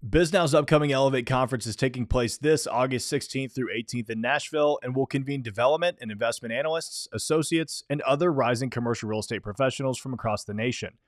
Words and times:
Bisnow's 0.00 0.54
upcoming 0.54 0.92
Elevate 0.92 1.26
conference 1.26 1.66
is 1.66 1.74
taking 1.74 2.06
place 2.06 2.38
this 2.38 2.68
August 2.68 3.12
16th 3.12 3.50
through 3.52 3.74
18th 3.74 4.08
in 4.08 4.20
Nashville 4.20 4.78
and 4.80 4.94
will 4.94 5.06
convene 5.06 5.42
development 5.42 5.98
and 6.00 6.12
investment 6.12 6.54
analysts, 6.54 7.08
associates, 7.12 7.82
and 7.90 8.00
other 8.02 8.32
rising 8.32 8.70
commercial 8.70 9.08
real 9.08 9.18
estate 9.18 9.42
professionals 9.42 9.98
from 9.98 10.14
across 10.14 10.44
the 10.44 10.54
nation. 10.54 10.98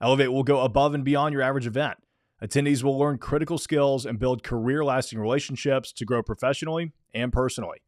Elevate 0.00 0.32
will 0.32 0.42
go 0.42 0.62
above 0.62 0.94
and 0.94 1.04
beyond 1.04 1.32
your 1.32 1.42
average 1.42 1.68
event. 1.68 1.98
Attendees 2.42 2.82
will 2.82 2.98
learn 2.98 3.18
critical 3.18 3.56
skills 3.56 4.04
and 4.04 4.18
build 4.18 4.42
career 4.42 4.84
lasting 4.84 5.20
relationships 5.20 5.92
to 5.92 6.04
grow 6.04 6.20
professionally 6.20 6.90
and 7.14 7.32
personally. 7.32 7.78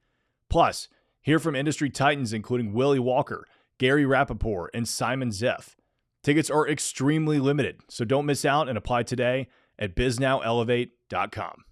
Plus, 0.49 0.87
hear 1.23 1.41
from 1.41 1.57
industry 1.57 1.91
titans 1.91 2.33
including 2.33 2.73
Willie 2.73 3.01
Walker, 3.01 3.49
Gary 3.79 4.05
Rappaport, 4.05 4.69
and 4.73 4.87
Simon 4.87 5.31
Ziff. 5.31 5.75
Tickets 6.23 6.51
are 6.51 6.69
extremely 6.69 7.41
limited, 7.41 7.81
so 7.89 8.05
don't 8.05 8.27
miss 8.27 8.45
out 8.45 8.69
and 8.69 8.79
apply 8.79 9.03
today 9.03 9.49
at 9.83 9.97
bisnowelevate.com. 9.97 11.65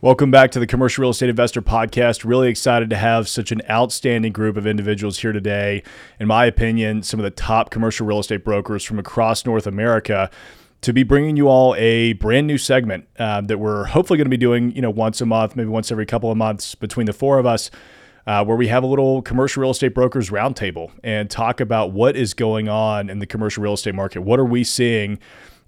Welcome 0.00 0.30
back 0.30 0.50
to 0.50 0.58
the 0.58 0.66
Commercial 0.66 1.02
Real 1.02 1.10
Estate 1.10 1.28
Investor 1.28 1.62
Podcast. 1.62 2.24
Really 2.24 2.48
excited 2.48 2.90
to 2.90 2.96
have 2.96 3.28
such 3.28 3.52
an 3.52 3.60
outstanding 3.70 4.32
group 4.32 4.56
of 4.56 4.66
individuals 4.66 5.18
here 5.18 5.32
today. 5.32 5.82
In 6.18 6.26
my 6.26 6.46
opinion, 6.46 7.02
some 7.02 7.20
of 7.20 7.24
the 7.24 7.30
top 7.30 7.70
commercial 7.70 8.06
real 8.06 8.18
estate 8.18 8.44
brokers 8.44 8.82
from 8.82 8.98
across 8.98 9.46
North 9.46 9.66
America 9.66 10.30
to 10.80 10.92
be 10.92 11.02
bringing 11.02 11.36
you 11.36 11.48
all 11.48 11.74
a 11.76 12.14
brand 12.14 12.46
new 12.46 12.58
segment 12.58 13.08
uh, 13.18 13.40
that 13.42 13.58
we're 13.58 13.84
hopefully 13.84 14.16
going 14.16 14.26
to 14.26 14.30
be 14.30 14.36
doing, 14.36 14.74
you 14.74 14.82
know, 14.82 14.90
once 14.90 15.20
a 15.20 15.26
month, 15.26 15.56
maybe 15.56 15.68
once 15.68 15.92
every 15.92 16.06
couple 16.06 16.30
of 16.30 16.36
months 16.36 16.74
between 16.74 17.06
the 17.06 17.12
four 17.12 17.38
of 17.38 17.46
us. 17.46 17.70
Uh, 18.26 18.42
where 18.42 18.56
we 18.56 18.68
have 18.68 18.82
a 18.82 18.86
little 18.86 19.20
commercial 19.20 19.60
real 19.60 19.70
estate 19.70 19.92
brokers 19.92 20.30
roundtable 20.30 20.90
and 21.02 21.28
talk 21.28 21.60
about 21.60 21.92
what 21.92 22.16
is 22.16 22.32
going 22.32 22.70
on 22.70 23.10
in 23.10 23.18
the 23.18 23.26
commercial 23.26 23.62
real 23.62 23.74
estate 23.74 23.94
market. 23.94 24.22
What 24.22 24.40
are 24.40 24.46
we 24.46 24.64
seeing 24.64 25.18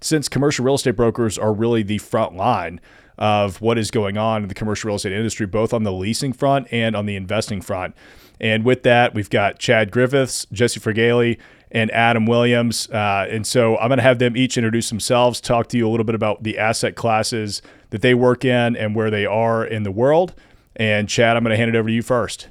since 0.01 0.29
commercial 0.29 0.65
real 0.65 0.75
estate 0.75 0.95
brokers 0.95 1.37
are 1.37 1.53
really 1.53 1.83
the 1.83 1.97
front 1.97 2.35
line 2.35 2.79
of 3.17 3.61
what 3.61 3.77
is 3.77 3.89
going 3.89 4.17
on 4.17 4.43
in 4.43 4.47
the 4.47 4.53
commercial 4.53 4.89
real 4.89 4.95
estate 4.95 5.11
industry, 5.11 5.45
both 5.45 5.73
on 5.73 5.83
the 5.83 5.91
leasing 5.91 6.33
front 6.33 6.67
and 6.71 6.95
on 6.95 7.05
the 7.05 7.15
investing 7.15 7.61
front. 7.61 7.95
And 8.39 8.63
with 8.63 8.83
that, 8.83 9.15
we've 9.15 9.29
got 9.29 9.57
Chad 9.57 9.91
Griffiths, 9.91 10.45
Jesse 10.51 10.79
Fragale, 10.79 11.39
and 11.71 11.91
Adam 11.91 12.25
Williams. 12.25 12.89
Uh, 12.89 13.27
and 13.29 13.45
so 13.45 13.77
I'm 13.77 13.89
going 13.89 13.97
to 13.97 14.03
have 14.03 14.19
them 14.19 14.37
each 14.37 14.57
introduce 14.57 14.89
themselves, 14.89 15.41
talk 15.41 15.67
to 15.69 15.77
you 15.77 15.87
a 15.87 15.89
little 15.89 16.03
bit 16.03 16.15
about 16.15 16.43
the 16.43 16.57
asset 16.57 16.95
classes 16.95 17.61
that 17.89 18.01
they 18.01 18.13
work 18.13 18.45
in 18.45 18.75
and 18.75 18.95
where 18.95 19.09
they 19.09 19.25
are 19.25 19.65
in 19.65 19.83
the 19.83 19.91
world. 19.91 20.35
And 20.75 21.09
Chad, 21.09 21.35
I'm 21.35 21.43
going 21.43 21.51
to 21.51 21.57
hand 21.57 21.69
it 21.69 21.77
over 21.77 21.89
to 21.89 21.93
you 21.93 22.03
first. 22.03 22.47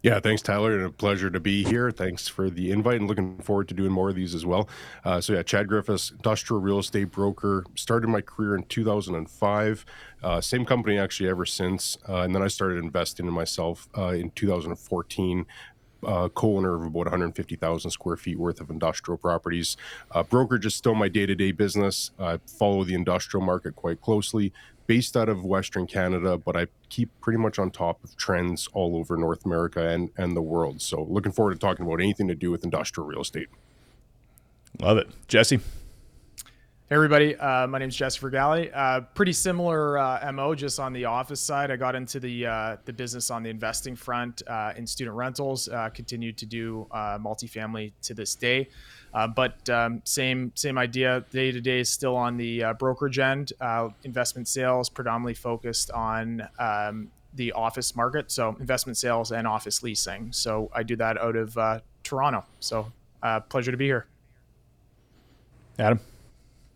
Yeah, 0.00 0.20
thanks, 0.20 0.42
Tyler, 0.42 0.76
and 0.76 0.86
a 0.86 0.90
pleasure 0.90 1.28
to 1.28 1.40
be 1.40 1.64
here. 1.64 1.90
Thanks 1.90 2.28
for 2.28 2.50
the 2.50 2.70
invite, 2.70 3.00
and 3.00 3.08
looking 3.08 3.38
forward 3.38 3.66
to 3.68 3.74
doing 3.74 3.90
more 3.90 4.08
of 4.10 4.14
these 4.14 4.32
as 4.32 4.46
well. 4.46 4.68
Uh, 5.04 5.20
so, 5.20 5.32
yeah, 5.32 5.42
Chad 5.42 5.66
Griffiths, 5.66 6.12
industrial 6.12 6.60
real 6.60 6.78
estate 6.78 7.10
broker. 7.10 7.64
Started 7.74 8.06
my 8.06 8.20
career 8.20 8.54
in 8.54 8.62
2005. 8.64 9.84
Uh, 10.22 10.40
same 10.40 10.64
company 10.64 10.98
actually 10.98 11.28
ever 11.28 11.44
since, 11.44 11.98
uh, 12.08 12.18
and 12.18 12.32
then 12.32 12.42
I 12.42 12.46
started 12.46 12.78
investing 12.78 13.26
in 13.26 13.32
myself 13.32 13.88
uh, 13.98 14.08
in 14.08 14.30
2014. 14.30 15.46
Uh, 16.06 16.28
co-owner 16.28 16.76
of 16.76 16.84
about 16.84 17.06
150,000 17.06 17.90
square 17.90 18.16
feet 18.16 18.38
worth 18.38 18.60
of 18.60 18.70
industrial 18.70 19.18
properties. 19.18 19.76
Uh, 20.12 20.22
brokerage 20.22 20.64
is 20.64 20.72
still 20.72 20.94
my 20.94 21.08
day-to-day 21.08 21.50
business. 21.50 22.12
I 22.20 22.38
follow 22.46 22.84
the 22.84 22.94
industrial 22.94 23.44
market 23.44 23.74
quite 23.74 24.00
closely 24.00 24.52
based 24.88 25.18
out 25.18 25.28
of 25.28 25.44
Western 25.44 25.86
Canada, 25.86 26.38
but 26.38 26.56
I 26.56 26.66
keep 26.88 27.10
pretty 27.20 27.38
much 27.38 27.58
on 27.58 27.70
top 27.70 28.02
of 28.02 28.16
trends 28.16 28.68
all 28.72 28.96
over 28.96 29.18
North 29.18 29.44
America 29.44 29.86
and, 29.86 30.10
and 30.16 30.34
the 30.34 30.42
world. 30.42 30.80
So 30.80 31.04
looking 31.04 31.30
forward 31.30 31.52
to 31.52 31.58
talking 31.58 31.86
about 31.86 32.00
anything 32.00 32.26
to 32.28 32.34
do 32.34 32.50
with 32.50 32.64
industrial 32.64 33.06
real 33.06 33.20
estate. 33.20 33.48
Love 34.80 34.96
it. 34.96 35.06
Jesse? 35.28 35.58
Hey 35.58 36.94
everybody, 36.94 37.36
uh, 37.36 37.66
my 37.66 37.78
name 37.78 37.90
is 37.90 37.96
Jesse 37.96 38.18
Fragale. 38.18 38.70
Uh, 38.74 39.02
pretty 39.02 39.34
similar 39.34 39.98
uh, 39.98 40.32
mo, 40.32 40.54
just 40.54 40.80
on 40.80 40.94
the 40.94 41.04
office 41.04 41.38
side. 41.38 41.70
I 41.70 41.76
got 41.76 41.94
into 41.94 42.18
the 42.18 42.46
uh, 42.46 42.76
the 42.86 42.94
business 42.94 43.30
on 43.30 43.42
the 43.42 43.50
investing 43.50 43.94
front 43.94 44.40
uh, 44.46 44.72
in 44.74 44.86
student 44.86 45.14
rentals. 45.14 45.68
Uh, 45.68 45.90
continued 45.90 46.38
to 46.38 46.46
do 46.46 46.86
multifamily 46.94 47.92
to 48.04 48.14
this 48.14 48.34
day. 48.34 48.70
Uh, 49.14 49.26
but 49.26 49.68
um, 49.70 50.02
same 50.04 50.52
same 50.54 50.78
idea. 50.78 51.24
Day 51.30 51.50
to 51.50 51.60
day 51.60 51.80
is 51.80 51.88
still 51.88 52.16
on 52.16 52.36
the 52.36 52.64
uh, 52.64 52.72
brokerage 52.74 53.18
end. 53.18 53.52
Uh, 53.60 53.88
investment 54.04 54.48
sales 54.48 54.88
predominantly 54.88 55.34
focused 55.34 55.90
on 55.90 56.46
um, 56.58 57.10
the 57.34 57.52
office 57.52 57.96
market, 57.96 58.30
so 58.30 58.56
investment 58.60 58.96
sales 58.96 59.32
and 59.32 59.46
office 59.46 59.82
leasing. 59.82 60.32
So 60.32 60.70
I 60.74 60.82
do 60.82 60.96
that 60.96 61.18
out 61.18 61.36
of 61.36 61.56
uh, 61.56 61.80
Toronto. 62.02 62.44
So 62.60 62.92
uh, 63.22 63.40
pleasure 63.40 63.70
to 63.70 63.76
be 63.76 63.86
here. 63.86 64.06
Adam. 65.78 66.00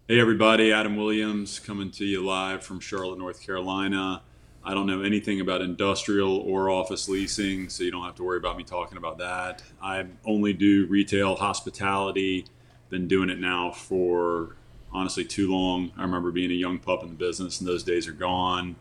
Hey 0.08 0.20
everybody, 0.20 0.72
Adam 0.72 0.96
Williams 0.96 1.58
coming 1.58 1.90
to 1.92 2.04
you 2.04 2.24
live 2.24 2.64
from 2.64 2.80
Charlotte, 2.80 3.18
North 3.18 3.44
Carolina. 3.44 4.22
I 4.64 4.74
don't 4.74 4.86
know 4.86 5.02
anything 5.02 5.40
about 5.40 5.60
industrial 5.60 6.38
or 6.38 6.70
office 6.70 7.08
leasing, 7.08 7.68
so 7.68 7.82
you 7.82 7.90
don't 7.90 8.04
have 8.04 8.14
to 8.16 8.22
worry 8.22 8.38
about 8.38 8.56
me 8.56 8.62
talking 8.62 8.96
about 8.96 9.18
that. 9.18 9.62
I 9.82 10.06
only 10.24 10.52
do 10.52 10.86
retail 10.86 11.34
hospitality. 11.34 12.46
Been 12.88 13.08
doing 13.08 13.28
it 13.28 13.40
now 13.40 13.72
for 13.72 14.54
honestly 14.92 15.24
too 15.24 15.50
long. 15.50 15.90
I 15.96 16.02
remember 16.02 16.30
being 16.30 16.52
a 16.52 16.54
young 16.54 16.78
pup 16.78 17.02
in 17.02 17.08
the 17.08 17.14
business, 17.14 17.60
and 17.60 17.68
those 17.68 17.82
days 17.82 18.06
are 18.06 18.12
gone. 18.12 18.76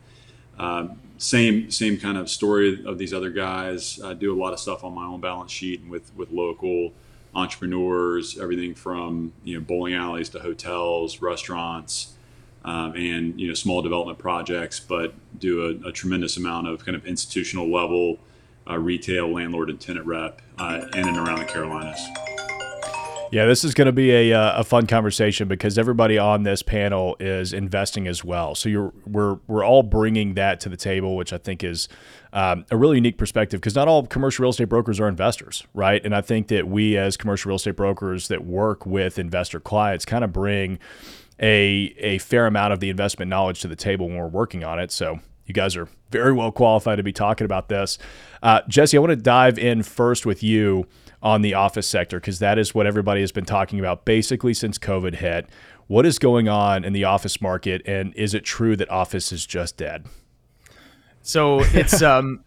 Uh, 0.56 0.88
same 1.18 1.70
same 1.70 1.98
kind 1.98 2.16
of 2.16 2.28
story 2.28 2.84
of 2.84 2.98
these 2.98 3.12
other 3.12 3.30
guys. 3.30 4.00
I 4.04 4.14
do 4.14 4.32
a 4.32 4.38
lot 4.38 4.52
of 4.52 4.60
stuff 4.60 4.84
on 4.84 4.94
my 4.94 5.04
own 5.04 5.20
balance 5.20 5.50
sheet 5.50 5.80
and 5.80 5.90
with 5.90 6.14
with 6.14 6.30
local 6.30 6.92
entrepreneurs, 7.34 8.38
everything 8.38 8.74
from 8.74 9.32
you 9.42 9.58
know 9.58 9.64
bowling 9.64 9.94
alleys 9.94 10.28
to 10.30 10.38
hotels, 10.38 11.20
restaurants 11.20 12.14
um, 12.64 12.94
and 12.94 13.40
you 13.40 13.48
know 13.48 13.54
small 13.54 13.82
development 13.82 14.18
projects, 14.18 14.80
but 14.80 15.14
do 15.38 15.80
a, 15.84 15.88
a, 15.88 15.92
tremendous 15.92 16.36
amount 16.36 16.68
of 16.68 16.84
kind 16.84 16.96
of 16.96 17.04
institutional 17.06 17.70
level 17.70 18.18
uh, 18.70 18.78
retail 18.78 19.32
landlord 19.32 19.70
and 19.70 19.80
tenant 19.80 20.06
rep 20.06 20.40
uh, 20.58 20.86
in 20.94 21.08
and 21.08 21.16
around 21.16 21.38
the 21.38 21.44
Carolinas. 21.44 22.00
Yeah, 23.32 23.46
this 23.46 23.64
is 23.64 23.72
going 23.72 23.86
to 23.86 23.92
be 23.92 24.10
a, 24.10 24.34
uh, 24.38 24.60
a 24.60 24.62
fun 24.62 24.86
conversation 24.86 25.48
because 25.48 25.78
everybody 25.78 26.18
on 26.18 26.42
this 26.42 26.62
panel 26.62 27.16
is 27.18 27.54
investing 27.54 28.06
as 28.06 28.22
well. 28.22 28.54
So 28.54 28.68
you're 28.68 28.92
we're 29.06 29.38
we're 29.46 29.64
all 29.64 29.82
bringing 29.82 30.34
that 30.34 30.60
to 30.60 30.68
the 30.68 30.76
table, 30.76 31.16
which 31.16 31.32
I 31.32 31.38
think 31.38 31.64
is 31.64 31.88
um, 32.34 32.66
a 32.70 32.76
really 32.76 32.96
unique 32.96 33.16
perspective 33.16 33.58
because 33.58 33.74
not 33.74 33.88
all 33.88 34.06
commercial 34.06 34.42
real 34.42 34.50
estate 34.50 34.68
brokers 34.68 35.00
are 35.00 35.08
investors, 35.08 35.66
right? 35.72 36.04
And 36.04 36.14
I 36.14 36.20
think 36.20 36.48
that 36.48 36.68
we 36.68 36.98
as 36.98 37.16
commercial 37.16 37.48
real 37.48 37.56
estate 37.56 37.74
brokers 37.74 38.28
that 38.28 38.44
work 38.44 38.84
with 38.84 39.18
investor 39.18 39.60
clients 39.60 40.04
kind 40.04 40.24
of 40.24 40.32
bring 40.34 40.78
a 41.42 41.94
a 41.98 42.18
fair 42.18 42.46
amount 42.46 42.72
of 42.72 42.80
the 42.80 42.88
investment 42.88 43.28
knowledge 43.28 43.60
to 43.60 43.68
the 43.68 43.76
table 43.76 44.06
when 44.08 44.16
we're 44.16 44.28
working 44.28 44.64
on 44.64 44.78
it. 44.78 44.92
So 44.92 45.20
you 45.44 45.52
guys 45.52 45.76
are 45.76 45.88
very 46.10 46.32
well 46.32 46.52
qualified 46.52 46.98
to 46.98 47.02
be 47.02 47.12
talking 47.12 47.44
about 47.44 47.68
this. 47.68 47.98
Uh, 48.42 48.60
Jesse, 48.68 48.96
I 48.96 49.00
want 49.00 49.10
to 49.10 49.16
dive 49.16 49.58
in 49.58 49.82
first 49.82 50.24
with 50.24 50.42
you 50.42 50.86
on 51.22 51.42
the 51.42 51.54
office 51.54 51.86
sector 51.86 52.18
because 52.18 52.38
that 52.38 52.58
is 52.58 52.74
what 52.74 52.86
everybody 52.86 53.20
has 53.20 53.32
been 53.32 53.44
talking 53.44 53.78
about 53.78 54.04
basically 54.04 54.54
since 54.54 54.78
COVID 54.78 55.16
hit. 55.16 55.48
What 55.88 56.06
is 56.06 56.18
going 56.18 56.48
on 56.48 56.84
in 56.84 56.92
the 56.92 57.04
office 57.04 57.42
market, 57.42 57.82
and 57.84 58.14
is 58.14 58.34
it 58.34 58.44
true 58.44 58.76
that 58.76 58.88
office 58.88 59.32
is 59.32 59.44
just 59.44 59.76
dead? 59.76 60.06
So 61.22 61.60
it's 61.60 62.02
um, 62.02 62.44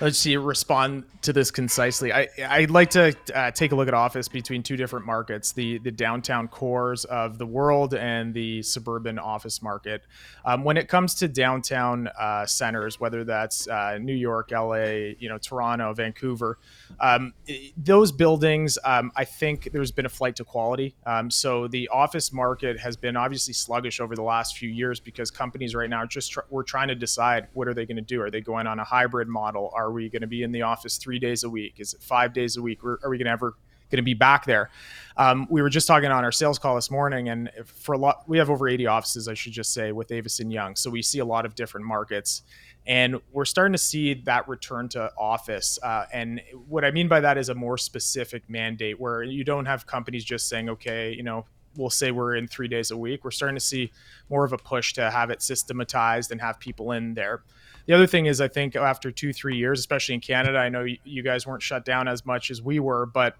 let's 0.00 0.18
see 0.18 0.36
respond 0.36 1.04
to 1.22 1.32
this 1.32 1.50
concisely. 1.50 2.12
I, 2.12 2.28
i'd 2.50 2.70
like 2.70 2.90
to 2.90 3.16
uh, 3.34 3.50
take 3.50 3.72
a 3.72 3.74
look 3.74 3.88
at 3.88 3.94
office 3.94 4.28
between 4.28 4.62
two 4.62 4.76
different 4.76 5.06
markets 5.06 5.52
the 5.52 5.78
the 5.78 5.90
downtown 5.90 6.48
cores 6.48 7.04
of 7.06 7.38
the 7.38 7.46
world 7.46 7.94
and 7.94 8.32
the 8.32 8.62
suburban 8.62 9.18
office 9.18 9.62
market. 9.62 10.02
Um, 10.44 10.64
when 10.64 10.76
it 10.76 10.88
comes 10.88 11.14
to 11.16 11.28
downtown 11.28 12.08
uh, 12.18 12.46
centers 12.46 13.00
whether 13.00 13.24
that's 13.24 13.68
uh, 13.68 13.98
new 13.98 14.14
york 14.14 14.50
la 14.52 14.76
you 14.76 15.28
know 15.28 15.38
toronto 15.38 15.92
vancouver 15.92 16.58
um, 17.00 17.32
those 17.76 18.12
buildings 18.12 18.78
um, 18.84 19.10
i 19.16 19.24
think 19.24 19.70
there's 19.72 19.92
been 19.92 20.06
a 20.06 20.10
flight 20.10 20.36
to 20.36 20.44
quality. 20.44 20.94
Um, 21.04 21.30
so 21.30 21.68
the 21.68 21.88
office 21.88 22.32
market 22.32 22.78
has 22.78 22.96
been 22.96 23.16
obviously 23.16 23.54
sluggish 23.54 24.00
over 24.00 24.14
the 24.14 24.22
last 24.22 24.56
few 24.56 24.70
years 24.70 25.00
because 25.00 25.30
companies 25.30 25.74
right 25.74 25.90
now 25.90 25.98
are 25.98 26.06
just 26.06 26.32
tr- 26.32 26.40
we're 26.50 26.62
trying 26.62 26.88
to 26.88 26.94
decide 26.94 27.48
what 27.52 27.68
are 27.68 27.74
they 27.74 27.84
going 27.86 27.96
to 27.96 28.02
do? 28.02 28.22
Are 28.22 28.30
they 28.30 28.40
going 28.40 28.66
on 28.66 28.78
a 28.78 28.84
hybrid 28.84 29.28
model? 29.28 29.70
Are 29.74 29.85
are 29.86 29.92
we 29.92 30.08
going 30.08 30.22
to 30.22 30.26
be 30.26 30.42
in 30.42 30.52
the 30.52 30.62
office 30.62 30.98
three 30.98 31.18
days 31.18 31.44
a 31.44 31.50
week? 31.50 31.76
Is 31.78 31.94
it 31.94 32.02
five 32.02 32.32
days 32.32 32.56
a 32.56 32.62
week? 32.62 32.84
Are 32.84 32.98
we 33.08 33.18
going 33.18 33.26
to 33.26 33.30
ever 33.30 33.54
going 33.90 33.98
to 33.98 34.02
be 34.02 34.14
back 34.14 34.44
there? 34.44 34.70
Um, 35.16 35.46
we 35.48 35.62
were 35.62 35.70
just 35.70 35.86
talking 35.86 36.10
on 36.10 36.24
our 36.24 36.32
sales 36.32 36.58
call 36.58 36.74
this 36.74 36.90
morning, 36.90 37.28
and 37.28 37.50
for 37.64 37.94
a 37.94 37.98
lot, 37.98 38.28
we 38.28 38.38
have 38.38 38.50
over 38.50 38.68
80 38.68 38.86
offices, 38.88 39.28
I 39.28 39.34
should 39.34 39.52
just 39.52 39.72
say, 39.72 39.92
with 39.92 40.10
Avison 40.10 40.50
Young. 40.50 40.74
So 40.76 40.90
we 40.90 41.02
see 41.02 41.20
a 41.20 41.24
lot 41.24 41.46
of 41.46 41.54
different 41.54 41.86
markets. 41.86 42.42
And 42.88 43.20
we're 43.32 43.44
starting 43.44 43.72
to 43.72 43.78
see 43.78 44.14
that 44.14 44.46
return 44.48 44.88
to 44.90 45.10
office. 45.18 45.78
Uh, 45.82 46.06
and 46.12 46.40
what 46.68 46.84
I 46.84 46.92
mean 46.92 47.08
by 47.08 47.18
that 47.20 47.36
is 47.36 47.48
a 47.48 47.54
more 47.54 47.78
specific 47.78 48.48
mandate 48.48 49.00
where 49.00 49.24
you 49.24 49.42
don't 49.42 49.66
have 49.66 49.86
companies 49.86 50.24
just 50.24 50.48
saying, 50.48 50.68
okay, 50.68 51.12
you 51.12 51.24
know, 51.24 51.46
we'll 51.76 51.90
say 51.90 52.10
we're 52.10 52.36
in 52.36 52.46
three 52.46 52.68
days 52.68 52.90
a 52.90 52.96
week. 52.96 53.24
We're 53.24 53.30
starting 53.30 53.56
to 53.56 53.64
see 53.64 53.90
more 54.30 54.44
of 54.44 54.52
a 54.52 54.58
push 54.58 54.92
to 54.94 55.10
have 55.10 55.30
it 55.30 55.42
systematized 55.42 56.30
and 56.30 56.40
have 56.40 56.58
people 56.58 56.92
in 56.92 57.14
there. 57.14 57.42
The 57.86 57.94
other 57.94 58.06
thing 58.06 58.26
is, 58.26 58.40
I 58.40 58.48
think 58.48 58.74
after 58.74 59.10
two, 59.10 59.32
three 59.32 59.56
years, 59.56 59.78
especially 59.78 60.16
in 60.16 60.20
Canada, 60.20 60.58
I 60.58 60.68
know 60.68 60.84
you 61.04 61.22
guys 61.22 61.46
weren't 61.46 61.62
shut 61.62 61.84
down 61.84 62.08
as 62.08 62.26
much 62.26 62.50
as 62.50 62.60
we 62.60 62.80
were, 62.80 63.06
but 63.06 63.36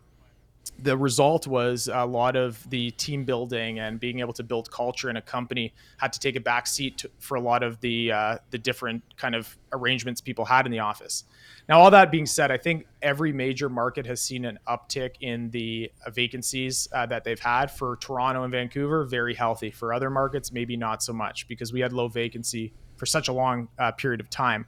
the 0.83 0.97
result 0.97 1.47
was 1.47 1.89
a 1.93 2.05
lot 2.05 2.37
of 2.37 2.69
the 2.71 2.91
team 2.93 3.25
building 3.25 3.79
and 3.79 3.99
being 4.01 4.21
able 4.21 4.33
to 4.33 4.43
build 4.43 4.71
culture 4.71 5.09
in 5.09 5.17
a 5.17 5.23
company 5.23 5.73
had 5.99 6.13
to 6.13 6.19
take 6.19 6.37
a 6.37 6.41
back 6.41 6.67
seat 6.67 6.99
to, 6.99 7.11
for 7.19 7.37
a 7.37 7.41
lot 7.41 7.63
of 7.63 7.81
the 7.81 8.13
uh, 8.13 8.39
the 8.51 8.59
different 8.59 9.03
kind 9.17 9.35
of 9.35 9.57
arrangements 9.73 10.21
people 10.21 10.45
had 10.45 10.67
in 10.67 10.73
the 10.73 10.79
office. 10.79 11.25
Now, 11.69 11.81
all 11.81 11.91
that 11.91 12.11
being 12.11 12.27
said, 12.27 12.51
I 12.51 12.57
think 12.57 12.87
every 13.03 13.33
major 13.33 13.69
market 13.69 14.07
has 14.07 14.21
seen 14.21 14.45
an 14.45 14.59
uptick 14.69 15.17
in 15.21 15.51
the 15.51 15.91
vacancies 16.13 16.89
uh, 16.93 17.07
that 17.07 17.25
they've 17.25 17.41
had. 17.41 17.71
For 17.71 17.97
Toronto 17.97 18.43
and 18.43 18.53
Vancouver, 18.53 19.05
very 19.05 19.35
healthy. 19.35 19.71
For 19.71 19.93
other 19.93 20.11
markets, 20.11 20.53
maybe 20.53 20.77
not 20.77 21.03
so 21.03 21.13
much 21.13 21.49
because 21.49 21.73
we 21.73 21.81
had 21.81 21.93
low 21.93 22.09
vacancy 22.09 22.73
for 22.97 23.07
such 23.07 23.29
a 23.29 23.33
long 23.33 23.69
uh, 23.79 23.93
period 23.93 24.21
of 24.21 24.31
time. 24.31 24.67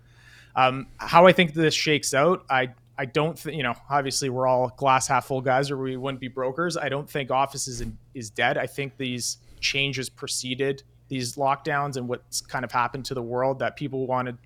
Um, 0.57 0.89
how 0.99 1.27
I 1.27 1.33
think 1.33 1.55
this 1.55 1.75
shakes 1.75 2.15
out, 2.15 2.45
I 2.51 2.71
I 2.99 3.05
don't 3.05 3.39
think 3.39 3.57
you 3.57 3.63
know. 3.63 3.75
Obviously, 3.89 4.29
we're 4.29 4.47
all 4.47 4.73
glass 4.77 5.07
half 5.07 5.27
full 5.27 5.41
guys, 5.41 5.71
or 5.71 5.79
we 5.79 5.97
wouldn't 5.97 6.21
be 6.21 6.29
brokers. 6.29 6.77
I 6.77 6.89
don't 6.89 7.09
think 7.09 7.31
office 7.31 7.69
is, 7.69 7.85
is 8.13 8.29
dead. 8.29 8.59
I 8.59 8.67
think 8.67 8.97
these 8.97 9.39
changes 9.61 10.09
preceded 10.09 10.83
these 11.09 11.37
lockdowns 11.37 11.97
and 11.97 12.09
what's 12.09 12.41
kind 12.41 12.65
of 12.65 12.73
happened 12.73 13.05
to 13.07 13.15
the 13.15 13.23
world 13.23 13.59
that 13.59 13.77
people 13.77 14.07
wanted 14.07 14.37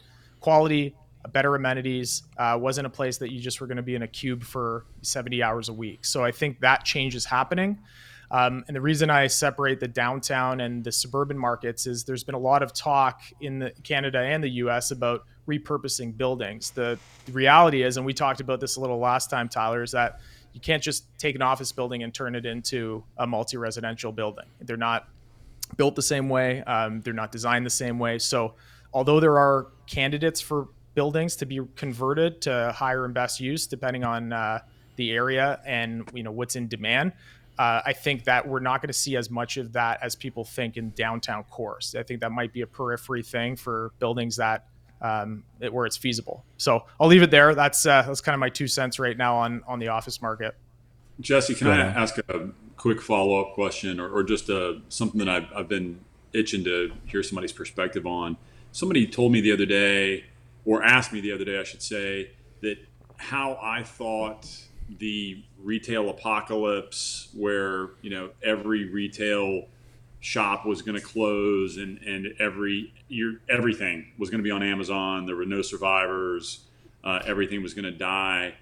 quality, 0.41 0.95
better 1.33 1.55
amenities. 1.55 2.23
Uh, 2.37 2.57
wasn't 2.61 2.87
a 2.87 2.91
place 2.91 3.19
that 3.19 3.33
you 3.33 3.41
just 3.41 3.61
were 3.61 3.67
going 3.67 3.77
to 3.77 3.83
be 3.83 3.95
in 3.95 4.03
a 4.03 4.09
cube 4.09 4.43
for 4.43 4.87
70 5.03 5.43
hours 5.43 5.69
a 5.69 5.73
week. 5.73 6.05
So 6.05 6.25
I 6.25 6.31
think 6.31 6.61
that 6.61 6.85
change 6.85 7.15
is 7.15 7.25
happening. 7.25 7.79
Um, 8.33 8.65
and 8.67 8.75
the 8.75 8.81
reason 8.81 9.11
I 9.11 9.27
separate 9.27 9.79
the 9.79 9.89
downtown 9.89 10.63
and 10.63 10.83
the 10.83 10.91
suburban 10.91 11.37
markets 11.37 11.87
is 11.87 12.05
there's 12.05 12.25
been 12.25 12.35
a 12.35 12.41
lot 12.41 12.63
of 12.63 12.73
talk 12.73 13.21
in 13.43 13.59
the, 13.59 13.73
Canada 13.85 14.19
and 14.21 14.43
the 14.43 14.49
U.S. 14.49 14.91
about 14.91 15.27
repurposing 15.47 16.17
buildings. 16.17 16.71
The, 16.71 16.99
the 17.27 17.33
reality 17.33 17.83
is, 17.83 17.99
and 17.99 18.07
we 18.07 18.15
talked 18.15 18.41
about 18.41 18.59
this 18.59 18.77
a 18.77 18.81
little 18.81 18.99
last 18.99 19.29
time, 19.29 19.51
Tyler, 19.51 19.83
is 19.83 19.91
that 19.93 20.21
you 20.55 20.61
can't 20.61 20.83
just 20.83 21.05
take 21.19 21.35
an 21.35 21.43
office 21.43 21.73
building 21.73 22.03
and 22.03 22.15
turn 22.15 22.35
it 22.35 22.47
into 22.47 23.05
a 23.19 23.27
multi-residential 23.27 24.13
building. 24.13 24.47
They're 24.63 24.79
not 24.79 25.09
built 25.77 25.95
the 25.95 26.03
same 26.03 26.31
way. 26.31 26.63
Um, 26.63 27.03
they're 27.03 27.13
not 27.13 27.33
designed 27.33 27.67
the 27.67 27.71
same 27.71 27.99
way. 27.99 28.19
So, 28.19 28.55
although 28.95 29.21
there 29.21 29.39
are 29.39 29.69
candidates 29.87 30.41
for 30.41 30.69
buildings 30.95 31.37
to 31.37 31.47
be 31.47 31.61
converted 31.77 32.41
to 32.43 32.73
higher 32.75 33.05
and 33.05 33.13
best 33.13 33.41
use, 33.41 33.67
depending 33.67 34.05
on 34.05 34.33
uh, 34.33 34.61
the 34.97 35.13
area 35.13 35.61
and 35.67 36.09
you 36.15 36.23
know 36.23 36.33
what's 36.33 36.57
in 36.57 36.69
demand, 36.69 37.13
uh, 37.63 37.81
I 37.87 37.93
think 37.93 38.25
that 38.25 38.49
we're 38.49 38.59
not 38.59 38.83
going 38.83 38.89
to 38.89 38.93
see 38.93 39.17
as 39.17 39.31
much 39.31 39.57
of 39.57 39.75
that 39.75 40.01
as 40.03 40.17
people 40.17 40.45
think 40.45 40.77
in 40.77 40.91
downtown 40.91 41.45
cores. 41.45 41.95
I 41.97 42.03
think 42.03 42.19
that 42.23 42.33
might 42.33 42.53
be 42.53 42.63
a 42.63 42.67
periphery 42.67 43.23
thing 43.23 43.55
for 43.55 43.93
buildings 44.01 44.35
that 44.37 44.67
um, 45.01 45.45
it, 45.61 45.73
where 45.73 45.87
it's 45.87 45.97
feasible. 45.97 46.45
So 46.57 46.87
I'll 46.99 47.07
leave 47.07 47.23
it 47.23 47.31
there. 47.31 47.55
That's 47.55 47.87
uh, 47.87 48.03
that's 48.03 48.21
kind 48.21 48.35
of 48.35 48.41
my 48.41 48.49
two 48.49 48.67
cents 48.67 48.99
right 48.99 49.17
now 49.17 49.37
on 49.37 49.63
on 49.69 49.79
the 49.79 49.89
office 49.89 50.21
market. 50.21 50.57
Jesse, 51.21 51.55
can 51.55 51.69
I 51.69 51.79
ask 51.79 52.19
a 52.19 52.51
quick 52.77 53.01
follow 53.01 53.41
up 53.41 53.55
question, 53.55 54.01
or, 54.01 54.11
or 54.11 54.25
just 54.25 54.49
a, 54.49 54.69
uh, 54.69 54.79
something 54.89 55.19
that 55.19 55.29
I've, 55.29 55.47
I've 55.55 55.69
been 55.69 56.01
itching 56.33 56.65
to 56.65 56.91
hear 57.07 57.23
somebody's 57.23 57.53
perspective 57.53 58.07
on? 58.07 58.39
Somebody 58.73 59.07
told 59.07 59.31
me 59.31 59.41
the 59.41 59.53
other 59.53 59.67
day, 59.67 60.25
or 60.65 60.83
asked 60.83 61.13
me 61.13 61.21
the 61.21 61.31
other 61.31 61.45
day, 61.45 61.61
I 61.61 61.63
should 61.63 61.83
say, 61.83 62.33
that 62.63 62.79
how 63.19 63.57
I 63.63 63.85
thought 63.85 64.49
the 64.99 65.43
retail 65.63 66.11
apocalypse, 66.11 67.29
where 67.35 67.91
you 68.03 68.11
know 68.11 68.31
every 68.43 68.89
retail 68.89 69.67
shop 70.21 70.65
was 70.65 70.83
going 70.83 70.97
to 70.97 71.05
close 71.05 71.77
and 71.77 71.99
and 71.99 72.29
every 72.39 72.95
your 73.09 73.35
everything 73.49 74.13
was 74.19 74.31
going 74.31 74.39
to 74.39 74.45
be 74.45 74.51
on 74.51 74.63
Amazon. 74.63 75.27
There 75.27 75.37
were 75.37 75.45
no 75.45 75.63
survivors. 75.63 76.61
Uh, 77.05 77.21
everything 77.27 77.63
was 77.63 77.75
going 77.75 77.85
to 77.85 77.91
die. 77.91 78.55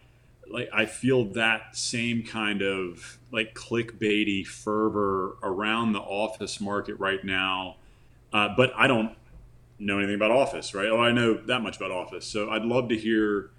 Like 0.50 0.70
I 0.72 0.86
feel 0.86 1.26
that 1.32 1.76
same 1.76 2.22
kind 2.22 2.62
of 2.62 3.18
like 3.30 3.54
clickbaity 3.54 4.46
fervor 4.46 5.36
around 5.42 5.92
the 5.92 6.00
office 6.00 6.60
market 6.60 6.98
right 6.98 7.22
now. 7.22 7.76
Uh, 8.32 8.48
but 8.56 8.72
I 8.76 8.86
don't 8.86 9.14
know 9.78 9.98
anything 9.98 10.14
about 10.14 10.30
office, 10.30 10.74
right? 10.74 10.88
Oh, 10.88 11.00
I 11.00 11.12
know 11.12 11.34
that 11.34 11.62
much 11.62 11.76
about 11.76 11.90
office. 11.90 12.26
So 12.26 12.50
I'd 12.50 12.64
love 12.64 12.88
to 12.88 12.96
hear 12.96 13.50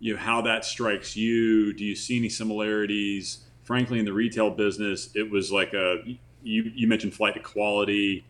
you 0.00 0.14
know 0.14 0.20
how 0.20 0.42
that 0.42 0.64
strikes 0.64 1.16
you. 1.16 1.72
Do 1.72 1.84
you 1.84 1.94
see 1.94 2.18
any 2.18 2.28
similarities? 2.28 3.44
Frankly, 3.64 3.98
in 3.98 4.04
the 4.04 4.12
retail 4.12 4.50
business, 4.50 5.10
it 5.14 5.30
was 5.30 5.52
like 5.52 5.74
a 5.74 6.02
you, 6.42 6.70
you 6.74 6.86
mentioned 6.86 7.14
flight 7.14 7.34
to 7.34 7.40
quality. 7.40 8.24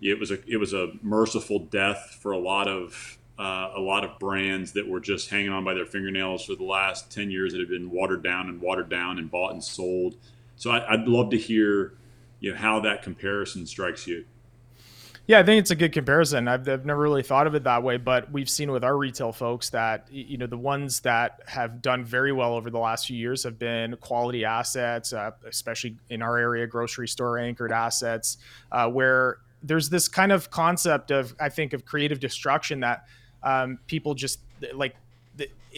It 0.00 0.18
was 0.18 0.30
a 0.30 0.38
it 0.46 0.58
was 0.58 0.72
a 0.72 0.92
merciful 1.02 1.58
death 1.58 2.18
for 2.20 2.32
a 2.32 2.38
lot 2.38 2.68
of 2.68 3.18
uh, 3.38 3.70
a 3.74 3.80
lot 3.80 4.04
of 4.04 4.18
brands 4.18 4.72
that 4.72 4.86
were 4.86 5.00
just 5.00 5.30
hanging 5.30 5.50
on 5.50 5.64
by 5.64 5.74
their 5.74 5.86
fingernails 5.86 6.44
for 6.44 6.54
the 6.54 6.64
last 6.64 7.10
ten 7.10 7.30
years 7.30 7.52
that 7.52 7.60
have 7.60 7.70
been 7.70 7.90
watered 7.90 8.22
down 8.22 8.48
and 8.48 8.60
watered 8.60 8.88
down 8.88 9.18
and 9.18 9.30
bought 9.30 9.52
and 9.52 9.64
sold. 9.64 10.16
So 10.56 10.70
I, 10.70 10.94
would 10.94 11.08
love 11.08 11.30
to 11.30 11.38
hear 11.38 11.94
you 12.40 12.52
know 12.52 12.58
how 12.58 12.80
that 12.80 13.02
comparison 13.02 13.66
strikes 13.66 14.06
you. 14.06 14.24
Yeah, 15.26 15.38
I 15.38 15.42
think 15.42 15.60
it's 15.60 15.70
a 15.70 15.76
good 15.76 15.92
comparison. 15.92 16.48
I've, 16.48 16.68
I've 16.68 16.84
never 16.84 17.00
really 17.00 17.22
thought 17.22 17.46
of 17.46 17.54
it 17.54 17.64
that 17.64 17.82
way, 17.82 17.96
but 17.96 18.30
we've 18.30 18.50
seen 18.50 18.70
with 18.70 18.84
our 18.84 18.96
retail 18.96 19.32
folks 19.32 19.70
that 19.70 20.06
you 20.10 20.36
know 20.36 20.46
the 20.46 20.58
ones 20.58 21.00
that 21.00 21.40
have 21.46 21.80
done 21.80 22.04
very 22.04 22.30
well 22.30 22.54
over 22.54 22.68
the 22.68 22.78
last 22.78 23.06
few 23.06 23.16
years 23.16 23.42
have 23.44 23.58
been 23.58 23.96
quality 23.96 24.44
assets, 24.44 25.14
uh, 25.14 25.30
especially 25.46 25.96
in 26.10 26.20
our 26.20 26.36
area, 26.36 26.66
grocery 26.66 27.08
store 27.08 27.38
anchored 27.38 27.72
assets, 27.72 28.36
uh, 28.70 28.86
where 28.86 29.38
there's 29.62 29.88
this 29.88 30.08
kind 30.08 30.30
of 30.30 30.50
concept 30.50 31.10
of 31.10 31.34
I 31.40 31.48
think 31.48 31.72
of 31.72 31.86
creative 31.86 32.20
destruction 32.20 32.80
that 32.80 33.06
um, 33.42 33.78
people 33.86 34.14
just 34.14 34.40
like 34.74 34.94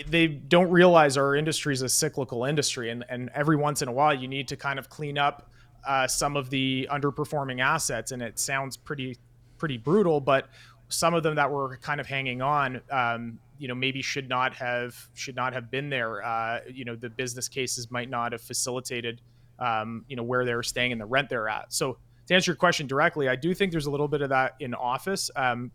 they 0.08 0.26
don't 0.26 0.70
realize 0.70 1.16
our 1.16 1.36
industry 1.36 1.72
is 1.72 1.82
a 1.82 1.88
cyclical 1.88 2.44
industry, 2.44 2.90
and 2.90 3.04
and 3.08 3.30
every 3.32 3.56
once 3.56 3.80
in 3.80 3.86
a 3.86 3.92
while 3.92 4.12
you 4.12 4.26
need 4.26 4.48
to 4.48 4.56
kind 4.56 4.80
of 4.80 4.90
clean 4.90 5.18
up 5.18 5.48
uh, 5.86 6.08
some 6.08 6.36
of 6.36 6.50
the 6.50 6.88
underperforming 6.90 7.60
assets, 7.60 8.10
and 8.10 8.20
it 8.20 8.40
sounds 8.40 8.76
pretty 8.76 9.16
pretty 9.58 9.76
brutal, 9.76 10.20
but 10.20 10.48
some 10.88 11.14
of 11.14 11.22
them 11.22 11.34
that 11.36 11.50
were 11.50 11.76
kind 11.78 12.00
of 12.00 12.06
hanging 12.06 12.42
on, 12.42 12.80
um, 12.90 13.38
you 13.58 13.68
know, 13.68 13.74
maybe 13.74 14.02
should 14.02 14.28
not 14.28 14.54
have 14.54 14.94
should 15.14 15.34
not 15.34 15.52
have 15.52 15.70
been 15.70 15.88
there. 15.88 16.24
Uh, 16.24 16.60
you 16.70 16.84
know, 16.84 16.94
the 16.94 17.10
business 17.10 17.48
cases 17.48 17.90
might 17.90 18.10
not 18.10 18.32
have 18.32 18.40
facilitated, 18.40 19.20
um, 19.58 20.04
you 20.08 20.16
know, 20.16 20.22
where 20.22 20.44
they 20.44 20.54
were 20.54 20.62
staying 20.62 20.92
and 20.92 21.00
the 21.00 21.06
rent 21.06 21.28
they're 21.28 21.48
at. 21.48 21.72
So 21.72 21.98
to 22.26 22.34
answer 22.34 22.50
your 22.52 22.56
question 22.56 22.86
directly, 22.86 23.28
I 23.28 23.36
do 23.36 23.54
think 23.54 23.72
there's 23.72 23.86
a 23.86 23.90
little 23.90 24.08
bit 24.08 24.22
of 24.22 24.28
that 24.30 24.54
in 24.60 24.74
office. 24.74 25.30
Um, 25.36 25.70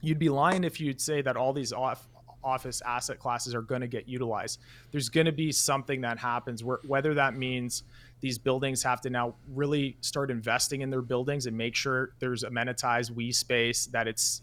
you'd 0.00 0.18
be 0.18 0.28
lying 0.28 0.64
if 0.64 0.80
you'd 0.80 1.00
say 1.00 1.22
that 1.22 1.36
all 1.36 1.52
these 1.52 1.72
off, 1.72 2.08
office 2.42 2.82
asset 2.82 3.18
classes 3.18 3.54
are 3.54 3.62
going 3.62 3.80
to 3.80 3.86
get 3.86 4.08
utilized. 4.08 4.60
There's 4.90 5.08
going 5.08 5.26
to 5.26 5.32
be 5.32 5.52
something 5.52 6.00
that 6.02 6.18
happens 6.18 6.64
where 6.64 6.80
whether 6.86 7.14
that 7.14 7.36
means 7.36 7.84
these 8.22 8.38
buildings 8.38 8.82
have 8.84 9.00
to 9.02 9.10
now 9.10 9.34
really 9.48 9.96
start 10.00 10.30
investing 10.30 10.80
in 10.80 10.90
their 10.90 11.02
buildings 11.02 11.46
and 11.46 11.56
make 11.56 11.74
sure 11.74 12.14
there's 12.20 12.44
amenitized 12.44 13.10
we 13.10 13.30
space 13.32 13.86
that 13.86 14.08
it's 14.08 14.40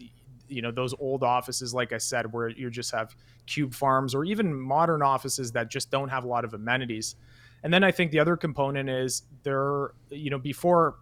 you 0.50 0.62
know 0.62 0.72
those 0.72 0.94
old 1.00 1.24
offices 1.24 1.74
like 1.74 1.94
i 1.94 1.98
said 1.98 2.32
where 2.32 2.50
you 2.50 2.70
just 2.70 2.92
have 2.92 3.16
cube 3.48 3.74
farms 3.74 4.14
or 4.14 4.26
even 4.26 4.54
modern 4.54 5.02
offices 5.02 5.52
that 5.54 5.72
just 5.72 5.90
don't 5.90 6.10
have 6.10 6.24
a 6.24 6.28
lot 6.28 6.46
of 6.46 6.54
amenities. 6.54 7.16
And 7.64 7.74
then 7.74 7.84
i 7.84 7.92
think 7.92 8.12
the 8.12 8.20
other 8.20 8.38
component 8.38 8.90
is 8.90 9.24
there 9.44 9.92
you 10.10 10.30
know 10.30 10.38
before 10.38 10.98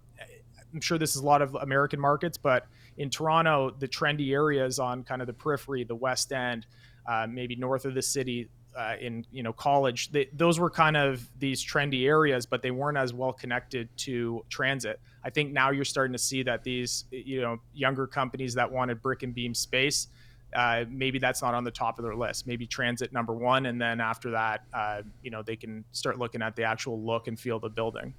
i'm 0.73 0.81
sure 0.81 0.97
this 0.97 1.15
is 1.15 1.21
a 1.21 1.25
lot 1.25 1.41
of 1.41 1.55
american 1.55 1.99
markets 1.99 2.37
but 2.37 2.67
in 2.97 3.09
toronto 3.09 3.75
the 3.77 3.87
trendy 3.87 4.31
areas 4.33 4.79
on 4.79 5.03
kind 5.03 5.21
of 5.21 5.27
the 5.27 5.33
periphery 5.33 5.83
the 5.83 5.95
west 5.95 6.31
end 6.31 6.65
uh, 7.07 7.27
maybe 7.29 7.55
north 7.55 7.85
of 7.85 7.93
the 7.93 8.01
city 8.01 8.49
uh, 8.77 8.95
in 9.01 9.25
you 9.31 9.41
know 9.41 9.51
college 9.51 10.11
they, 10.11 10.29
those 10.33 10.59
were 10.59 10.69
kind 10.69 10.95
of 10.95 11.27
these 11.39 11.65
trendy 11.65 12.05
areas 12.05 12.45
but 12.45 12.61
they 12.61 12.71
weren't 12.71 12.97
as 12.97 13.13
well 13.13 13.33
connected 13.33 13.89
to 13.97 14.45
transit. 14.49 14.99
I 15.23 15.29
think 15.29 15.51
now 15.51 15.71
you're 15.71 15.85
starting 15.85 16.13
to 16.13 16.19
see 16.19 16.43
that 16.43 16.63
these 16.63 17.05
you 17.11 17.41
know 17.41 17.59
younger 17.73 18.05
companies 18.05 18.53
that 18.53 18.71
wanted 18.71 19.01
brick 19.01 19.23
and 19.23 19.33
beam 19.33 19.53
space 19.53 20.07
uh, 20.55 20.85
maybe 20.89 21.19
that's 21.19 21.41
not 21.41 21.53
on 21.53 21.65
the 21.65 21.71
top 21.71 21.99
of 21.99 22.05
their 22.05 22.15
list. 22.15 22.47
Maybe 22.47 22.65
transit 22.65 23.11
number 23.11 23.33
one 23.33 23.65
and 23.65 23.81
then 23.81 23.99
after 23.99 24.31
that 24.31 24.63
uh, 24.73 25.01
you 25.23 25.31
know 25.31 25.41
they 25.41 25.55
can 25.55 25.83
start 25.91 26.19
looking 26.19 26.41
at 26.41 26.55
the 26.55 26.63
actual 26.63 27.01
look 27.01 27.27
and 27.27 27.39
feel 27.39 27.55
of 27.57 27.63
the 27.63 27.69
building 27.69 28.13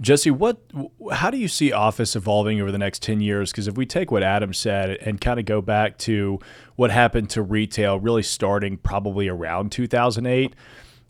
Jesse, 0.00 0.30
what, 0.30 0.58
how 1.12 1.30
do 1.30 1.38
you 1.38 1.48
see 1.48 1.72
Office 1.72 2.14
evolving 2.14 2.60
over 2.60 2.70
the 2.70 2.78
next 2.78 3.02
10 3.02 3.20
years? 3.20 3.50
Because 3.50 3.66
if 3.66 3.76
we 3.76 3.84
take 3.84 4.12
what 4.12 4.22
Adam 4.22 4.54
said 4.54 4.90
and 4.90 5.20
kind 5.20 5.40
of 5.40 5.46
go 5.46 5.60
back 5.60 5.98
to 5.98 6.38
what 6.76 6.90
happened 6.90 7.30
to 7.30 7.42
retail, 7.42 7.98
really 7.98 8.22
starting 8.22 8.76
probably 8.76 9.26
around 9.26 9.72
2008, 9.72 10.54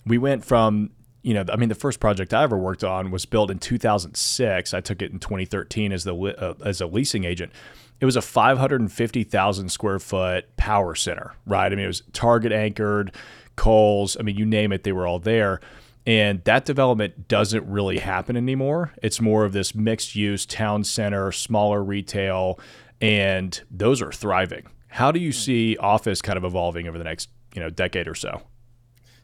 we 0.07 0.17
went 0.17 0.43
from, 0.43 0.91
you 1.23 1.35
know, 1.35 1.45
I 1.53 1.57
mean, 1.57 1.69
the 1.69 1.75
first 1.75 2.01
project 2.01 2.33
I 2.33 2.45
ever 2.45 2.57
worked 2.57 2.83
on 2.83 3.11
was 3.11 3.27
built 3.27 3.51
in 3.51 3.59
2006. 3.59 4.73
I 4.73 4.81
took 4.81 5.03
it 5.03 5.13
in 5.13 5.19
2013 5.19 5.93
as 5.93 6.05
the 6.05 6.15
uh, 6.15 6.55
as 6.65 6.81
a 6.81 6.87
leasing 6.87 7.25
agent. 7.25 7.53
It 8.01 8.07
was 8.07 8.17
a 8.17 8.23
550,000 8.23 9.69
square 9.71 9.99
foot 9.99 10.57
power 10.57 10.95
center, 10.95 11.35
right? 11.47 11.71
I 11.71 11.75
mean, 11.75 11.85
it 11.85 11.89
was 11.89 12.03
Target 12.13 12.53
anchored, 12.53 13.13
Kohl's. 13.57 14.17
I 14.19 14.23
mean, 14.23 14.37
you 14.37 14.47
name 14.47 14.73
it, 14.73 14.85
they 14.85 14.93
were 14.93 15.07
all 15.07 15.19
there. 15.19 15.61
And 16.09 16.43
that 16.45 16.65
development 16.65 17.29
doesn't 17.29 17.69
really 17.69 17.99
happen 17.99 18.35
anymore. 18.35 18.95
It's 19.03 19.21
more 19.21 19.45
of 19.45 19.53
this 19.53 19.75
mixed 19.75 20.17
use 20.17 20.47
town 20.47 20.85
center, 20.85 21.31
smaller 21.33 21.85
retail, 21.85 22.59
and 22.99 23.61
those 23.71 24.01
are 24.01 24.11
thriving. 24.11 24.69
How 24.87 25.13
do 25.13 25.21
you 25.21 25.33
see 25.33 25.77
office 25.77 26.23
kind 26.23 26.39
of 26.39 26.45
evolving 26.45 26.89
over 26.89 26.97
the 26.97 27.05
next, 27.05 27.29
you 27.55 27.61
know, 27.61 27.69
decade 27.69 28.09
or 28.09 28.15
so? 28.15 28.41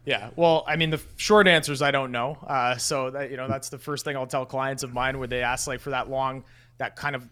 Yeah, 0.04 0.28
well, 0.36 0.62
I 0.68 0.76
mean, 0.76 0.90
the 0.90 1.00
short 1.16 1.48
answer 1.48 1.72
is 1.72 1.80
I 1.80 1.90
don't 1.90 2.12
know. 2.12 2.36
Uh, 2.46 2.76
so 2.76 3.08
that 3.12 3.30
you 3.30 3.38
know, 3.38 3.48
that's 3.48 3.70
the 3.70 3.78
first 3.78 4.04
thing 4.04 4.14
I'll 4.14 4.26
tell 4.26 4.44
clients 4.44 4.82
of 4.82 4.92
mine 4.92 5.18
when 5.18 5.30
they 5.30 5.42
ask 5.42 5.66
like 5.66 5.80
for 5.80 5.88
that 5.88 6.10
long, 6.10 6.44
that 6.76 6.96
kind 6.96 7.16
of, 7.16 7.26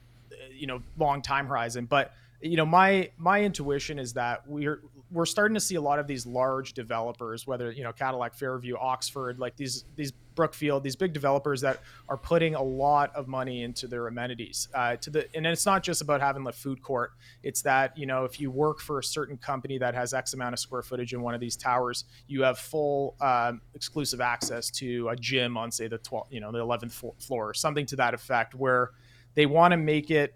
you 0.50 0.66
know, 0.66 0.80
long 0.96 1.20
time 1.20 1.46
horizon. 1.46 1.84
But 1.84 2.14
you 2.40 2.56
know, 2.56 2.64
my 2.64 3.10
my 3.18 3.42
intuition 3.42 3.98
is 3.98 4.14
that 4.14 4.48
we're 4.48 4.80
we're 5.12 5.26
starting 5.26 5.54
to 5.54 5.60
see 5.60 5.74
a 5.74 5.80
lot 5.80 5.98
of 5.98 6.06
these 6.06 6.26
large 6.26 6.72
developers, 6.72 7.46
whether 7.46 7.70
you 7.70 7.84
know 7.84 7.92
Cadillac, 7.92 8.34
Fairview, 8.34 8.76
Oxford, 8.76 9.38
like 9.38 9.56
these 9.56 9.84
these 9.96 10.12
Brookfield, 10.34 10.82
these 10.82 10.96
big 10.96 11.12
developers 11.12 11.60
that 11.60 11.80
are 12.08 12.16
putting 12.16 12.54
a 12.54 12.62
lot 12.62 13.14
of 13.14 13.28
money 13.28 13.62
into 13.62 13.86
their 13.86 14.06
amenities. 14.06 14.68
Uh, 14.74 14.96
to 14.96 15.10
the 15.10 15.36
and 15.36 15.46
it's 15.46 15.66
not 15.66 15.82
just 15.82 16.00
about 16.00 16.20
having 16.20 16.44
the 16.44 16.52
food 16.52 16.82
court. 16.82 17.12
It's 17.42 17.62
that 17.62 17.96
you 17.96 18.06
know 18.06 18.24
if 18.24 18.40
you 18.40 18.50
work 18.50 18.80
for 18.80 18.98
a 18.98 19.04
certain 19.04 19.36
company 19.36 19.78
that 19.78 19.94
has 19.94 20.14
X 20.14 20.34
amount 20.34 20.54
of 20.54 20.58
square 20.58 20.82
footage 20.82 21.12
in 21.12 21.20
one 21.20 21.34
of 21.34 21.40
these 21.40 21.56
towers, 21.56 22.04
you 22.26 22.42
have 22.42 22.58
full 22.58 23.16
um, 23.20 23.60
exclusive 23.74 24.20
access 24.20 24.70
to 24.70 25.08
a 25.10 25.16
gym 25.16 25.56
on 25.56 25.70
say 25.70 25.88
the 25.88 25.98
12th, 25.98 26.26
you 26.30 26.40
know 26.40 26.50
the 26.50 26.58
11th 26.58 27.12
floor, 27.22 27.50
or 27.50 27.54
something 27.54 27.86
to 27.86 27.96
that 27.96 28.14
effect, 28.14 28.54
where 28.54 28.90
they 29.34 29.46
want 29.46 29.72
to 29.72 29.76
make 29.76 30.10
it 30.10 30.34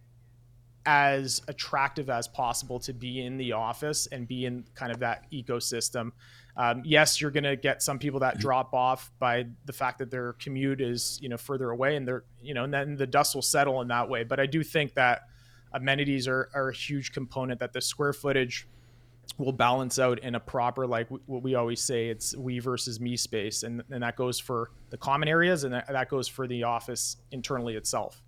as 0.86 1.42
attractive 1.48 2.08
as 2.08 2.28
possible 2.28 2.78
to 2.80 2.92
be 2.92 3.24
in 3.24 3.36
the 3.36 3.52
office 3.52 4.06
and 4.06 4.26
be 4.26 4.46
in 4.46 4.64
kind 4.74 4.92
of 4.92 5.00
that 5.00 5.30
ecosystem. 5.32 6.12
Um, 6.56 6.82
yes, 6.84 7.20
you're 7.20 7.32
going 7.32 7.44
to 7.44 7.56
get 7.56 7.82
some 7.82 7.98
people 7.98 8.20
that 8.20 8.38
drop 8.38 8.72
off 8.72 9.10
by 9.18 9.46
the 9.66 9.72
fact 9.72 9.98
that 9.98 10.10
their 10.10 10.32
commute 10.34 10.80
is 10.80 11.18
you 11.20 11.28
know 11.28 11.36
further 11.36 11.70
away, 11.70 11.96
and 11.96 12.06
they're 12.06 12.24
you 12.40 12.54
know, 12.54 12.64
and 12.64 12.72
then 12.72 12.96
the 12.96 13.06
dust 13.06 13.34
will 13.34 13.42
settle 13.42 13.82
in 13.82 13.88
that 13.88 14.08
way. 14.08 14.24
But 14.24 14.40
I 14.40 14.46
do 14.46 14.62
think 14.62 14.94
that 14.94 15.22
amenities 15.72 16.26
are, 16.28 16.48
are 16.54 16.70
a 16.70 16.74
huge 16.74 17.12
component 17.12 17.60
that 17.60 17.72
the 17.72 17.80
square 17.80 18.12
footage 18.12 18.66
will 19.38 19.52
balance 19.52 19.98
out 19.98 20.18
in 20.20 20.34
a 20.34 20.40
proper 20.40 20.86
like 20.86 21.08
what 21.08 21.42
we 21.42 21.54
always 21.56 21.82
say 21.82 22.08
it's 22.08 22.34
we 22.36 22.58
versus 22.58 23.00
me 23.00 23.16
space 23.16 23.64
and, 23.64 23.82
and 23.90 24.02
that 24.02 24.16
goes 24.16 24.38
for 24.38 24.70
the 24.90 24.96
common 24.96 25.28
areas 25.28 25.64
and 25.64 25.74
that, 25.74 25.86
that 25.88 26.08
goes 26.08 26.28
for 26.28 26.46
the 26.46 26.62
office 26.62 27.16
internally 27.32 27.74
itself 27.74 28.22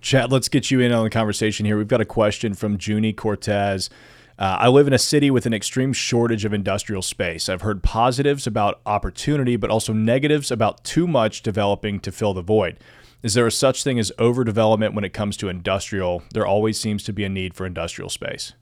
Chad, 0.00 0.30
let's 0.30 0.48
get 0.48 0.70
you 0.70 0.80
in 0.80 0.92
on 0.92 1.04
the 1.04 1.10
conversation 1.10 1.66
here. 1.66 1.76
We've 1.76 1.88
got 1.88 2.00
a 2.00 2.06
question 2.06 2.54
from 2.54 2.78
Junie 2.80 3.12
Cortez. 3.12 3.90
Uh, 4.38 4.56
I 4.60 4.68
live 4.68 4.86
in 4.86 4.92
a 4.92 4.98
city 4.98 5.30
with 5.32 5.46
an 5.46 5.52
extreme 5.52 5.92
shortage 5.92 6.44
of 6.44 6.54
industrial 6.54 7.02
space. 7.02 7.48
I've 7.48 7.62
heard 7.62 7.82
positives 7.82 8.46
about 8.46 8.80
opportunity, 8.86 9.56
but 9.56 9.70
also 9.70 9.92
negatives 9.92 10.52
about 10.52 10.84
too 10.84 11.08
much 11.08 11.42
developing 11.42 11.98
to 12.00 12.12
fill 12.12 12.34
the 12.34 12.42
void. 12.42 12.78
Is 13.20 13.34
there 13.34 13.48
a 13.48 13.52
such 13.52 13.82
thing 13.82 13.98
as 13.98 14.12
overdevelopment 14.18 14.94
when 14.94 15.02
it 15.02 15.12
comes 15.12 15.36
to 15.38 15.48
industrial? 15.48 16.22
There 16.32 16.46
always 16.46 16.78
seems 16.78 17.02
to 17.04 17.12
be 17.12 17.24
a 17.24 17.28
need 17.28 17.54
for 17.54 17.66
industrial 17.66 18.10
space. 18.10 18.52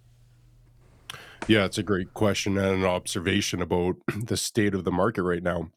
Yeah, 1.46 1.66
it's 1.66 1.76
a 1.76 1.82
great 1.82 2.14
question 2.14 2.56
and 2.56 2.82
an 2.82 2.84
observation 2.84 3.60
about 3.60 3.96
the 4.24 4.38
state 4.38 4.74
of 4.74 4.84
the 4.84 4.90
market 4.90 5.22
right 5.24 5.42
now. 5.42 5.70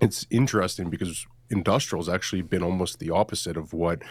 It's 0.00 0.26
interesting 0.30 0.88
because 0.88 1.26
industrial 1.50 2.02
has 2.02 2.08
actually 2.08 2.42
been 2.42 2.62
almost 2.62 2.98
the 2.98 3.10
opposite 3.10 3.58
of 3.58 3.74
what 3.74 4.02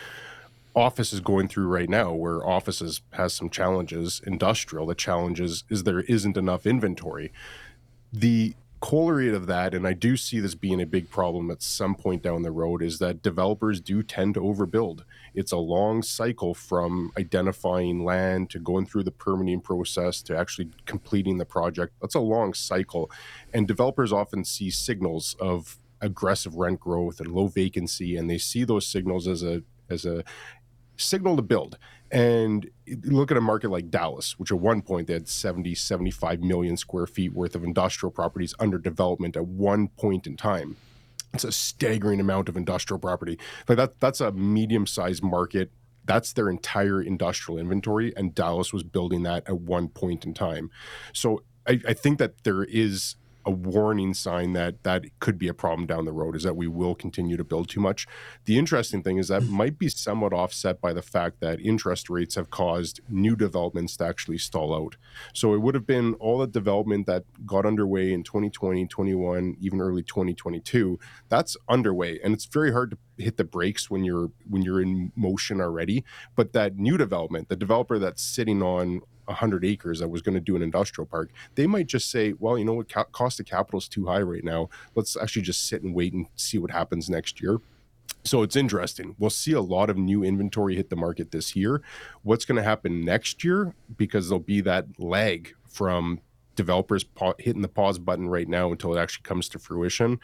office 0.76 1.14
is 1.14 1.20
going 1.20 1.48
through 1.48 1.68
right 1.68 1.90
now 1.90 2.14
where 2.14 2.46
offices 2.46 3.02
has 3.12 3.34
some 3.34 3.50
challenges 3.50 4.22
industrial 4.26 4.86
the 4.88 4.96
challenges 4.96 5.64
is 5.70 5.84
there 5.84 6.02
isn't 6.02 6.38
enough 6.38 6.66
inventory. 6.66 7.32
The 8.12 8.56
corollary 8.80 9.34
of 9.34 9.48
that 9.48 9.74
and 9.74 9.88
i 9.88 9.94
do 9.94 10.18
see 10.18 10.42
this 10.42 10.56
being 10.56 10.82
a 10.82 10.86
big 10.86 11.10
problem 11.10 11.50
at 11.50 11.62
some 11.62 11.96
point 11.96 12.22
down 12.22 12.42
the 12.42 12.52
road 12.52 12.84
is 12.84 13.00
that 13.00 13.22
developers 13.22 13.80
do 13.80 14.04
tend 14.04 14.34
to 14.34 14.42
overbuild. 14.42 15.04
It's 15.34 15.54
a 15.54 15.58
long 15.58 16.02
cycle 16.04 16.54
from 16.54 17.14
identifying 17.18 18.04
land 18.04 18.50
to 18.50 18.60
going 18.60 18.86
through 18.86 19.04
the 19.04 19.12
permitting 19.12 19.62
process 19.62 20.22
to 20.24 20.38
actually 20.38 20.70
completing 20.86 21.38
the 21.38 21.46
project. 21.46 21.94
That's 22.02 22.16
a 22.16 22.20
long 22.20 22.54
cycle 22.54 23.10
and 23.54 23.66
developers 23.68 24.12
often 24.12 24.44
see 24.44 24.70
signals 24.70 25.38
of 25.40 25.78
aggressive 26.02 26.56
rent 26.56 26.82
growth 26.82 27.22
and 27.22 27.32
low 27.32 27.48
vacancy 27.48 28.18
and 28.18 28.30
they 28.30 28.38
see 28.38 28.66
those 28.66 28.86
signals 28.86 29.30
as 29.30 29.44
a 29.44 29.64
as 29.90 30.06
a 30.06 30.26
signal 31.04 31.36
to 31.36 31.42
build. 31.42 31.78
And 32.12 32.70
look 33.06 33.32
at 33.32 33.38
a 33.38 33.42
market 33.42 33.72
like 33.72 33.90
Dallas, 33.90 34.38
which 34.38 34.52
at 34.52 34.60
one 34.60 34.82
point 34.84 35.08
they 35.08 35.14
had 35.14 35.28
70, 35.28 35.74
75 35.74 36.42
million 36.42 36.78
square 36.78 37.08
feet 37.08 37.34
worth 37.34 37.56
of 37.56 37.64
industrial 37.64 38.12
properties 38.12 38.54
under 38.60 38.78
development 38.78 39.36
at 39.36 39.48
one 39.48 39.88
point 39.88 40.28
in 40.28 40.38
time. 40.38 40.76
It's 41.34 41.44
a 41.44 41.52
staggering 41.52 42.20
amount 42.20 42.50
of 42.50 42.56
industrial 42.56 43.00
property. 43.00 43.40
Like 43.68 43.78
that, 43.78 44.00
that's 44.00 44.22
a 44.22 44.32
medium-sized 44.32 45.24
market. 45.24 45.72
That's 46.06 46.34
their 46.34 46.50
entire 46.50 47.02
industrial 47.02 47.60
inventory, 47.60 48.14
and 48.16 48.36
Dallas 48.36 48.72
was 48.72 48.84
building 48.84 49.24
that 49.24 49.48
at 49.48 49.60
one 49.60 49.88
point 49.88 50.26
in 50.26 50.34
time. 50.34 50.70
So 51.14 51.42
I, 51.68 51.80
I 51.88 51.94
think 51.94 52.20
that 52.20 52.44
there 52.44 52.64
is 52.64 53.16
a 53.46 53.52
warning 53.52 54.14
sign 54.14 54.54
that 54.54 54.84
that 54.84 55.04
could 55.20 55.38
be 55.38 55.48
a 55.48 55.54
problem 55.54 55.86
down 55.86 56.06
the 56.06 56.12
road 56.12 56.36
is 56.36 56.44
that 56.44 56.56
we 56.56 56.68
will 56.68 56.96
continue 56.96 57.38
to 57.38 57.44
build 57.44 57.70
too 57.70 57.80
much. 57.80 58.08
The 58.46 58.58
interesting 58.58 59.04
thing 59.04 59.18
is 59.18 59.28
that 59.28 59.44
mm-hmm. 59.44 59.54
might 59.54 59.78
be 59.78 59.90
somewhat 59.90 60.34
offset 60.34 60.82
by 60.82 60.94
the 60.94 61.02
fact 61.02 61.40
that 61.42 61.60
interest 61.60 62.10
rates 62.10 62.36
have 62.36 62.50
caused 62.50 63.02
new 63.10 63.36
developments 63.36 63.98
to 63.98 64.06
actually 64.06 64.38
stall 64.38 64.74
out. 64.74 64.96
So 65.34 65.54
it 65.54 65.60
would 65.60 65.76
have 65.76 65.86
been 65.86 66.14
all 66.16 66.40
the 66.40 66.48
development 66.48 67.06
that 67.08 67.26
got 67.46 67.66
underway 67.66 68.14
in 68.14 68.24
2020, 68.24 68.88
21, 68.88 69.58
even 69.60 69.82
early 69.82 70.04
2022. 70.04 71.00
That's 71.30 71.58
underway 71.68 72.14
and 72.24 72.34
it's 72.34 72.46
very 72.46 72.72
hard 72.72 72.92
to 72.92 73.24
hit 73.24 73.38
the 73.38 73.44
brakes 73.44 73.90
when 73.90 74.04
you're 74.04 74.32
when 74.50 74.62
you're 74.62 74.82
in 74.82 75.12
motion 75.16 75.62
already, 75.62 76.04
but 76.36 76.54
that 76.54 76.78
new 76.78 76.98
development, 76.98 77.50
the 77.50 77.56
developer 77.56 78.00
that's 78.00 78.22
sitting 78.22 78.62
on 78.62 79.02
100 79.26 79.66
acres 79.66 80.00
that 80.00 80.08
was 80.08 80.22
going 80.22 80.36
to 80.36 80.42
do 80.42 80.56
an 80.56 80.62
industrial 80.62 81.06
park, 81.06 81.32
they 81.56 81.68
might 81.68 81.88
just 81.88 82.10
say, 82.12 82.34
well, 82.40 82.58
you 82.58 82.66
know 82.66 82.74
what, 82.74 82.90
ca- 82.90 83.06
cost 83.06 83.40
of 83.40 83.46
capital 83.46 83.80
is 83.80 83.88
too 83.88 84.06
high 84.06 84.22
right 84.22 84.44
now. 84.44 84.70
Let's 84.96 85.18
actually 85.18 85.44
just 85.44 85.68
sit 85.68 85.84
and 85.84 85.94
wait 85.94 86.14
and 86.14 86.28
see 86.36 86.58
what 86.58 86.72
happens 86.72 87.10
next 87.10 87.42
year. 87.42 87.60
So 88.26 88.42
it's 88.42 88.56
interesting. 88.56 89.16
We'll 89.20 89.30
see 89.30 89.54
a 89.54 89.62
lot 89.62 89.90
of 89.90 89.98
new 89.98 90.24
inventory 90.24 90.76
hit 90.76 90.90
the 90.90 90.96
market 90.96 91.32
this 91.32 91.56
year. 91.56 91.82
What's 92.22 92.46
going 92.46 92.56
to 92.56 92.64
happen 92.64 93.04
next 93.04 93.44
year? 93.44 93.74
Because 93.98 94.30
there'll 94.30 94.40
be 94.40 94.62
that 94.62 94.86
lag 94.98 95.54
from 95.68 96.22
developers 96.56 97.04
pa- 97.04 97.34
hitting 97.40 97.62
the 97.62 97.68
pause 97.68 98.00
button 98.00 98.30
right 98.30 98.48
now 98.48 98.72
until 98.72 98.96
it 98.96 99.00
actually 99.00 99.24
comes 99.24 99.50
to 99.50 99.60
fruition. 99.60 100.20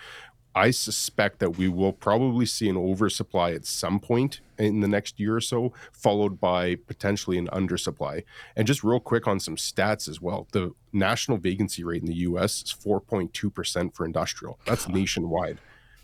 I 0.56 0.72
suspect 0.72 1.40
that 1.40 1.58
we 1.58 1.68
will 1.68 1.94
probably 1.94 2.46
see 2.46 2.70
an 2.70 2.78
oversupply 2.78 3.52
at 3.52 3.66
some 3.66 4.00
point 4.00 4.42
in 4.58 4.82
the 4.82 4.88
next 4.88 5.20
year 5.20 5.36
or 5.36 5.42
so, 5.42 5.74
followed 5.92 6.40
by 6.40 6.76
potentially 6.76 7.38
an 7.38 7.48
undersupply. 7.48 8.24
And 8.56 8.68
just 8.68 8.84
real 8.84 9.00
quick 9.00 9.28
on 9.28 9.40
some 9.40 9.56
stats 9.56 10.10
as 10.10 10.20
well 10.20 10.48
the 10.52 10.74
national 10.92 11.38
vacancy 11.38 11.84
rate 11.84 12.02
in 12.02 12.08
the 12.08 12.16
US 12.16 12.64
is 12.64 12.74
4.2% 12.74 13.94
for 13.94 14.06
industrial. 14.06 14.60
That's 14.66 14.88
nationwide. 14.88 15.60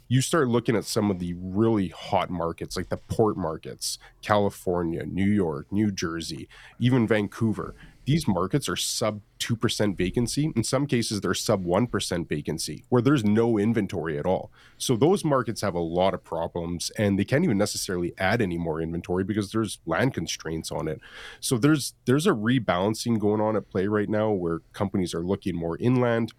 You 0.08 0.22
start 0.22 0.48
looking 0.48 0.75
at 0.75 0.86
some 0.86 1.10
of 1.10 1.18
the 1.18 1.34
really 1.34 1.88
hot 1.88 2.30
markets, 2.30 2.78
like 2.78 2.90
the 2.90 2.98
port 2.98 3.38
markets, 3.38 3.98
California, 4.22 5.04
New 5.04 5.30
York, 5.30 5.66
New 5.72 5.92
Jersey, 5.92 6.48
even 6.80 7.08
Vancouver 7.08 7.74
these 8.06 8.28
markets 8.28 8.70
are 8.70 8.76
sub 8.76 9.22
2% 9.40 9.98
vacancy. 9.98 10.52
In 10.56 10.64
some 10.64 10.86
cases, 10.88 11.22
they're 11.22 11.34
sub 11.34 11.66
1% 11.66 12.30
vacancy 12.30 12.84
where 12.90 13.02
there's 13.02 13.24
no 13.24 13.58
inventory 13.58 14.18
at 14.18 14.26
all. 14.26 14.52
So 14.78 14.96
those 14.96 15.26
markets 15.26 15.62
have 15.62 15.76
a 15.76 15.80
lot 15.80 16.14
of 16.14 16.24
problems 16.24 16.92
and 16.98 17.20
they 17.20 17.26
can't 17.26 17.44
even 17.44 17.58
necessarily 17.58 18.14
add 18.18 18.42
any 18.42 18.58
more 18.58 18.82
inventory 18.82 19.24
because 19.24 19.52
there's 19.52 19.80
land 19.86 20.14
constraints 20.14 20.72
on 20.72 20.88
it. 20.88 21.02
So 21.40 21.58
there's 21.58 21.94
there's 22.06 22.28
a 22.28 22.32
rebalancing 22.32 23.20
going 23.20 23.42
on 23.42 23.56
at 23.56 23.70
play 23.70 23.88
right 23.88 24.10
now 24.10 24.32
where 24.32 24.60
companies 24.74 25.14
are 25.14 25.24
looking 25.24 25.56
more 25.56 25.78
inland 25.80 26.34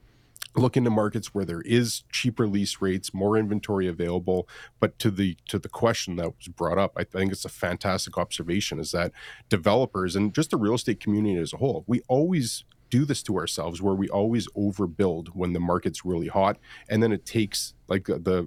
look 0.55 0.77
into 0.77 0.91
markets 0.91 1.35
where 1.35 1.45
there 1.45 1.63
is 1.63 2.05
cheaper 2.11 2.49
lease 2.49 2.81
rates 2.81 3.13
more 3.13 3.37
inventory 3.37 3.89
available. 3.89 4.49
But 4.81 4.99
to 5.01 5.11
the 5.11 5.37
to 5.49 5.59
the 5.59 5.69
question 5.69 6.17
that 6.17 6.37
was 6.37 6.49
brought 6.49 6.79
up 6.79 6.93
i 6.97 7.05
think 7.05 7.33
it's 7.33 7.45
a 7.45 7.49
fantastic 7.49 8.17
observation 8.19 8.79
is 8.79 8.93
that 8.93 9.13
developers 9.49 10.17
and 10.17 10.35
just 10.35 10.51
the 10.51 10.57
real 10.57 10.75
estate 10.75 11.01
community 11.01 11.37
as 11.37 11.53
a 11.53 11.57
whole 11.57 11.85
we 11.87 12.01
always 12.09 12.65
do 12.91 13.05
this 13.05 13.23
to 13.25 13.37
ourselves 13.37 13.83
where 13.83 13.95
we 13.95 14.09
always 14.09 14.49
overbuild 14.49 15.29
when 15.29 15.53
the 15.53 15.61
market's 15.61 16.05
really 16.05 16.29
hot. 16.29 16.59
And 16.89 17.03
then 17.03 17.13
it 17.13 17.25
takes 17.25 17.75
like 17.89 18.07
the 18.07 18.47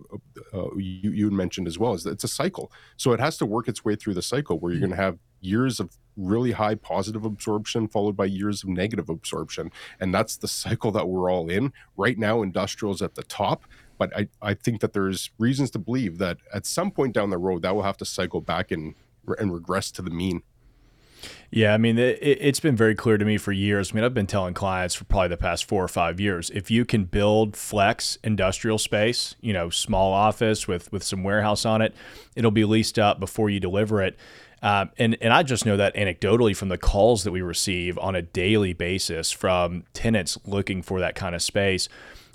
uh, 0.54 0.76
you, 0.76 1.12
you 1.12 1.32
mentioned 1.32 1.68
as 1.68 1.78
well 1.78 1.94
is 1.94 2.04
that 2.04 2.12
it's 2.12 2.24
a 2.24 2.30
cycle. 2.30 2.72
So 2.98 3.14
it 3.14 3.20
has 3.20 3.38
to 3.38 3.46
work 3.46 3.68
its 3.68 3.86
way 3.86 3.96
through 3.96 4.16
the 4.16 4.22
cycle 4.22 4.60
where 4.60 4.72
you're 4.72 4.82
mm-hmm. 4.82 4.90
going 4.90 4.98
to 4.98 5.04
have 5.04 5.18
years 5.42 5.80
of 5.80 5.98
really 6.18 6.52
high 6.52 6.76
positive 6.76 7.24
absorption 7.24 7.88
followed 7.88 8.18
by 8.18 8.26
years 8.26 8.64
of 8.64 8.70
negative 8.70 9.10
absorption. 9.10 9.72
And 10.00 10.14
that's 10.14 10.36
the 10.38 10.48
cycle 10.48 10.92
that 10.92 11.08
we're 11.08 11.32
all 11.32 11.50
in. 11.50 11.72
Right 11.96 12.18
now 12.18 12.42
industrials 12.42 13.02
at 13.02 13.16
the 13.16 13.24
top 13.24 13.66
but 14.00 14.16
I, 14.16 14.30
I 14.42 14.54
think 14.56 14.80
that 14.80 14.94
there's 14.94 15.30
reasons 15.38 15.70
to 15.72 15.80
believe 15.80 16.18
that 16.20 16.38
at 16.54 16.66
some 16.66 16.90
point 16.90 17.14
down 17.14 17.30
the 17.30 17.38
road 17.38 17.62
that 17.64 17.76
will 17.76 17.84
have 17.84 17.98
to 17.98 18.06
cycle 18.06 18.42
back 18.42 18.72
and 18.72 18.96
and 19.38 19.54
regress 19.54 19.92
to 19.92 20.02
the 20.02 20.10
mean 20.10 20.42
Yeah, 21.52 21.74
I 21.74 21.78
mean, 21.78 21.98
it, 21.98 22.42
has 22.42 22.60
been 22.60 22.76
very 22.76 22.94
clear 22.94 23.18
to 23.18 23.26
me 23.26 23.38
for 23.38 23.52
years. 23.52 23.92
I 23.92 23.96
mean, 23.96 24.04
I've 24.04 24.14
been 24.14 24.28
telling 24.28 24.54
clients 24.54 24.94
for 24.94 25.06
probably 25.06 25.30
the 25.30 25.38
past 25.38 25.66
four 25.66 25.84
or 25.84 25.88
five 25.88 26.20
years 26.20 26.52
if 26.52 26.70
you 26.70 26.86
can 26.86 27.06
build 27.06 27.58
flex 27.58 28.18
industrial 28.24 28.78
space, 28.78 29.36
you 29.42 29.52
know, 29.52 29.70
small 29.70 30.14
office 30.14 30.68
with 30.68 30.92
with 30.92 31.04
some 31.04 31.24
warehouse 31.24 31.66
on 31.66 31.82
it, 31.82 31.96
it'll 32.36 32.52
be 32.52 32.66
leased 32.66 33.00
up 33.00 33.20
before 33.20 33.50
you 33.50 33.60
deliver 33.60 34.02
it. 34.02 34.18
Um, 34.62 34.92
and 34.98 35.18
and 35.22 35.34
I 35.34 35.44
just 35.44 35.66
know 35.66 35.78
that 35.78 35.96
anecdotally 35.96 36.56
from 36.56 36.70
the 36.70 36.78
calls 36.78 37.24
that 37.24 37.32
we 37.32 37.42
receive 37.42 37.98
on 37.98 38.16
a 38.16 38.22
daily 38.22 38.74
basis 38.74 39.32
from 39.32 39.86
tenants 39.94 40.38
looking 40.46 40.82
for 40.82 41.00
that 41.00 41.16
kind 41.16 41.34
of 41.34 41.42
space. 41.42 41.90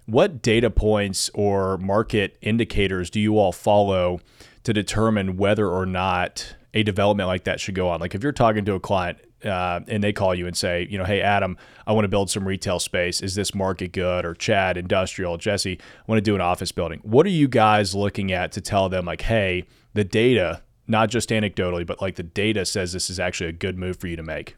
What 0.06 0.42
data 0.42 0.70
points 0.70 1.30
or 1.34 1.78
market 1.78 2.36
indicators 2.42 3.10
do 3.10 3.20
you 3.20 3.38
all 3.38 3.52
follow 3.52 4.20
to 4.64 4.72
determine 4.72 5.36
whether 5.36 5.68
or 5.68 5.86
not 5.86 6.56
a 6.74 6.82
development 6.82 7.28
like 7.28 7.44
that 7.44 7.60
should 7.60 7.74
go 7.74 7.88
on? 7.88 8.00
Like 8.00 8.14
if 8.14 8.22
you're 8.22 8.32
talking 8.32 8.64
to 8.66 8.74
a 8.74 8.80
client 8.80 9.18
uh, 9.44 9.80
and 9.88 10.02
they 10.02 10.12
call 10.12 10.34
you 10.34 10.46
and 10.46 10.56
say, 10.56 10.86
you 10.90 10.98
know, 10.98 11.04
hey 11.04 11.22
Adam, 11.22 11.56
I 11.86 11.92
want 11.92 12.04
to 12.04 12.08
build 12.08 12.30
some 12.30 12.46
retail 12.46 12.78
space. 12.78 13.22
Is 13.22 13.34
this 13.34 13.54
market 13.54 13.92
good? 13.92 14.24
Or 14.24 14.34
Chad, 14.34 14.76
industrial, 14.76 15.38
Jesse, 15.38 15.78
I 15.80 16.02
want 16.06 16.18
to 16.18 16.22
do 16.22 16.34
an 16.34 16.40
office 16.40 16.72
building. 16.72 17.00
What 17.02 17.24
are 17.26 17.30
you 17.30 17.48
guys 17.48 17.94
looking 17.94 18.32
at 18.32 18.52
to 18.52 18.60
tell 18.60 18.88
them 18.88 19.06
like, 19.06 19.22
hey, 19.22 19.64
the 19.94 20.04
data, 20.04 20.62
not 20.86 21.08
just 21.08 21.30
anecdotally, 21.30 21.86
but 21.86 22.02
like 22.02 22.16
the 22.16 22.22
data 22.22 22.66
says 22.66 22.92
this 22.92 23.08
is 23.08 23.18
actually 23.18 23.48
a 23.50 23.52
good 23.52 23.78
move 23.78 23.98
for 23.98 24.08
you 24.08 24.16
to 24.16 24.22
make? 24.22 24.56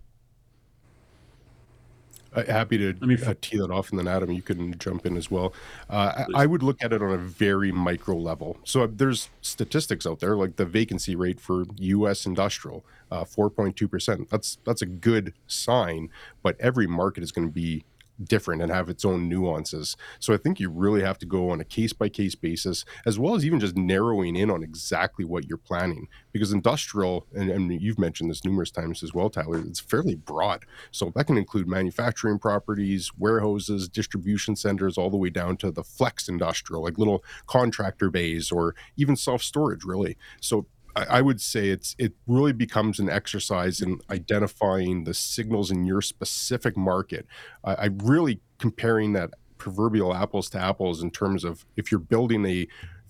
Uh, 2.36 2.44
happy 2.44 2.76
to 2.76 2.94
I 3.00 3.06
mean, 3.06 3.22
uh, 3.24 3.34
tee 3.40 3.56
that 3.56 3.70
off, 3.70 3.90
and 3.90 3.98
then 3.98 4.06
Adam, 4.06 4.30
you 4.30 4.42
can 4.42 4.76
jump 4.78 5.06
in 5.06 5.16
as 5.16 5.30
well. 5.30 5.54
Uh, 5.88 6.24
I, 6.34 6.42
I 6.42 6.46
would 6.46 6.62
look 6.62 6.76
at 6.84 6.92
it 6.92 7.02
on 7.02 7.10
a 7.10 7.16
very 7.16 7.72
micro 7.72 8.14
level. 8.14 8.58
So 8.62 8.82
uh, 8.82 8.88
there's 8.90 9.30
statistics 9.40 10.06
out 10.06 10.20
there, 10.20 10.36
like 10.36 10.56
the 10.56 10.66
vacancy 10.66 11.16
rate 11.16 11.40
for 11.40 11.64
U.S. 11.78 12.26
industrial, 12.26 12.84
uh, 13.10 13.24
4.2 13.24 13.90
percent. 13.90 14.28
That's 14.30 14.58
that's 14.64 14.82
a 14.82 14.86
good 14.86 15.32
sign, 15.46 16.10
but 16.42 16.60
every 16.60 16.86
market 16.86 17.22
is 17.22 17.32
going 17.32 17.48
to 17.48 17.52
be 17.54 17.84
different 18.22 18.62
and 18.62 18.70
have 18.70 18.88
its 18.88 19.04
own 19.04 19.28
nuances. 19.28 19.96
So 20.18 20.32
I 20.34 20.36
think 20.36 20.60
you 20.60 20.70
really 20.70 21.02
have 21.02 21.18
to 21.18 21.26
go 21.26 21.50
on 21.50 21.60
a 21.60 21.64
case 21.64 21.92
by 21.92 22.08
case 22.08 22.34
basis, 22.34 22.84
as 23.04 23.18
well 23.18 23.34
as 23.34 23.44
even 23.44 23.60
just 23.60 23.76
narrowing 23.76 24.36
in 24.36 24.50
on 24.50 24.62
exactly 24.62 25.24
what 25.24 25.46
you're 25.46 25.58
planning. 25.58 26.08
Because 26.32 26.52
industrial, 26.52 27.26
and, 27.34 27.50
and 27.50 27.80
you've 27.80 27.98
mentioned 27.98 28.30
this 28.30 28.44
numerous 28.44 28.70
times 28.70 29.02
as 29.02 29.14
well, 29.14 29.30
Tyler, 29.30 29.58
it's 29.58 29.80
fairly 29.80 30.14
broad. 30.14 30.64
So 30.90 31.12
that 31.14 31.26
can 31.26 31.36
include 31.36 31.68
manufacturing 31.68 32.38
properties, 32.38 33.10
warehouses, 33.18 33.88
distribution 33.88 34.56
centers, 34.56 34.98
all 34.98 35.10
the 35.10 35.16
way 35.16 35.30
down 35.30 35.56
to 35.58 35.70
the 35.70 35.84
flex 35.84 36.28
industrial, 36.28 36.82
like 36.82 36.98
little 36.98 37.24
contractor 37.46 38.10
bays 38.10 38.50
or 38.50 38.74
even 38.96 39.16
self 39.16 39.42
storage, 39.42 39.84
really. 39.84 40.16
So 40.40 40.66
I 40.96 41.20
would 41.20 41.40
say 41.40 41.68
it's 41.68 41.94
it 41.98 42.14
really 42.26 42.52
becomes 42.52 42.98
an 42.98 43.10
exercise 43.10 43.80
in 43.80 44.00
identifying 44.10 45.04
the 45.04 45.12
signals 45.12 45.70
in 45.70 45.84
your 45.84 46.00
specific 46.00 46.76
market. 46.76 47.26
I, 47.64 47.90
really 48.02 48.40
comparing 48.58 49.12
that 49.12 49.30
proverbial 49.58 50.14
apples 50.14 50.48
to 50.50 50.58
apples 50.58 51.02
in 51.02 51.10
terms 51.10 51.44
of 51.44 51.66
if 51.76 51.90
you're 51.90 52.00
building 52.00 52.46
a 52.46 52.66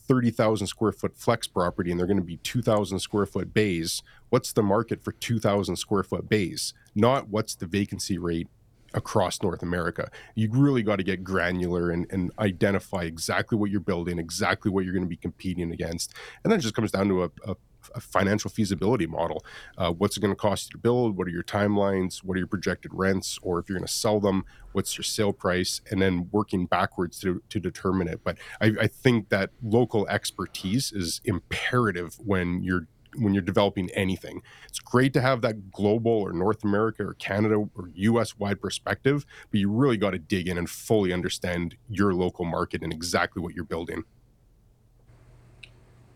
30,000 0.08 0.66
square 0.66 0.92
foot 0.92 1.16
flex 1.16 1.46
property 1.46 1.90
and 1.90 1.98
they're 1.98 2.06
going 2.06 2.16
to 2.16 2.22
be 2.22 2.38
2,000 2.38 2.98
square 2.98 3.26
foot 3.26 3.52
bays, 3.52 4.02
what's 4.30 4.52
the 4.52 4.62
market 4.62 5.02
for 5.02 5.12
2,000 5.12 5.76
square 5.76 6.02
foot 6.02 6.28
bays? 6.28 6.74
Not 6.94 7.28
what's 7.28 7.54
the 7.54 7.66
vacancy 7.66 8.18
rate 8.18 8.48
across 8.94 9.42
North 9.42 9.62
America. 9.62 10.10
You 10.34 10.48
really 10.50 10.82
got 10.82 10.96
to 10.96 11.02
get 11.04 11.22
granular 11.22 11.90
and, 11.90 12.06
and 12.10 12.30
identify 12.38 13.02
exactly 13.02 13.58
what 13.58 13.70
you're 13.70 13.80
building, 13.80 14.18
exactly 14.18 14.70
what 14.70 14.84
you're 14.84 14.94
going 14.94 15.04
to 15.04 15.08
be 15.08 15.16
competing 15.16 15.72
against. 15.72 16.14
And 16.42 16.50
then 16.50 16.58
it 16.58 16.62
just 16.62 16.74
comes 16.74 16.90
down 16.90 17.08
to 17.08 17.24
a, 17.24 17.30
a 17.46 17.56
a 17.94 18.00
financial 18.00 18.50
feasibility 18.50 19.06
model. 19.06 19.44
Uh, 19.76 19.92
what's 19.92 20.16
it 20.16 20.20
going 20.20 20.32
to 20.32 20.36
cost 20.36 20.68
you 20.68 20.72
to 20.72 20.78
build? 20.78 21.16
What 21.16 21.26
are 21.26 21.30
your 21.30 21.42
timelines? 21.42 22.18
What 22.18 22.36
are 22.36 22.38
your 22.38 22.46
projected 22.46 22.92
rents? 22.94 23.38
Or 23.42 23.58
if 23.58 23.68
you're 23.68 23.78
going 23.78 23.86
to 23.86 23.92
sell 23.92 24.20
them, 24.20 24.44
what's 24.72 24.96
your 24.96 25.04
sale 25.04 25.32
price? 25.32 25.80
And 25.90 26.00
then 26.00 26.28
working 26.32 26.66
backwards 26.66 27.18
to, 27.20 27.42
to 27.48 27.60
determine 27.60 28.08
it. 28.08 28.20
But 28.24 28.38
I, 28.60 28.72
I 28.80 28.86
think 28.86 29.28
that 29.30 29.50
local 29.62 30.06
expertise 30.08 30.92
is 30.92 31.20
imperative 31.24 32.18
when 32.24 32.62
you're 32.62 32.88
when 33.18 33.34
you're 33.34 33.42
developing 33.42 33.90
anything. 33.90 34.42
It's 34.68 34.78
great 34.78 35.12
to 35.14 35.20
have 35.20 35.40
that 35.42 35.70
global 35.70 36.12
or 36.12 36.32
North 36.32 36.64
America 36.64 37.02
or 37.04 37.14
Canada 37.14 37.54
or 37.54 37.90
US 37.94 38.38
wide 38.38 38.60
perspective, 38.60 39.24
but 39.50 39.60
you 39.60 39.70
really 39.70 39.96
got 39.96 40.10
to 40.10 40.18
dig 40.18 40.48
in 40.48 40.58
and 40.58 40.68
fully 40.68 41.12
understand 41.12 41.76
your 41.88 42.14
local 42.14 42.44
market 42.44 42.82
and 42.82 42.92
exactly 42.92 43.42
what 43.42 43.54
you're 43.54 43.64
building. 43.64 44.04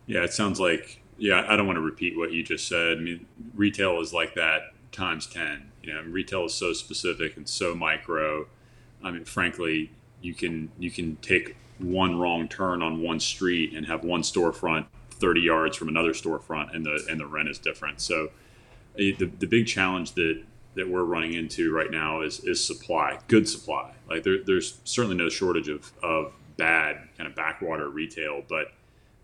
Yeah, 0.05 0.23
it 0.23 0.33
sounds 0.33 0.59
like 0.59 1.00
yeah, 1.21 1.45
I 1.47 1.55
don't 1.55 1.67
want 1.67 1.77
to 1.77 1.81
repeat 1.81 2.17
what 2.17 2.31
you 2.31 2.41
just 2.41 2.67
said. 2.67 2.97
I 2.97 2.99
mean, 2.99 3.27
retail 3.53 4.01
is 4.01 4.11
like 4.11 4.33
that 4.33 4.73
times 4.91 5.27
10. 5.27 5.71
You 5.83 5.93
know, 5.93 6.01
retail 6.01 6.45
is 6.45 6.55
so 6.55 6.73
specific 6.73 7.37
and 7.37 7.47
so 7.47 7.75
micro. 7.75 8.47
I 9.03 9.11
mean, 9.11 9.25
frankly, 9.25 9.91
you 10.23 10.33
can 10.33 10.71
you 10.79 10.89
can 10.89 11.17
take 11.17 11.55
one 11.77 12.19
wrong 12.19 12.47
turn 12.47 12.81
on 12.81 13.01
one 13.01 13.19
street 13.19 13.71
and 13.73 13.85
have 13.85 14.03
one 14.03 14.23
storefront 14.23 14.87
30 15.11 15.41
yards 15.41 15.77
from 15.77 15.89
another 15.89 16.13
storefront 16.13 16.75
and 16.75 16.83
the 16.83 17.05
and 17.07 17.19
the 17.19 17.27
rent 17.27 17.49
is 17.49 17.59
different. 17.59 18.01
So 18.01 18.31
eh, 18.97 19.11
the, 19.17 19.25
the 19.25 19.45
big 19.45 19.67
challenge 19.67 20.13
that 20.13 20.41
that 20.73 20.89
we're 20.89 21.03
running 21.03 21.33
into 21.33 21.71
right 21.71 21.91
now 21.91 22.21
is 22.21 22.39
is 22.39 22.65
supply, 22.65 23.19
good 23.27 23.47
supply. 23.47 23.93
Like 24.09 24.23
there, 24.23 24.43
there's 24.43 24.79
certainly 24.85 25.17
no 25.17 25.29
shortage 25.29 25.69
of, 25.69 25.91
of 26.01 26.33
bad 26.57 26.97
kind 27.15 27.29
of 27.29 27.35
backwater 27.35 27.89
retail, 27.89 28.43
but 28.49 28.71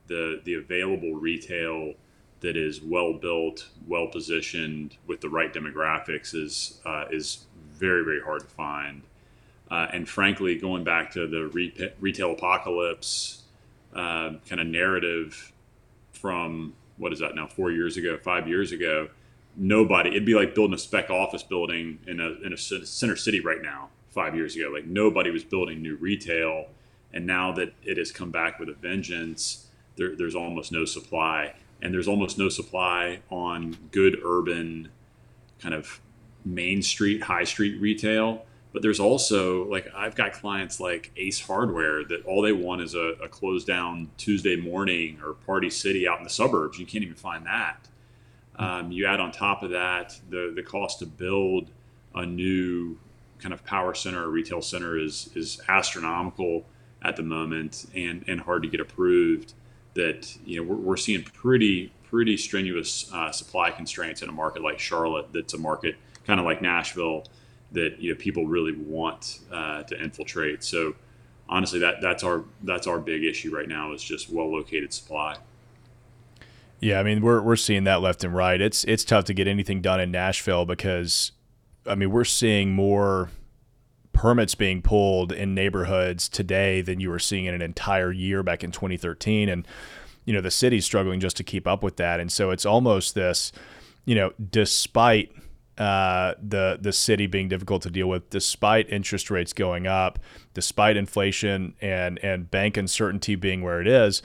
the 0.07 0.41
the 0.43 0.55
available 0.55 1.13
retail 1.13 1.93
that 2.41 2.55
is 2.55 2.81
well 2.81 3.13
built, 3.13 3.67
well 3.87 4.07
positioned 4.07 4.97
with 5.07 5.21
the 5.21 5.29
right 5.29 5.53
demographics 5.53 6.35
is 6.35 6.79
uh, 6.85 7.05
is 7.11 7.45
very 7.71 8.03
very 8.03 8.21
hard 8.21 8.41
to 8.41 8.47
find. 8.47 9.03
Uh, 9.69 9.87
and 9.91 10.07
frankly, 10.07 10.57
going 10.57 10.83
back 10.83 11.11
to 11.11 11.27
the 11.27 11.47
re- 11.47 11.91
retail 11.99 12.31
apocalypse 12.31 13.43
uh, 13.93 14.31
kind 14.47 14.61
of 14.61 14.67
narrative 14.67 15.51
from 16.13 16.73
what 16.97 17.11
is 17.11 17.19
that 17.19 17.35
now 17.35 17.47
four 17.47 17.71
years 17.71 17.97
ago, 17.97 18.17
five 18.17 18.47
years 18.47 18.71
ago, 18.71 19.09
nobody 19.55 20.11
it'd 20.11 20.25
be 20.25 20.35
like 20.35 20.55
building 20.55 20.73
a 20.73 20.77
spec 20.77 21.09
office 21.09 21.43
building 21.43 21.99
in 22.07 22.19
a 22.19 22.33
in 22.45 22.53
a 22.53 22.57
center 22.57 23.15
city 23.15 23.39
right 23.39 23.61
now. 23.61 23.89
Five 24.09 24.35
years 24.35 24.55
ago, 24.55 24.69
like 24.73 24.85
nobody 24.85 25.29
was 25.29 25.43
building 25.43 25.81
new 25.81 25.95
retail, 25.95 26.67
and 27.13 27.27
now 27.27 27.51
that 27.51 27.73
it 27.83 27.97
has 27.97 28.11
come 28.11 28.31
back 28.31 28.59
with 28.59 28.69
a 28.69 28.73
vengeance 28.73 29.66
there, 29.97 30.15
there's 30.15 30.35
almost 30.35 30.71
no 30.71 30.85
supply, 30.85 31.53
and 31.81 31.93
there's 31.93 32.07
almost 32.07 32.37
no 32.37 32.49
supply 32.49 33.19
on 33.29 33.77
good 33.91 34.19
urban, 34.23 34.89
kind 35.59 35.73
of 35.75 35.99
main 36.45 36.81
street, 36.81 37.23
high 37.23 37.43
street 37.43 37.81
retail. 37.81 38.45
But 38.73 38.81
there's 38.83 38.99
also 38.99 39.65
like 39.65 39.87
I've 39.95 40.15
got 40.15 40.33
clients 40.33 40.79
like 40.79 41.11
Ace 41.17 41.41
Hardware 41.41 42.03
that 42.05 42.25
all 42.25 42.41
they 42.41 42.51
want 42.51 42.81
is 42.81 42.93
a, 42.93 43.15
a 43.23 43.27
closed 43.27 43.65
down 43.65 44.11
Tuesday 44.17 44.55
morning 44.55 45.19
or 45.23 45.33
Party 45.33 45.69
City 45.69 46.07
out 46.07 46.19
in 46.19 46.23
the 46.23 46.29
suburbs. 46.29 46.77
You 46.77 46.85
can't 46.85 47.03
even 47.03 47.15
find 47.15 47.45
that. 47.45 47.87
Um, 48.57 48.91
you 48.91 49.05
add 49.05 49.19
on 49.19 49.31
top 49.31 49.63
of 49.63 49.71
that 49.71 50.19
the 50.29 50.51
the 50.55 50.63
cost 50.63 50.99
to 50.99 51.05
build 51.05 51.71
a 52.13 52.25
new 52.25 52.97
kind 53.39 53.53
of 53.53 53.63
power 53.65 53.93
center 53.93 54.23
or 54.23 54.29
retail 54.29 54.61
center 54.61 54.97
is 54.97 55.29
is 55.35 55.61
astronomical 55.67 56.65
at 57.01 57.15
the 57.15 57.23
moment 57.23 57.85
and 57.95 58.25
and 58.27 58.41
hard 58.41 58.63
to 58.63 58.69
get 58.69 58.79
approved 58.79 59.53
that 59.97 60.37
you 60.45 60.57
know 60.57 60.63
we're, 60.63 60.77
we're 60.77 60.97
seeing 60.97 61.23
pretty 61.23 61.91
pretty 62.09 62.37
strenuous 62.37 63.11
uh, 63.13 63.31
supply 63.31 63.69
constraints 63.69 64.21
in 64.21 64.29
a 64.29 64.31
market 64.31 64.63
like 64.63 64.79
Charlotte. 64.79 65.27
That's 65.33 65.53
a 65.53 65.57
market 65.57 65.95
kind 66.25 66.39
of 66.39 66.45
like 66.45 66.61
Nashville 66.61 67.25
that 67.73 67.99
you 67.99 68.13
know 68.13 68.17
people 68.17 68.45
really 68.45 68.71
want 68.71 69.39
uh, 69.51 69.83
to 69.83 70.01
infiltrate. 70.01 70.63
So 70.63 70.95
honestly, 71.49 71.79
that 71.79 72.01
that's 72.01 72.23
our 72.23 72.45
that's 72.63 72.87
our 72.87 72.99
big 72.99 73.23
issue 73.23 73.53
right 73.53 73.67
now 73.67 73.91
is 73.91 74.01
just 74.01 74.29
well 74.29 74.51
located 74.51 74.93
supply. 74.93 75.37
Yeah, 76.79 76.99
I 76.99 77.03
mean 77.03 77.21
we're 77.21 77.41
we're 77.41 77.55
seeing 77.55 77.83
that 77.85 78.01
left 78.01 78.23
and 78.23 78.33
right. 78.33 78.61
It's 78.61 78.83
it's 78.85 79.03
tough 79.03 79.25
to 79.25 79.33
get 79.33 79.47
anything 79.47 79.81
done 79.81 79.99
in 79.99 80.11
Nashville 80.11 80.65
because 80.65 81.31
I 81.85 81.95
mean 81.95 82.11
we're 82.11 82.23
seeing 82.23 82.71
more 82.71 83.29
permits 84.17 84.55
being 84.55 84.81
pulled 84.81 85.31
in 85.31 85.53
neighborhoods 85.53 86.27
today 86.27 86.81
than 86.81 86.99
you 86.99 87.07
were 87.07 87.19
seeing 87.19 87.45
in 87.45 87.53
an 87.53 87.61
entire 87.61 88.11
year 88.11 88.41
back 88.41 88.63
in 88.63 88.71
2013 88.71 89.47
and 89.47 89.67
you 90.25 90.33
know 90.33 90.41
the 90.41 90.49
city's 90.49 90.83
struggling 90.83 91.19
just 91.19 91.37
to 91.37 91.43
keep 91.43 91.67
up 91.67 91.83
with 91.83 91.97
that 91.97 92.19
and 92.19 92.31
so 92.31 92.49
it's 92.49 92.65
almost 92.65 93.13
this 93.13 93.51
you 94.05 94.15
know 94.15 94.33
despite 94.49 95.31
uh, 95.77 96.33
the 96.41 96.79
the 96.81 96.91
city 96.91 97.27
being 97.27 97.47
difficult 97.47 97.83
to 97.83 97.91
deal 97.91 98.09
with, 98.09 98.27
despite 98.31 98.89
interest 98.89 99.29
rates 99.29 99.53
going 99.53 99.85
up, 99.85 100.17
despite 100.55 100.97
inflation 100.97 101.75
and 101.79 102.17
and 102.23 102.49
bank 102.49 102.77
uncertainty 102.77 103.35
being 103.35 103.61
where 103.61 103.79
it 103.79 103.87
is, 103.87 104.23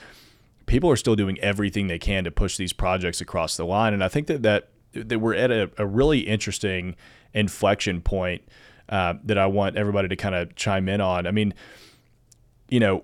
people 0.65 0.89
are 0.89 0.95
still 0.95 1.15
doing 1.15 1.37
everything 1.41 1.85
they 1.85 1.99
can 1.99 2.23
to 2.23 2.31
push 2.31 2.57
these 2.57 2.73
projects 2.73 3.21
across 3.21 3.55
the 3.55 3.65
line. 3.65 3.93
And 3.93 4.03
I 4.03 4.07
think 4.07 4.25
that 4.25 4.41
that, 4.41 4.69
that 4.93 5.19
we're 5.19 5.35
at 5.35 5.51
a, 5.51 5.69
a 5.77 5.85
really 5.85 6.21
interesting 6.21 6.95
inflection 7.35 8.01
point 8.01 8.41
uh, 8.89 9.15
that 9.23 9.37
I 9.37 9.45
want 9.47 9.75
everybody 9.77 10.07
to 10.09 10.15
kind 10.15 10.35
of 10.35 10.55
chime 10.55 10.89
in 10.89 11.01
on. 11.01 11.25
I 11.27 11.31
mean, 11.31 11.53
you 12.69 12.79
know, 12.79 13.03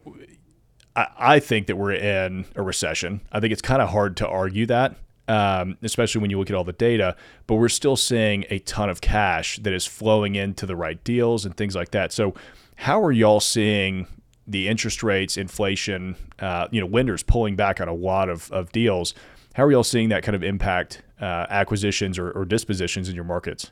I, 0.95 1.07
I 1.17 1.39
think 1.39 1.67
that 1.67 1.75
we're 1.77 1.93
in 1.93 2.45
a 2.55 2.61
recession. 2.61 3.21
I 3.31 3.39
think 3.39 3.53
it's 3.53 3.61
kind 3.61 3.81
of 3.81 3.89
hard 3.89 4.17
to 4.17 4.27
argue 4.27 4.65
that. 4.67 4.95
um, 5.29 5.77
especially 5.83 6.21
when 6.21 6.31
you 6.31 6.39
look 6.39 6.49
at 6.49 6.55
all 6.55 6.63
the 6.63 6.73
data. 6.73 7.15
But 7.47 7.55
we're 7.55 7.69
still 7.69 7.95
seeing 7.95 8.45
a 8.49 8.59
ton 8.59 8.89
of 8.89 8.99
cash 8.99 9.57
that 9.59 9.71
is 9.71 9.85
flowing 9.85 10.35
into 10.35 10.65
the 10.65 10.75
right 10.75 11.01
deals 11.03 11.45
and 11.45 11.55
things 11.55 11.75
like 11.75 11.91
that. 11.91 12.11
So, 12.11 12.33
how 12.75 13.01
are 13.03 13.11
y'all 13.11 13.39
seeing 13.39 14.07
the 14.47 14.67
interest 14.67 15.03
rates, 15.03 15.37
inflation, 15.37 16.15
uh, 16.39 16.67
you 16.71 16.81
know, 16.81 16.87
lenders 16.87 17.21
pulling 17.23 17.55
back 17.55 17.79
on 17.79 17.87
a 17.87 17.93
lot 17.93 18.27
of, 18.29 18.51
of 18.51 18.71
deals? 18.71 19.13
How 19.53 19.65
are 19.65 19.71
y'all 19.71 19.83
seeing 19.83 20.09
that 20.09 20.23
kind 20.23 20.35
of 20.35 20.43
impact 20.43 21.03
uh, 21.21 21.45
acquisitions 21.49 22.17
or, 22.17 22.31
or 22.31 22.45
dispositions 22.45 23.07
in 23.09 23.15
your 23.15 23.25
markets? 23.25 23.71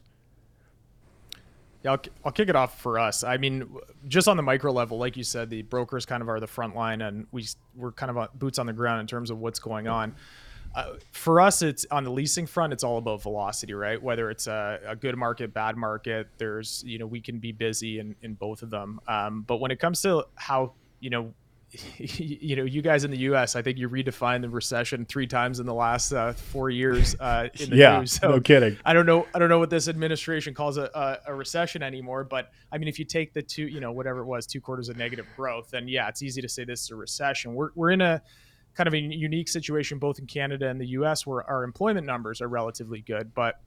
I'll, 1.88 2.02
I'll 2.26 2.32
kick 2.32 2.50
it 2.50 2.56
off 2.56 2.80
for 2.80 3.00
us. 3.00 3.24
I 3.24 3.38
mean, 3.38 3.68
just 4.08 4.28
on 4.28 4.38
the 4.38 4.44
micro 4.44 4.72
level, 4.72 4.98
like 4.98 5.18
you 5.18 5.24
said, 5.24 5.50
the 5.50 5.62
brokers 5.62 6.06
kind 6.06 6.22
of 6.22 6.30
are 6.30 6.40
the 6.40 6.48
front 6.48 6.76
line, 6.76 7.02
and 7.02 7.28
we 7.32 7.46
we're 7.76 7.92
kind 7.92 8.16
of 8.16 8.40
boots 8.40 8.60
on 8.60 8.66
the 8.66 8.74
ground 8.74 9.02
in 9.02 9.08
terms 9.08 9.32
of 9.32 9.40
what's 9.40 9.60
going 9.60 9.88
on. 9.88 10.16
Uh, 10.76 10.94
for 11.12 11.42
us, 11.42 11.62
it's 11.62 11.86
on 11.90 12.04
the 12.04 12.12
leasing 12.12 12.46
front. 12.46 12.72
It's 12.74 12.84
all 12.84 12.98
about 12.98 13.22
velocity, 13.22 13.74
right? 13.74 14.02
Whether 14.02 14.30
it's 14.30 14.48
a, 14.48 14.80
a, 14.86 14.96
good 14.96 15.18
market, 15.18 15.54
bad 15.54 15.76
market, 15.76 16.28
there's 16.38 16.84
you 16.86 17.00
know 17.00 17.08
we 17.08 17.22
can 17.22 17.40
be 17.40 17.52
busy 17.52 18.00
in 18.00 18.16
in 18.22 18.36
both 18.36 18.62
of 18.62 18.70
them. 18.70 19.00
Um, 19.08 19.44
but 19.48 19.58
when 19.58 19.72
it 19.72 19.80
comes 19.80 20.02
to 20.02 20.26
how 20.36 20.74
you 21.00 21.10
know 21.10 21.34
you 21.98 22.56
know, 22.56 22.64
you 22.64 22.82
guys 22.82 23.04
in 23.04 23.12
the 23.12 23.18
U.S., 23.20 23.56
I 23.56 23.62
think 23.62 23.78
you 23.78 23.90
redefined 23.90 24.42
the 24.42 24.50
recession 24.50 25.06
three 25.06 25.28
times 25.28 25.60
in 25.60 25.66
the 25.66 25.74
last 25.74 26.14
uh, 26.14 26.32
four 26.34 26.70
years. 26.70 27.16
Uh, 27.20 27.50
in 27.60 27.70
the 27.70 27.76
yeah, 27.76 28.00
news. 28.00 28.14
So 28.14 28.32
no 28.32 28.40
kidding. 28.40 28.78
I 28.86 28.94
don't 28.94 29.06
know. 29.06 29.28
I 29.36 29.40
don't 29.40 29.50
know 29.50 29.60
what 29.60 29.70
this 29.70 29.88
administration 29.88 30.54
calls 30.54 30.78
a, 30.78 30.90
a, 30.94 31.32
a, 31.32 31.36
recession 31.36 31.84
anymore. 31.84 32.24
But 32.24 32.52
I 32.72 32.78
mean, 32.78 32.88
if 32.88 33.00
you 33.00 33.06
take 33.06 33.34
the 33.34 33.42
two, 33.42 33.68
you 33.68 33.82
know, 33.82 33.92
whatever 33.92 34.22
it 34.22 34.26
was, 34.26 34.48
two 34.48 34.62
quarters 34.62 34.88
of 34.88 34.98
negative 34.98 35.26
growth, 35.36 35.70
then 35.72 35.88
yeah, 35.90 36.08
it's 36.08 36.24
easy 36.24 36.42
to 36.42 36.50
say 36.50 36.64
this 36.64 36.84
is 36.84 36.92
a 36.92 36.96
recession. 36.96 37.54
We're 37.54 37.72
we're 37.76 37.92
in 37.92 38.02
a 38.02 38.22
kind 38.74 38.88
of 38.88 38.94
a 38.94 39.00
unique 39.00 39.50
situation 39.50 39.98
both 39.98 40.20
in 40.20 40.28
Canada 40.28 40.70
and 40.70 40.80
the 40.80 40.88
U.S. 40.88 41.28
where 41.28 41.44
our 41.50 41.64
employment 41.64 42.08
numbers 42.08 42.42
are 42.42 42.48
relatively 42.48 43.02
good, 43.02 43.34
but 43.34 43.60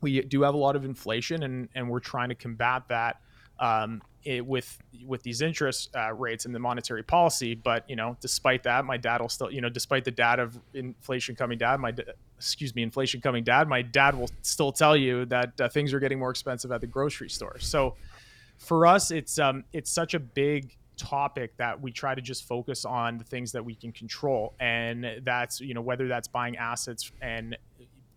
we 0.00 0.20
do 0.20 0.42
have 0.42 0.54
a 0.54 0.58
lot 0.58 0.76
of 0.76 0.84
inflation, 0.84 1.42
and 1.42 1.68
and 1.74 1.90
we're 1.90 2.00
trying 2.00 2.28
to 2.28 2.36
combat 2.36 2.84
that. 2.88 3.20
Um, 3.58 4.02
it, 4.24 4.44
with 4.44 4.78
with 5.06 5.22
these 5.22 5.42
interest 5.42 5.94
uh, 5.94 6.12
rates 6.12 6.44
and 6.44 6.54
the 6.54 6.58
monetary 6.58 7.02
policy. 7.02 7.54
But 7.54 7.88
you 7.88 7.96
know, 7.96 8.16
despite 8.20 8.62
that, 8.64 8.84
my 8.84 8.96
dad 8.96 9.20
will 9.20 9.28
still, 9.28 9.50
you 9.50 9.60
know, 9.60 9.68
despite 9.68 10.04
the 10.04 10.10
data 10.10 10.42
of 10.42 10.58
inflation 10.72 11.34
coming 11.36 11.58
down, 11.58 11.80
my 11.80 11.94
excuse 12.36 12.74
me, 12.74 12.82
inflation 12.82 13.20
coming 13.20 13.44
down, 13.44 13.68
my 13.68 13.82
dad 13.82 14.16
will 14.16 14.30
still 14.42 14.72
tell 14.72 14.96
you 14.96 15.24
that 15.26 15.60
uh, 15.60 15.68
things 15.68 15.92
are 15.92 16.00
getting 16.00 16.18
more 16.18 16.30
expensive 16.30 16.72
at 16.72 16.80
the 16.80 16.86
grocery 16.86 17.30
store. 17.30 17.58
So 17.58 17.94
for 18.58 18.86
us, 18.86 19.10
it's 19.10 19.38
um, 19.38 19.64
it's 19.72 19.90
such 19.90 20.14
a 20.14 20.20
big 20.20 20.76
topic 20.96 21.56
that 21.56 21.80
we 21.80 21.90
try 21.90 22.14
to 22.14 22.22
just 22.22 22.46
focus 22.46 22.84
on 22.84 23.18
the 23.18 23.24
things 23.24 23.52
that 23.52 23.64
we 23.64 23.74
can 23.74 23.90
control 23.90 24.54
and 24.60 25.20
that's 25.24 25.60
you 25.60 25.74
know 25.74 25.80
whether 25.80 26.06
that's 26.06 26.28
buying 26.28 26.56
assets 26.56 27.10
and 27.20 27.56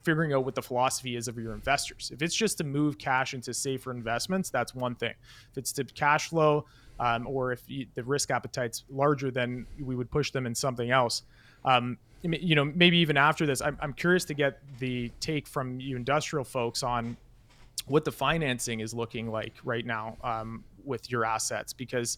figuring 0.08 0.32
out 0.32 0.46
what 0.46 0.56
the 0.56 0.62
philosophy 0.62 1.17
is 1.17 1.28
of 1.28 1.38
your 1.38 1.54
investors. 1.54 2.12
If 2.13 2.22
it's 2.22 2.34
just 2.34 2.58
to 2.60 2.63
move 2.63 2.98
cash 2.98 3.34
into 3.34 3.54
safer 3.54 3.91
investments, 3.91 4.50
that's 4.50 4.74
one 4.74 4.96
thing. 4.96 5.15
If 5.52 5.58
it's 5.58 5.74
to 5.74 5.84
cash 5.84 6.30
flow, 6.30 6.65
um, 6.98 7.28
or 7.28 7.52
if 7.52 7.62
you, 7.67 7.88
the 7.93 8.04
risk 8.04 8.32
appetite's 8.32 8.86
larger, 8.89 9.32
then 9.32 9.67
we 9.80 9.96
would 9.96 10.10
push 10.10 10.32
them 10.32 10.46
in 10.46 10.56
something 10.56 10.91
else. 10.91 11.24
Um, 11.65 11.98
you 12.22 12.56
know, 12.56 12.63
maybe 12.63 12.98
even 13.00 13.17
after 13.17 13.46
this, 13.46 13.62
I'm, 13.62 13.78
I'm 13.82 13.93
curious 13.93 14.24
to 14.26 14.34
get 14.34 14.62
the 14.80 15.12
take 15.20 15.46
from 15.46 15.82
you 15.82 15.98
industrial 15.98 16.46
folks 16.46 16.84
on 16.84 17.17
what 17.88 18.06
the 18.06 18.12
financing 18.12 18.80
is 18.80 18.93
looking 18.93 19.30
like 19.30 19.56
right 19.65 19.86
now 19.86 20.15
um, 20.24 20.63
with 20.86 21.12
your 21.12 21.26
assets, 21.26 21.74
because 21.74 22.17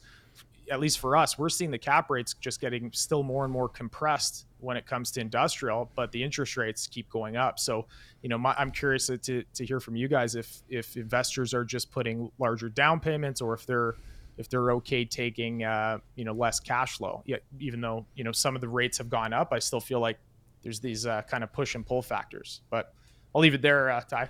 at 0.69 0.79
least 0.79 0.99
for 0.99 1.15
us, 1.17 1.37
we're 1.37 1.49
seeing 1.49 1.71
the 1.71 1.77
cap 1.77 2.09
rates 2.09 2.33
just 2.39 2.61
getting 2.61 2.91
still 2.93 3.23
more 3.23 3.43
and 3.43 3.51
more 3.51 3.67
compressed 3.67 4.45
when 4.59 4.77
it 4.77 4.85
comes 4.85 5.11
to 5.11 5.21
industrial, 5.21 5.91
but 5.95 6.11
the 6.11 6.21
interest 6.21 6.57
rates 6.57 6.87
keep 6.87 7.09
going 7.09 7.37
up. 7.37 7.59
So, 7.59 7.87
you 8.21 8.29
know, 8.29 8.37
my, 8.37 8.53
I'm 8.57 8.71
curious 8.71 9.07
to, 9.07 9.17
to 9.17 9.65
hear 9.65 9.79
from 9.79 9.95
you 9.95 10.07
guys 10.07 10.35
if 10.35 10.61
if 10.69 10.97
investors 10.97 11.53
are 11.53 11.63
just 11.63 11.91
putting 11.91 12.31
larger 12.39 12.69
down 12.69 12.99
payments 12.99 13.41
or 13.41 13.53
if 13.53 13.65
they're 13.65 13.95
if 14.37 14.49
they're 14.49 14.71
okay 14.71 15.03
taking 15.03 15.63
uh, 15.63 15.99
you 16.15 16.25
know 16.25 16.33
less 16.33 16.59
cash 16.59 16.97
flow. 16.97 17.21
Yeah, 17.25 17.37
even 17.59 17.81
though 17.81 18.05
you 18.15 18.23
know 18.23 18.31
some 18.31 18.55
of 18.55 18.61
the 18.61 18.69
rates 18.69 18.97
have 18.97 19.09
gone 19.09 19.33
up, 19.33 19.49
I 19.51 19.59
still 19.59 19.81
feel 19.81 19.99
like 19.99 20.17
there's 20.61 20.79
these 20.79 21.05
uh, 21.05 21.21
kind 21.23 21.43
of 21.43 21.51
push 21.51 21.75
and 21.75 21.85
pull 21.85 22.01
factors. 22.01 22.61
But 22.69 22.93
I'll 23.33 23.41
leave 23.41 23.53
it 23.53 23.61
there, 23.61 23.91
uh, 23.91 24.01
Ty. 24.01 24.29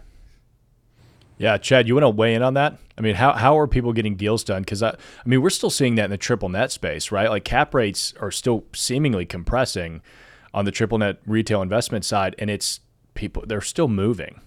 Yeah, 1.39 1.57
Chad, 1.57 1.87
you 1.87 1.95
want 1.95 2.03
to 2.03 2.09
weigh 2.09 2.35
in 2.35 2.43
on 2.43 2.53
that? 2.55 2.77
I 2.97 3.01
mean, 3.01 3.15
how, 3.15 3.31
how 3.31 3.57
are 3.57 3.65
people 3.65 3.93
getting 3.93 4.15
deals 4.15 4.43
done? 4.43 4.61
Because 4.61 4.83
I, 4.83 4.89
I 4.89 4.95
mean, 5.25 5.41
we're 5.41 5.49
still 5.49 5.69
seeing 5.69 5.95
that 5.95 6.03
in 6.03 6.11
the 6.11 6.17
triple 6.17 6.49
net 6.49 6.69
space, 6.69 7.13
right? 7.13 7.29
Like 7.29 7.45
cap 7.45 7.73
rates 7.73 8.13
are 8.19 8.29
still 8.29 8.65
seemingly 8.75 9.25
compressing 9.25 10.01
on 10.53 10.65
the 10.65 10.71
triple 10.71 10.97
net 10.97 11.21
retail 11.25 11.61
investment 11.61 12.03
side, 12.03 12.35
and 12.37 12.49
it's 12.49 12.81
people 13.13 13.45
they're 13.47 13.61
still 13.61 13.87
moving. 13.87 14.41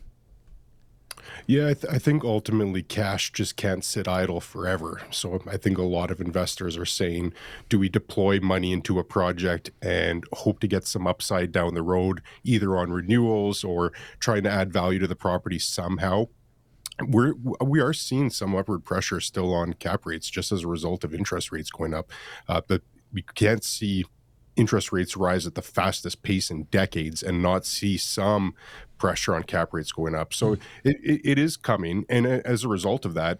Yeah, 1.46 1.68
I, 1.68 1.74
th- 1.74 1.92
I, 1.92 1.98
think 1.98 2.24
ultimately 2.24 2.82
cash 2.82 3.32
just 3.32 3.56
can't 3.56 3.84
sit 3.84 4.06
idle 4.06 4.40
forever. 4.40 5.00
So 5.10 5.40
I 5.50 5.56
think 5.56 5.78
a 5.78 5.82
lot 5.82 6.10
of 6.10 6.20
investors 6.20 6.76
are 6.76 6.84
saying, 6.84 7.32
do 7.68 7.78
we 7.78 7.88
deploy 7.88 8.38
money 8.38 8.70
into 8.72 8.98
a 8.98 9.04
project 9.04 9.70
and 9.80 10.24
hope 10.32 10.60
to 10.60 10.68
get 10.68 10.86
some 10.86 11.06
upside 11.06 11.50
down 11.52 11.74
the 11.74 11.82
road, 11.82 12.22
either 12.44 12.76
on 12.76 12.92
renewals 12.92 13.64
or 13.64 13.92
trying 14.20 14.42
to 14.44 14.50
add 14.50 14.72
value 14.72 14.98
to 14.98 15.08
the 15.08 15.16
property 15.16 15.58
somehow? 15.58 16.26
We're 17.00 17.34
we 17.60 17.80
are 17.80 17.92
seeing 17.92 18.30
some 18.30 18.54
upward 18.54 18.84
pressure 18.84 19.20
still 19.20 19.52
on 19.54 19.72
cap 19.74 20.04
rates 20.04 20.28
just 20.28 20.52
as 20.52 20.64
a 20.64 20.68
result 20.68 21.04
of 21.04 21.14
interest 21.14 21.52
rates 21.52 21.70
going 21.70 21.94
up 21.94 22.10
uh, 22.48 22.60
but 22.66 22.82
we 23.12 23.22
can't 23.34 23.64
see 23.64 24.04
interest 24.56 24.92
rates 24.92 25.16
rise 25.16 25.46
at 25.46 25.54
the 25.54 25.62
fastest 25.62 26.22
pace 26.22 26.50
in 26.50 26.64
decades 26.64 27.22
and 27.22 27.42
not 27.42 27.64
see 27.64 27.96
some 27.96 28.54
pressure 28.98 29.34
on 29.34 29.42
cap 29.42 29.72
rates 29.72 29.92
going 29.92 30.14
up 30.14 30.34
so 30.34 30.54
mm. 30.54 30.60
it, 30.84 30.96
it, 31.02 31.20
it 31.24 31.38
is 31.38 31.56
coming 31.56 32.04
and 32.08 32.26
as 32.26 32.64
a 32.64 32.68
result 32.68 33.04
of 33.04 33.14
that 33.14 33.38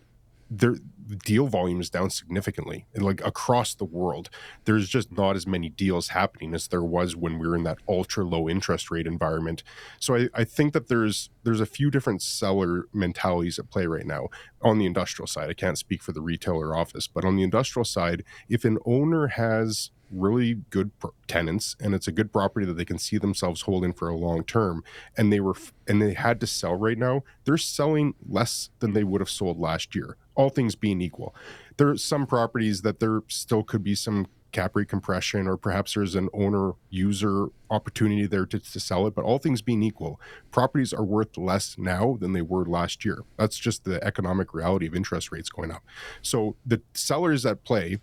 there 0.51 0.77
deal 1.25 1.47
volume 1.47 1.81
is 1.81 1.91
down 1.91 2.11
significantly 2.11 2.87
like 2.95 3.25
across 3.25 3.75
the 3.75 3.85
world 3.85 4.31
there's 4.65 4.89
just 4.89 5.13
not 5.13 5.37
as 5.37 5.47
many 5.47 5.69
deals 5.69 6.09
happening 6.09 6.55
as 6.55 6.69
there 6.69 6.83
was 6.83 7.17
when 7.17 7.39
we 7.39 7.47
were 7.47 7.57
in 7.57 7.65
that 7.65 7.79
ultra 7.89 8.25
low 8.25 8.49
interest 8.49 8.91
rate 8.91 9.07
environment. 9.07 9.63
So 9.99 10.17
I, 10.17 10.29
I 10.35 10.45
think 10.45 10.73
that 10.73 10.89
there's 10.89 11.31
there's 11.45 11.61
a 11.61 11.67
few 11.67 11.91
different 11.91 12.23
seller 12.23 12.87
mentalities 12.93 13.59
at 13.59 13.71
play 13.71 13.87
right 13.87 14.07
now. 14.07 14.29
On 14.63 14.79
the 14.79 14.87
industrial 14.87 15.27
side 15.27 15.51
i 15.51 15.55
can't 15.55 15.79
speak 15.79 16.03
for 16.03 16.13
the 16.13 16.21
retailer 16.21 16.77
office 16.77 17.07
but 17.09 17.25
on 17.25 17.37
the 17.37 17.43
industrial 17.43 17.85
side 17.85 18.23
if 18.49 18.65
an 18.65 18.79
owner 18.87 19.27
has 19.29 19.91
really 20.11 20.55
good 20.71 20.91
tenants 21.27 21.75
and 21.81 21.95
it's 21.95 22.07
a 22.07 22.13
good 22.13 22.33
property 22.33 22.67
that 22.67 22.75
they 22.75 22.85
can 22.85 22.99
see 22.99 23.19
themselves 23.19 23.63
holding 23.63 23.93
for 23.93 24.09
a 24.09 24.17
long 24.17 24.45
term 24.45 24.85
and 25.17 25.33
they 25.33 25.41
were 25.41 25.55
and 25.89 26.03
they 26.03 26.13
had 26.13 26.39
to 26.39 26.47
sell 26.47 26.75
right 26.75 26.99
now 26.99 27.23
they're 27.45 27.57
selling 27.57 28.15
less 28.29 28.71
than 28.81 28.93
they 28.93 29.05
would 29.05 29.21
have 29.21 29.31
sold 29.31 29.59
last 29.59 29.95
year 29.95 30.17
all 30.35 30.49
things 30.49 30.75
being 30.75 31.01
equal 31.01 31.35
there 31.77 31.89
are 31.89 31.97
some 31.97 32.27
properties 32.27 32.83
that 32.83 33.01
there 33.01 33.23
still 33.29 33.63
could 33.63 33.83
be 33.83 33.95
some 33.95 34.27
cap 34.53 34.77
rate 34.77 34.89
compression 34.89 35.49
or 35.49 35.57
perhaps 35.57 35.95
there's 35.95 36.15
an 36.15 36.29
owner 36.35 36.73
user 36.91 37.47
opportunity 37.71 38.27
there 38.27 38.45
to, 38.45 38.59
to 38.59 38.79
sell 38.79 39.07
it 39.07 39.15
but 39.15 39.25
all 39.25 39.39
things 39.39 39.63
being 39.63 39.83
equal 39.83 40.21
properties 40.51 40.93
are 40.93 41.03
worth 41.05 41.37
less 41.37 41.77
now 41.79 42.17
than 42.21 42.33
they 42.33 42.43
were 42.43 42.65
last 42.65 43.05
year. 43.05 43.25
That's 43.39 43.59
just 43.59 43.85
the 43.85 44.03
economic 44.05 44.55
reality 44.55 44.87
of 44.87 44.95
interest 44.95 45.33
rates 45.33 45.49
going 45.49 45.71
up. 45.71 45.83
So 46.21 46.57
the 46.65 46.83
sellers 46.95 47.45
at 47.47 47.65
play 47.65 47.99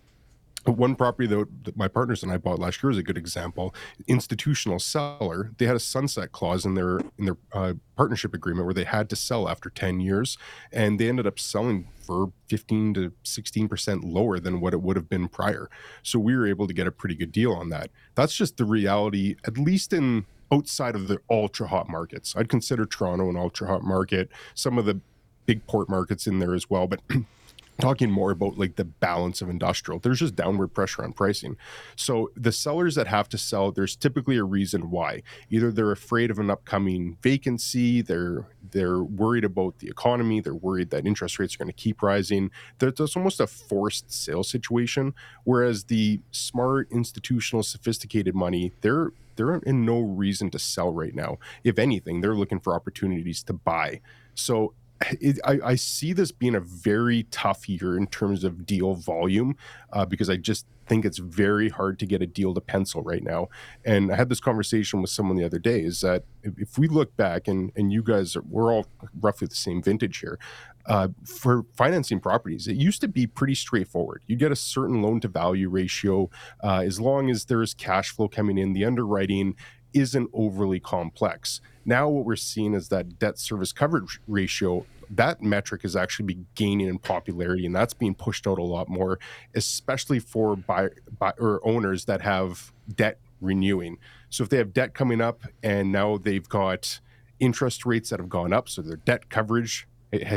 one 0.66 0.94
property 0.94 1.26
that 1.28 1.76
my 1.76 1.88
partners 1.88 2.22
and 2.22 2.30
I 2.30 2.36
bought 2.36 2.58
last 2.58 2.82
year 2.82 2.90
is 2.90 2.98
a 2.98 3.02
good 3.02 3.16
example. 3.16 3.74
Institutional 4.06 4.78
seller, 4.78 5.52
they 5.58 5.66
had 5.66 5.76
a 5.76 5.80
sunset 5.80 6.32
clause 6.32 6.64
in 6.64 6.74
their 6.74 6.98
in 7.18 7.24
their 7.24 7.36
uh, 7.52 7.74
partnership 7.96 8.34
agreement 8.34 8.66
where 8.66 8.74
they 8.74 8.84
had 8.84 9.08
to 9.10 9.16
sell 9.16 9.48
after 9.48 9.70
10 9.70 10.00
years 10.00 10.36
and 10.72 10.98
they 10.98 11.08
ended 11.08 11.26
up 11.26 11.38
selling 11.38 11.88
for 12.00 12.32
15 12.48 12.94
to 12.94 13.12
16% 13.24 14.00
lower 14.04 14.38
than 14.38 14.60
what 14.60 14.74
it 14.74 14.82
would 14.82 14.96
have 14.96 15.08
been 15.08 15.28
prior. 15.28 15.70
So 16.02 16.18
we 16.18 16.36
were 16.36 16.46
able 16.46 16.66
to 16.66 16.74
get 16.74 16.86
a 16.86 16.92
pretty 16.92 17.14
good 17.14 17.32
deal 17.32 17.52
on 17.52 17.70
that. 17.70 17.90
That's 18.14 18.34
just 18.34 18.56
the 18.56 18.64
reality 18.64 19.36
at 19.46 19.56
least 19.56 19.92
in 19.92 20.26
outside 20.52 20.94
of 20.94 21.08
the 21.08 21.18
ultra 21.30 21.68
hot 21.68 21.88
markets. 21.88 22.34
I'd 22.36 22.48
consider 22.48 22.84
Toronto 22.84 23.30
an 23.30 23.36
ultra 23.36 23.68
hot 23.68 23.84
market, 23.84 24.28
some 24.54 24.78
of 24.78 24.84
the 24.84 25.00
big 25.46 25.66
port 25.66 25.88
markets 25.88 26.26
in 26.26 26.38
there 26.38 26.54
as 26.54 26.68
well, 26.68 26.86
but 26.86 27.00
talking 27.80 28.10
more 28.10 28.30
about 28.30 28.58
like 28.58 28.76
the 28.76 28.84
balance 28.84 29.42
of 29.42 29.48
industrial. 29.48 29.98
There's 29.98 30.20
just 30.20 30.36
downward 30.36 30.68
pressure 30.68 31.04
on 31.04 31.12
pricing. 31.12 31.56
So 31.96 32.30
the 32.36 32.52
sellers 32.52 32.94
that 32.94 33.06
have 33.06 33.28
to 33.30 33.38
sell 33.38 33.72
there's 33.72 33.96
typically 33.96 34.36
a 34.36 34.44
reason 34.44 34.90
why. 34.90 35.22
Either 35.50 35.70
they're 35.70 35.92
afraid 35.92 36.30
of 36.30 36.38
an 36.38 36.50
upcoming 36.50 37.16
vacancy 37.22 38.02
they're 38.02 38.46
they're 38.70 39.02
worried 39.02 39.44
about 39.44 39.78
the 39.78 39.88
economy 39.88 40.40
they're 40.40 40.54
worried 40.54 40.90
that 40.90 41.06
interest 41.06 41.38
rates 41.38 41.54
are 41.54 41.58
going 41.58 41.66
to 41.68 41.72
keep 41.72 42.02
rising. 42.02 42.50
There's 42.78 43.16
almost 43.16 43.40
a 43.40 43.46
forced 43.46 44.12
sale 44.12 44.44
situation 44.44 45.14
whereas 45.44 45.84
the 45.84 46.20
smart 46.30 46.88
institutional 46.90 47.62
sophisticated 47.62 48.34
money 48.34 48.72
they're 48.80 49.12
they're 49.36 49.56
in 49.56 49.86
no 49.86 50.00
reason 50.00 50.50
to 50.50 50.58
sell 50.58 50.92
right 50.92 51.14
now. 51.14 51.38
If 51.64 51.78
anything 51.78 52.20
they're 52.20 52.34
looking 52.34 52.60
for 52.60 52.74
opportunities 52.74 53.42
to 53.44 53.54
buy. 53.54 54.00
So 54.34 54.74
it, 55.20 55.38
I, 55.44 55.58
I, 55.64 55.74
see 55.76 56.12
this 56.12 56.30
being 56.30 56.54
a 56.54 56.60
very 56.60 57.24
tough 57.30 57.68
year 57.68 57.96
in 57.96 58.06
terms 58.06 58.44
of 58.44 58.66
deal 58.66 58.94
volume 58.94 59.56
uh, 59.92 60.04
because 60.04 60.28
I 60.28 60.36
just 60.36 60.66
think 60.86 61.04
it's 61.04 61.18
very 61.18 61.68
hard 61.68 61.98
to 62.00 62.06
get 62.06 62.20
a 62.20 62.26
deal 62.26 62.52
to 62.52 62.60
pencil 62.60 63.02
right 63.02 63.22
now. 63.22 63.48
And 63.84 64.12
I 64.12 64.16
had 64.16 64.28
this 64.28 64.40
conversation 64.40 65.00
with 65.00 65.10
someone 65.10 65.36
the 65.36 65.44
other 65.44 65.58
day 65.58 65.80
is 65.80 66.00
that 66.00 66.24
if, 66.42 66.78
we 66.78 66.88
look 66.88 67.16
back 67.16 67.48
and, 67.48 67.70
and 67.76 67.92
you 67.92 68.02
guys, 68.02 68.34
are, 68.36 68.42
we're 68.42 68.72
all 68.72 68.86
roughly 69.20 69.46
the 69.46 69.54
same 69.54 69.82
vintage 69.82 70.18
here, 70.18 70.38
uh, 70.86 71.08
for 71.24 71.64
financing 71.76 72.18
properties, 72.18 72.66
it 72.66 72.76
used 72.76 73.00
to 73.02 73.08
be 73.08 73.26
pretty 73.26 73.54
straightforward. 73.54 74.22
You 74.26 74.36
get 74.36 74.50
a 74.50 74.56
certain 74.56 75.00
loan 75.02 75.20
to 75.20 75.28
value 75.28 75.68
ratio 75.68 76.28
uh, 76.62 76.82
as 76.84 77.00
long 77.00 77.30
as 77.30 77.44
there's 77.44 77.72
cash 77.72 78.10
flow 78.10 78.28
coming 78.28 78.58
in, 78.58 78.72
the 78.72 78.84
underwriting 78.84 79.54
isn't 79.92 80.30
overly 80.32 80.80
complex. 80.80 81.60
Now, 81.84 82.08
what 82.08 82.24
we're 82.24 82.36
seeing 82.36 82.74
is 82.74 82.88
that 82.88 83.18
debt 83.18 83.38
service 83.38 83.72
coverage 83.72 84.20
ratio, 84.28 84.86
that 85.10 85.42
metric 85.42 85.84
is 85.84 85.96
actually 85.96 86.26
be 86.26 86.38
gaining 86.54 86.88
in 86.88 86.98
popularity, 86.98 87.66
and 87.66 87.74
that's 87.74 87.94
being 87.94 88.14
pushed 88.14 88.46
out 88.46 88.58
a 88.58 88.62
lot 88.62 88.88
more, 88.88 89.18
especially 89.54 90.20
for 90.20 90.56
buy, 90.56 90.88
buy 91.18 91.32
or 91.38 91.60
owners 91.66 92.04
that 92.04 92.20
have 92.20 92.72
debt 92.94 93.18
renewing. 93.40 93.98
So 94.28 94.44
if 94.44 94.50
they 94.50 94.58
have 94.58 94.72
debt 94.72 94.94
coming 94.94 95.20
up 95.20 95.42
and 95.62 95.90
now 95.90 96.18
they've 96.18 96.48
got 96.48 97.00
interest 97.40 97.86
rates 97.86 98.10
that 98.10 98.20
have 98.20 98.28
gone 98.28 98.52
up, 98.52 98.68
so 98.68 98.82
their 98.82 98.96
debt 98.96 99.30
coverage 99.30 99.88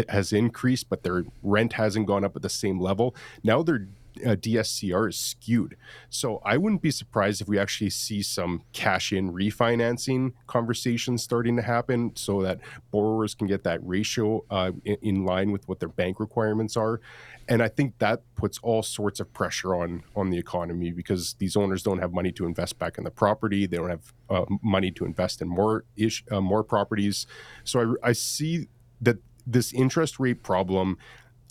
has 0.10 0.32
increased, 0.32 0.90
but 0.90 1.04
their 1.04 1.26
rent 1.42 1.74
hasn't 1.74 2.08
gone 2.08 2.24
up 2.24 2.36
at 2.36 2.42
the 2.42 2.50
same 2.50 2.80
level. 2.80 3.16
Now 3.44 3.62
their 3.64 3.88
uh, 4.26 4.36
DSCR 4.36 5.10
is 5.10 5.18
skewed. 5.18 5.76
So 6.10 6.42
I 6.46 6.58
wouldn't 6.58 6.82
be 6.82 6.92
surprised 6.92 7.42
if 7.42 7.48
we 7.48 7.58
actually 7.60 7.90
see 7.90 8.22
some 8.22 8.64
cash 8.74 9.12
in 9.12 9.34
refinancing 9.34 10.34
conversations 10.48 11.24
starting 11.24 11.56
to 11.56 11.62
happen 11.62 12.12
so 12.16 12.42
that 12.42 12.60
borrowers 12.92 13.36
can 13.36 13.48
get 13.48 13.64
that 13.64 13.80
ratio 13.86 14.44
uh, 14.50 14.72
in, 14.86 14.98
in, 15.02 15.26
line 15.26 15.52
with 15.52 15.68
what 15.68 15.80
their 15.80 15.90
bank 15.90 16.20
requirements 16.20 16.76
are. 16.76 17.00
And 17.48 17.62
I 17.62 17.68
think 17.68 17.98
that 18.00 18.22
puts 18.36 18.58
all 18.60 18.84
sorts 18.84 19.20
of 19.20 19.32
pressure 19.34 19.76
on 19.76 20.04
on 20.16 20.30
the 20.30 20.38
economy 20.38 20.92
because 20.92 21.36
these 21.40 21.56
owners 21.56 21.84
don't 21.84 22.00
have 22.00 22.14
money 22.14 22.32
to 22.34 22.46
invest 22.46 22.80
back 22.80 22.98
in 22.98 23.04
the 23.04 23.12
property. 23.12 23.66
They 23.66 23.78
don't 23.78 23.90
have 23.90 24.14
uh, 24.30 24.46
money 24.62 24.92
to 24.92 25.06
invest 25.06 25.42
in 25.42 25.50
more 25.50 25.84
ish, 25.96 26.24
uh, 26.32 26.42
more 26.42 26.64
properties. 26.64 27.28
So 27.64 27.98
I, 28.04 28.10
I 28.10 28.12
see 28.14 28.68
that 29.02 29.18
this 29.46 29.74
interest 29.74 30.20
rate 30.20 30.44
problem 30.44 30.98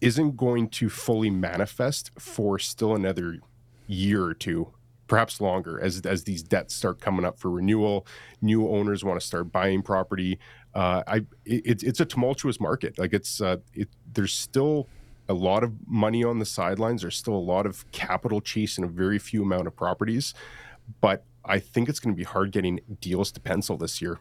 isn't 0.03 0.37
going 0.37 0.69
to 0.69 0.91
fully 0.91 1.31
manifest 1.31 2.11
for 2.19 2.59
still 2.59 2.95
another 2.95 3.39
year 3.87 4.25
or 4.25 4.35
two 4.35 4.73
perhaps 5.07 5.41
longer 5.41 5.81
as 5.81 6.01
as 6.07 6.25
these 6.25 6.43
debts 6.43 6.75
start 6.75 7.01
coming 7.01 7.25
up 7.25 7.39
for 7.39 7.51
renewal 7.51 8.07
new 8.41 8.69
owners 8.69 9.05
want 9.05 9.21
to 9.21 9.27
start 9.27 9.53
buying 9.53 9.83
property. 9.83 10.39
Uh, 10.75 11.03
i 11.07 11.17
it, 11.45 11.83
it's 11.83 12.01
a 12.01 12.05
tumultuous 12.05 12.59
market. 12.59 12.99
Like 12.99 13.13
it's 13.13 13.41
uh, 13.41 13.57
it, 13.75 13.89
there's 14.13 14.33
still 14.33 14.89
a 15.29 15.35
lot 15.35 15.65
of 15.65 15.73
money 15.87 16.25
on 16.25 16.39
the 16.39 16.47
sidelines. 16.47 17.03
There's 17.03 17.17
still 17.17 17.35
a 17.35 17.47
lot 17.55 17.67
of 17.67 17.91
capital 17.93 18.41
chasing 18.41 18.85
a 18.85 18.89
very 18.89 19.19
few 19.19 19.43
amount 19.43 19.67
of 19.67 19.77
properties 19.77 20.35
but 21.01 21.25
i 21.45 21.59
think 21.59 21.89
it's 21.89 22.01
going 22.01 22.15
to 22.15 22.19
be 22.19 22.25
hard 22.25 22.51
getting 22.51 22.81
deals 23.01 23.33
to 23.33 23.41
pencil 23.41 23.77
this 23.77 24.01
year. 24.01 24.21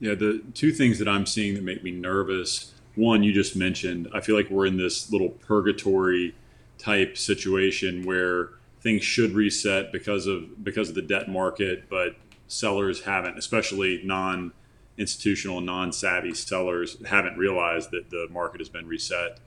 Yeah 0.00 0.14
the 0.14 0.42
two 0.54 0.72
things 0.72 0.98
that 0.98 1.08
i'm 1.08 1.26
seeing 1.26 1.54
that 1.54 1.64
make 1.64 1.82
me 1.82 1.90
nervous 1.90 2.72
one 2.94 3.22
you 3.22 3.32
just 3.32 3.56
mentioned 3.56 4.08
i 4.14 4.20
feel 4.20 4.36
like 4.36 4.50
we're 4.50 4.66
in 4.66 4.76
this 4.76 5.10
little 5.10 5.30
purgatory 5.30 6.34
type 6.78 7.16
situation 7.16 8.04
where 8.04 8.50
things 8.80 9.02
should 9.02 9.32
reset 9.32 9.92
because 9.92 10.26
of 10.26 10.64
because 10.64 10.88
of 10.88 10.94
the 10.94 11.02
debt 11.02 11.28
market 11.28 11.88
but 11.88 12.16
sellers 12.48 13.04
haven't 13.04 13.38
especially 13.38 14.02
non 14.04 14.52
institutional 14.98 15.60
non 15.60 15.92
savvy 15.92 16.34
sellers 16.34 17.02
haven't 17.06 17.36
realized 17.38 17.90
that 17.90 18.10
the 18.10 18.28
market 18.30 18.60
has 18.60 18.68
been 18.68 18.86
reset. 18.86 19.38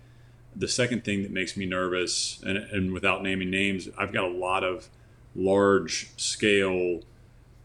The 0.55 0.67
second 0.67 1.03
thing 1.03 1.21
that 1.23 1.31
makes 1.31 1.55
me 1.55 1.65
nervous 1.65 2.41
and, 2.45 2.57
and 2.57 2.93
without 2.93 3.21
naming 3.21 3.49
names 3.49 3.89
i've 3.97 4.13
got 4.13 4.23
a 4.23 4.33
lot 4.33 4.63
of 4.63 4.89
large 5.35 6.09
scale 6.17 7.01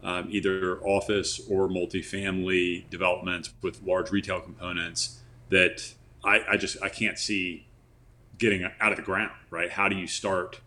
um, 0.03 0.27
either 0.29 0.79
office 0.81 1.39
or 1.49 1.69
multifamily 1.69 2.89
developments 2.89 3.53
with 3.61 3.81
large 3.83 4.11
retail 4.11 4.41
components 4.41 5.20
that 5.51 5.93
I, 6.23 6.41
I 6.51 6.57
just 6.57 6.81
I 6.81 6.89
can't 6.89 7.19
see 7.19 7.67
getting 8.37 8.63
out 8.63 8.91
of 8.91 8.97
the 8.97 9.03
ground. 9.03 9.31
Right? 9.49 9.69
How 9.69 9.87
do 9.87 9.95
you 9.95 10.07
start 10.07 10.59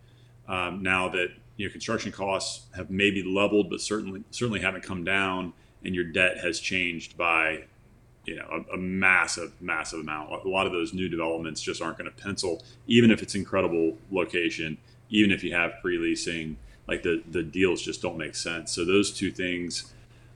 um, 0.47 0.83
now 0.83 1.09
that 1.09 1.29
you 1.57 1.67
know 1.67 1.73
construction 1.73 2.13
costs 2.13 2.67
have 2.77 2.91
maybe 2.91 3.23
leveled, 3.23 3.69
but 3.71 3.81
certainly 3.81 4.23
certainly 4.31 4.61
haven't 4.61 4.83
come 4.83 5.05
down, 5.05 5.53
and 5.85 5.95
your 5.95 6.05
debt 6.05 6.39
has 6.39 6.61
changed 6.61 7.17
by 7.17 7.65
you 8.25 8.37
know 8.37 8.47
a, 8.71 8.75
a 8.75 8.77
massive 8.77 9.53
massive 9.61 10.01
amount. 10.01 10.31
A 10.45 10.49
lot 10.49 10.67
of 10.67 10.73
those 10.73 10.95
new 10.95 11.09
developments 11.09 11.61
just 11.61 11.83
aren't 11.83 11.99
going 11.99 12.11
to 12.11 12.23
pencil, 12.23 12.63
even 12.87 13.11
if 13.11 13.23
it's 13.23 13.35
incredible 13.35 13.97
location, 14.11 14.79
even 15.11 15.31
if 15.31 15.43
you 15.43 15.55
have 15.55 15.73
pre 15.81 15.99
leasing. 15.99 16.57
Like 16.87 17.03
the 17.03 17.23
the 17.31 17.43
deals 17.43 17.81
just 17.81 18.03
don't 18.03 18.19
make 18.19 18.35
sense. 18.35 18.71
So 18.73 18.85
those 18.85 19.11
two 19.11 19.31
things 19.31 19.94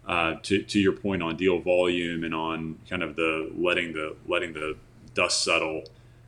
uh, 0.09 0.37
to, 0.42 0.62
to 0.62 0.81
your 0.81 0.92
point 0.92 1.23
on 1.23 1.37
deal 1.37 1.61
volume 1.61 2.25
and 2.25 2.35
on 2.35 2.79
kind 2.88 3.03
of 3.03 3.14
the 3.14 3.53
letting 3.57 3.92
the 3.92 4.16
letting 4.27 4.55
the 4.55 4.75
dust 5.14 5.44
settle, 5.44 5.85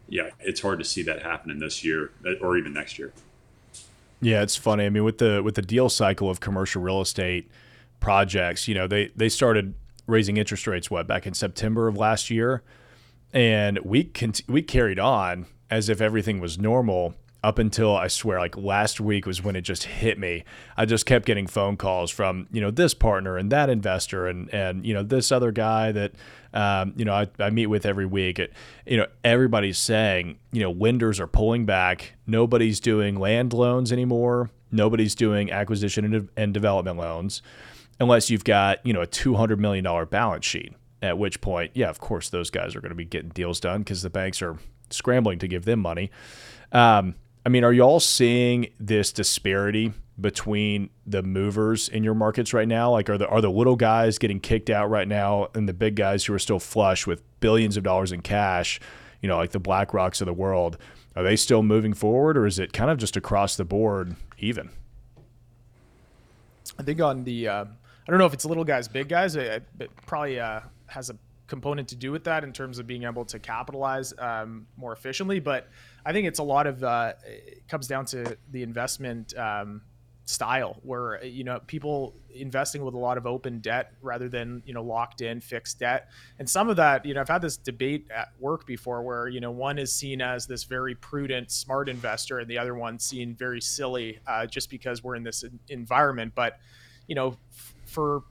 yeah, 0.09 0.31
it's 0.40 0.61
hard 0.61 0.79
to 0.79 0.85
see 0.85 1.03
that 1.03 1.23
happening 1.23 1.59
this 1.59 1.83
year 1.83 2.11
uh, 2.27 2.35
or 2.43 2.59
even 2.59 2.75
next 2.75 2.99
year. 2.99 3.12
Yeah, 4.21 4.43
it's 4.43 4.57
funny. 4.57 4.85
I 4.85 4.90
mean, 4.90 5.05
with 5.05 5.19
the 5.19 5.43
with 5.43 5.55
the 5.55 5.62
deal 5.62 5.88
cycle 5.88 6.29
of 6.29 6.40
commercial 6.40 6.83
real 6.83 7.01
estate 7.01 7.51
projects, 8.01 8.69
you 8.69 8.75
know, 8.75 8.87
they 8.87 9.07
they 9.16 9.31
started 9.31 9.75
raising 10.07 10.37
interest 10.37 10.66
rates 10.66 10.90
what 10.90 11.07
back 11.07 11.27
in 11.27 11.33
September 11.33 11.88
of 11.88 11.97
last 11.97 12.29
year, 12.29 12.62
and 13.33 13.79
we 13.79 14.05
cont- 14.05 14.43
we 14.47 14.61
carried 14.61 14.99
on 14.99 15.47
as 15.71 15.88
if 15.88 16.03
everything 16.03 16.38
was 16.38 16.59
normal 16.59 17.14
up 17.42 17.59
until 17.59 17.96
I 17.96 18.09
swear 18.09 18.38
like 18.38 18.57
last 18.57 19.00
week 19.00 19.26
was 19.26 19.42
when 19.42 19.57
it 19.57 19.62
just 19.62 19.85
hit 19.85 20.18
me. 20.18 20.44
I 20.76 20.85
just 20.85 21.07
kept 21.07 21.24
getting 21.24 21.46
phone 21.46 21.76
calls 21.76 22.11
from, 22.11 22.46
you 22.53 22.61
know, 22.61 22.70
this 22.70 22.92
partner 22.92 23.37
and 23.37 23.50
that 23.50 23.70
investor 23.70 24.26
and 24.26 24.53
and 24.53 24.85
you 24.85 24.92
know, 24.92 25.03
this 25.03 25.33
other 25.33 25.53
guy 25.53 25.92
that 25.92 26.12
um, 26.53 26.94
you 26.96 27.05
know, 27.05 27.14
I, 27.14 27.29
I 27.38 27.50
meet 27.50 27.66
with 27.66 27.87
every 27.87 28.07
week. 28.07 28.38
It, 28.38 28.53
you 28.85 28.96
know, 28.96 29.07
everybody's 29.24 29.79
saying, 29.79 30.38
you 30.53 30.62
know, 30.62 30.72
lenders 30.72 31.20
are 31.20 31.26
pulling 31.26 31.64
back. 31.64 32.14
Nobody's 32.26 32.81
doing 32.81 33.18
land 33.18 33.53
loans 33.53 33.92
anymore. 33.92 34.50
Nobody's 34.72 35.14
doing 35.14 35.50
acquisition 35.50 36.05
and, 36.05 36.29
and 36.37 36.53
development 36.53 36.98
loans 36.98 37.42
unless 38.00 38.31
you've 38.31 38.44
got, 38.44 38.85
you 38.85 38.92
know, 38.92 39.03
a 39.03 39.07
$200 39.07 39.59
million 39.59 39.85
balance 40.07 40.44
sheet. 40.44 40.74
At 41.03 41.18
which 41.18 41.40
point, 41.40 41.70
yeah, 41.74 41.88
of 41.88 41.98
course, 41.98 42.29
those 42.29 42.50
guys 42.50 42.76
are 42.76 42.81
going 42.81 42.90
to 42.90 42.96
be 42.96 43.07
getting 43.07 43.31
deals 43.31 43.59
done 43.59 43.81
because 43.81 44.03
the 44.03 44.11
banks 44.11 44.42
are 44.42 44.59
scrambling 44.90 45.38
to 45.38 45.48
give 45.48 45.64
them 45.64 45.81
money. 45.81 46.11
Um, 46.72 47.14
I 47.44 47.48
mean, 47.48 47.64
are 47.64 47.72
you 47.72 47.83
all 47.83 48.00
seeing 48.00 48.68
this 48.79 49.12
disparity 49.12 49.92
between 50.20 50.90
the 51.07 51.22
movers 51.22 51.88
in 51.88 52.05
your 52.05 52.14
markets 52.14 52.53
right 52.53 52.68
now? 52.68 52.90
Like, 52.90 53.09
are 53.09 53.16
the 53.16 53.26
are 53.29 53.40
the 53.40 53.50
little 53.50 53.76
guys 53.76 54.18
getting 54.18 54.40
kicked 54.40 54.68
out 54.68 54.90
right 54.90 55.09
now, 55.09 55.48
and 55.55 55.68
the 55.68 55.72
big 55.72 55.96
guys 55.96 56.24
who 56.24 56.35
are 56.35 56.38
still 56.38 56.59
flush 56.59 57.07
with 57.07 57.22
billions 57.40 57.76
of 57.76 57.83
dollars 57.83 58.12
in 58.12 58.20
cash, 58.20 58.79
you 59.22 59.29
know, 59.29 59.37
like 59.37 59.50
the 59.50 59.61
Black 59.61 59.94
Rocks 59.94 60.20
of 60.20 60.26
the 60.26 60.35
world, 60.35 60.76
are 61.16 61.22
they 61.22 61.37
still 61.37 61.62
moving 61.62 61.94
forward, 61.94 62.37
or 62.37 62.46
is 62.46 62.59
it 62.59 62.72
kind 62.72 62.90
of 62.90 62.98
just 62.98 63.16
across 63.16 63.57
the 63.57 63.64
board 63.64 64.16
even? 64.38 64.70
I 66.79 66.83
think 66.83 67.00
on 67.00 67.24
the, 67.24 67.48
uh, 67.48 67.64
I 67.64 68.11
don't 68.11 68.18
know 68.18 68.26
if 68.26 68.33
it's 68.33 68.44
little 68.44 68.64
guys, 68.64 68.88
big 68.88 69.09
guys. 69.09 69.37
It 69.37 69.64
probably 70.07 70.40
uh, 70.40 70.61
has 70.87 71.11
a 71.11 71.16
component 71.46 71.88
to 71.88 71.96
do 71.96 72.12
with 72.12 72.24
that 72.24 72.44
in 72.44 72.53
terms 72.53 72.79
of 72.79 72.87
being 72.87 73.03
able 73.05 73.24
to 73.26 73.38
capitalize 73.38 74.14
um, 74.18 74.66
more 74.76 74.92
efficiently, 74.92 75.40
but 75.40 75.68
I 76.05 76.13
think 76.13 76.27
it's 76.27 76.39
a 76.39 76.45
lot 76.45 76.67
of 76.67 76.83
uh, 76.83 77.15
it 77.25 77.69
comes 77.69 77.87
down 77.87 78.05
to 78.07 78.37
the 78.51 78.63
investment 78.63 79.37
um, 79.37 79.83
style, 80.25 80.79
where 80.83 81.23
you 81.25 81.45
know 81.45 81.61
people 81.67 82.15
investing 82.33 82.85
with 82.85 82.95
a 82.95 82.99
lot 82.99 83.19
of 83.19 83.27
open 83.27 83.59
debt 83.59 83.93
rather 84.01 84.29
than 84.29 84.63
you 84.65 84.73
know 84.73 84.83
locked 84.83 85.21
in 85.21 85.41
fixed 85.41 85.79
debt. 85.81 86.09
And 86.39 86.49
some 86.49 86.69
of 86.69 86.77
that, 86.77 87.05
you 87.05 87.15
know, 87.15 87.21
I've 87.21 87.29
had 87.29 87.43
this 87.43 87.57
debate 87.57 88.07
at 88.15 88.29
work 88.39 88.67
before, 88.67 89.03
where 89.03 89.29
you 89.29 89.41
know 89.41 89.51
one 89.51 89.79
is 89.79 89.93
seen 89.93 90.21
as 90.21 90.47
this 90.47 90.65
very 90.65 90.95
prudent, 90.95 91.51
smart 91.51 91.89
investor, 91.89 92.39
and 92.39 92.49
the 92.49 92.59
other 92.59 92.75
one 92.75 92.99
seen 92.99 93.35
very 93.35 93.61
silly, 93.61 94.19
uh, 94.27 94.47
just 94.47 94.71
because 94.71 95.03
we're 95.03 95.17
in 95.17 95.23
this 95.23 95.45
environment. 95.69 96.33
But 96.35 96.59
you 97.07 97.15
know, 97.15 97.37
f- 97.53 97.75
for 97.87 98.23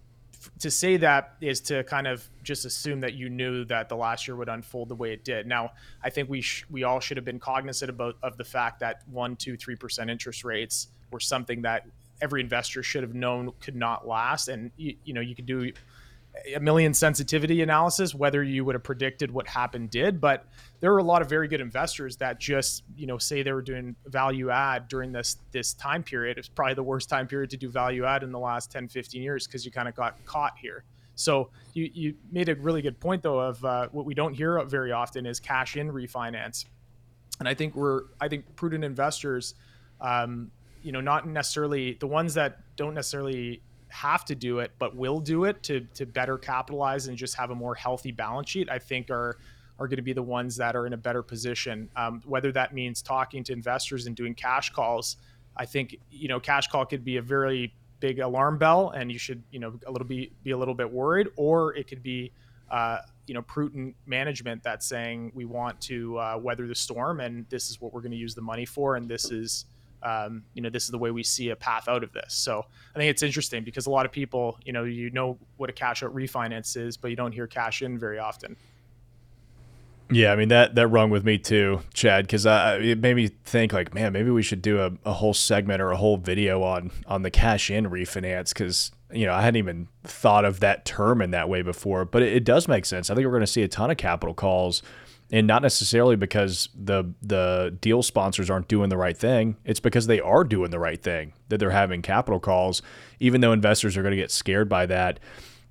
to 0.60 0.72
say 0.72 0.98
that 0.98 1.36
is 1.42 1.60
to 1.62 1.84
kind 1.84 2.08
of 2.08 2.28
just 2.44 2.66
assume 2.66 3.02
that 3.02 3.14
you 3.14 3.30
knew 3.30 3.66
that 3.66 3.90
the 3.90 3.96
last 3.96 4.28
year 4.28 4.36
would 4.36 4.50
unfold 4.50 4.90
the 4.90 4.96
way 4.96 5.12
it 5.12 5.24
did. 5.24 5.48
Now, 5.48 5.72
I 6.04 6.10
think 6.10 6.30
we 6.30 6.42
sh- 6.42 6.66
we 6.70 6.84
all 6.84 7.00
should 7.00 7.18
have 7.18 7.26
been 7.26 7.40
cognizant 7.40 7.90
about 7.90 8.16
of 8.24 8.38
the 8.38 8.44
fact 8.46 8.80
that 8.80 9.02
one, 9.12 9.36
two, 9.36 9.58
three 9.58 9.76
percent 9.76 10.10
interest 10.10 10.44
rates 10.44 10.88
were 11.12 11.20
something 11.20 11.62
that 11.64 11.86
every 12.22 12.42
investor 12.42 12.84
should 12.84 13.04
have 13.04 13.16
known 13.16 13.52
could 13.60 13.76
not 13.76 14.08
last. 14.08 14.48
And 14.48 14.72
you, 14.78 14.96
you 15.04 15.14
know, 15.14 15.22
you 15.22 15.36
could 15.36 15.46
do 15.46 15.72
a 16.56 16.60
million 16.60 16.94
sensitivity 16.94 17.62
analysis 17.62 18.14
whether 18.14 18.44
you 18.44 18.66
would 18.66 18.76
have 18.76 18.84
predicted 18.84 19.32
what 19.32 19.48
happened 19.48 19.90
did 19.90 20.20
but 20.20 20.46
there 20.80 20.94
are 20.94 21.00
a 21.00 21.04
lot 21.04 21.22
of 21.22 21.30
very 21.30 21.48
good 21.48 21.62
investors 21.62 22.16
that 22.18 22.40
just 22.40 22.84
you 22.96 23.06
know 23.06 23.18
say 23.18 23.44
they 23.44 23.52
were 23.52 23.62
doing 23.62 23.96
value 24.06 24.50
add 24.50 24.88
during 24.88 25.12
this 25.12 25.38
this 25.52 25.74
time 25.74 26.04
period. 26.04 26.38
It's 26.38 26.48
probably 26.48 26.76
the 26.76 26.84
worst 26.84 27.10
time 27.10 27.28
period 27.28 27.50
to 27.52 27.58
do 27.58 27.70
value 27.70 28.06
add 28.06 28.24
in 28.24 28.32
the 28.32 28.40
last 28.40 28.72
10 28.72 28.88
15 28.88 29.22
years 29.22 29.46
because 29.46 29.66
you 29.66 29.72
kind 29.72 29.88
of 29.88 29.96
got 29.96 30.24
caught 30.26 30.58
here. 30.58 30.84
So 31.16 31.50
you 31.74 31.90
you 31.94 32.16
made 32.32 32.50
a 32.50 32.56
really 32.56 32.82
good 32.82 33.00
point 33.00 33.24
though 33.24 33.40
of 33.40 33.64
uh, 33.66 33.88
what 33.92 34.06
we 34.06 34.14
don't 34.14 34.34
hear 34.34 34.64
very 34.66 34.92
often 34.92 35.26
is 35.26 35.40
cash 35.40 35.76
in 35.76 35.92
refinance, 35.92 36.66
and 37.40 37.48
I 37.48 37.54
think 37.54 37.76
we're 37.76 38.04
I 38.22 38.30
think 38.30 38.56
prudent 38.56 38.84
investors, 38.84 39.56
um, 40.00 40.52
you 40.82 40.94
know, 40.94 41.02
not 41.02 41.28
necessarily 41.28 41.94
the 42.00 42.08
ones 42.08 42.36
that 42.36 42.60
don't 42.78 42.94
necessarily 42.94 43.62
have 43.90 44.26
to 44.26 44.36
do 44.36 44.60
it, 44.60 44.72
but 44.80 44.96
will 44.96 45.20
do 45.20 45.46
it 45.46 45.62
to 45.64 45.82
to 45.96 46.06
better 46.06 46.38
capitalize 46.38 47.08
and 47.08 47.18
just 47.18 47.36
have 47.36 47.52
a 47.52 47.56
more 47.56 47.76
healthy 47.76 48.12
balance 48.12 48.50
sheet. 48.50 48.70
I 48.70 48.80
think 48.80 49.10
are 49.10 49.38
are 49.80 49.88
going 49.88 49.98
to 49.98 50.04
be 50.04 50.14
the 50.14 50.24
ones 50.24 50.58
that 50.58 50.76
are 50.76 50.86
in 50.86 50.94
a 50.94 50.98
better 50.98 51.24
position. 51.24 51.90
Um, 51.96 52.22
whether 52.26 52.52
that 52.52 52.74
means 52.74 53.02
talking 53.02 53.44
to 53.46 53.54
investors 53.54 54.08
and 54.08 54.16
doing 54.16 54.36
cash 54.36 54.72
calls, 54.72 55.18
I 55.56 55.66
think 55.66 55.98
you 56.12 56.28
know 56.28 56.40
cash 56.40 56.68
call 56.68 56.86
could 56.86 57.04
be 57.04 57.18
a 57.18 57.22
very 57.22 57.74
big 58.00 58.20
alarm 58.20 58.58
bell, 58.58 58.92
and 58.92 59.12
you 59.12 59.20
should 59.20 59.44
you 59.52 59.60
know 59.60 59.80
a 59.86 59.92
little 59.92 60.08
be 60.08 60.32
be 60.44 60.52
a 60.52 60.58
little 60.58 60.76
bit 60.76 60.92
worried, 60.92 61.28
or 61.36 61.76
it 61.76 61.88
could 61.88 62.04
be 62.04 62.32
uh, 62.70 63.00
you 63.28 63.34
know 63.34 63.42
prudent 63.42 63.96
management 64.06 64.64
that's 64.64 64.86
saying 64.86 65.32
we 65.34 65.46
want 65.46 65.80
to 65.82 66.18
uh, 66.20 66.38
weather 66.38 66.68
the 66.68 66.76
storm, 66.76 67.20
and 67.20 67.46
this 67.50 67.70
is 67.70 67.82
what 67.82 67.94
we're 67.94 68.02
going 68.02 68.12
to 68.12 68.18
use 68.18 68.36
the 68.36 68.42
money 68.42 68.66
for, 68.66 68.96
and 68.96 69.10
this 69.10 69.32
is 69.32 69.66
um, 70.04 70.44
you 70.54 70.62
know 70.62 70.70
this 70.70 70.84
is 70.84 70.90
the 70.90 70.98
way 70.98 71.12
we 71.12 71.24
see 71.24 71.50
a 71.50 71.56
path 71.56 71.88
out 71.88 72.04
of 72.04 72.12
this. 72.14 72.34
So 72.34 72.66
I 72.96 73.00
think 73.00 73.10
it's 73.10 73.24
interesting 73.24 73.64
because 73.64 73.86
a 73.86 73.90
lot 73.90 74.06
of 74.06 74.12
people 74.12 74.58
you 74.66 74.74
know 74.74 74.84
you 74.84 75.10
know 75.12 75.38
what 75.58 75.70
a 75.70 75.74
cash 75.74 76.04
out 76.04 76.14
refinance 76.14 76.78
is, 76.78 76.98
but 76.98 77.10
you 77.10 77.16
don't 77.16 77.32
hear 77.32 77.48
cash 77.48 77.82
in 77.82 77.98
very 77.98 78.20
often. 78.20 78.56
Yeah, 80.12 80.32
I 80.32 80.36
mean 80.36 80.50
that 80.50 80.74
that 80.76 80.88
rung 80.88 81.12
with 81.12 81.24
me 81.24 81.38
too, 81.38 81.82
Chad, 81.94 82.26
because 82.26 82.46
it 82.48 83.00
made 83.00 83.16
me 83.16 83.28
think 83.28 83.74
like, 83.74 83.94
man, 83.94 84.12
maybe 84.12 84.32
we 84.32 84.42
should 84.42 84.62
do 84.62 84.82
a, 84.82 84.92
a 85.06 85.14
whole 85.14 85.36
segment 85.36 85.82
or 85.82 85.92
a 85.92 85.98
whole 85.98 86.18
video 86.18 86.64
on 86.64 86.92
on 87.06 87.22
the 87.22 87.30
cash 87.30 87.70
in 87.70 87.86
refinance 87.86 88.50
because 88.50 88.92
you 89.12 89.28
know 89.28 89.34
I 89.34 89.42
hadn't 89.42 89.58
even 89.58 89.88
thought 90.04 90.46
of 90.46 90.62
that 90.62 90.84
term 90.84 91.22
in 91.22 91.30
that 91.32 91.48
way 91.48 91.62
before, 91.62 92.06
but 92.06 92.24
it, 92.24 92.34
it 92.34 92.44
does 92.44 92.68
make 92.68 92.86
sense. 92.86 93.12
I 93.12 93.16
think 93.16 93.26
we're 93.26 93.32
going 93.32 93.42
to 93.42 93.48
see 93.48 93.62
a 93.62 93.68
ton 93.68 93.92
of 93.92 93.98
capital 93.98 94.34
calls, 94.34 94.82
and 95.32 95.46
not 95.46 95.62
necessarily 95.62 96.16
because 96.16 96.70
the 96.76 97.14
the 97.22 97.78
deal 97.82 98.02
sponsors 98.02 98.50
aren't 98.50 98.68
doing 98.68 98.90
the 98.90 98.98
right 98.98 99.18
thing. 99.18 99.58
It's 99.66 99.80
because 99.80 100.08
they 100.08 100.20
are 100.20 100.44
doing 100.44 100.72
the 100.72 100.80
right 100.80 101.02
thing 101.02 101.34
that 101.50 101.60
they're 101.60 101.72
having 101.72 102.02
capital 102.02 102.40
calls, 102.40 102.82
even 103.20 103.42
though 103.42 103.52
investors 103.52 103.98
are 103.98 104.02
going 104.02 104.12
to 104.12 104.18
get 104.18 104.32
scared 104.32 104.70
by 104.70 104.86
that 104.88 105.20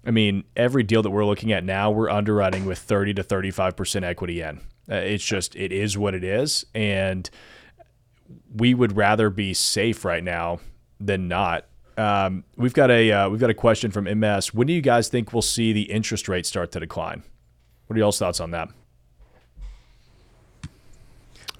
I 0.08 0.10
mean, 0.10 0.44
every 0.56 0.82
deal 0.84 1.02
that 1.02 1.10
we're 1.10 1.26
looking 1.26 1.52
at 1.52 1.64
now, 1.64 1.90
we're 1.90 2.08
underwriting 2.08 2.64
with 2.64 2.78
30 2.78 3.14
to 3.14 3.22
35% 3.22 4.04
equity 4.04 4.40
in. 4.40 4.60
Uh, 4.90 4.94
it's 4.94 5.24
just, 5.24 5.54
it 5.54 5.70
is 5.70 5.98
what 5.98 6.14
it 6.14 6.24
is. 6.24 6.64
And 6.74 7.28
we 8.54 8.72
would 8.72 8.96
rather 8.96 9.28
be 9.28 9.52
safe 9.54 10.04
right 10.06 10.24
now 10.24 10.60
than 10.98 11.28
not. 11.28 11.66
Um, 11.98 12.44
we've 12.56 12.72
got 12.72 12.90
a 12.92 13.10
uh, 13.10 13.28
we've 13.28 13.40
got 13.40 13.50
a 13.50 13.54
question 13.54 13.90
from 13.90 14.04
MS. 14.04 14.54
When 14.54 14.68
do 14.68 14.72
you 14.72 14.80
guys 14.80 15.08
think 15.08 15.32
we'll 15.32 15.42
see 15.42 15.72
the 15.72 15.90
interest 15.90 16.28
rate 16.28 16.46
start 16.46 16.70
to 16.72 16.80
decline? 16.80 17.24
What 17.86 17.96
are 17.96 17.98
y'all's 17.98 18.18
thoughts 18.18 18.38
on 18.38 18.52
that? 18.52 18.68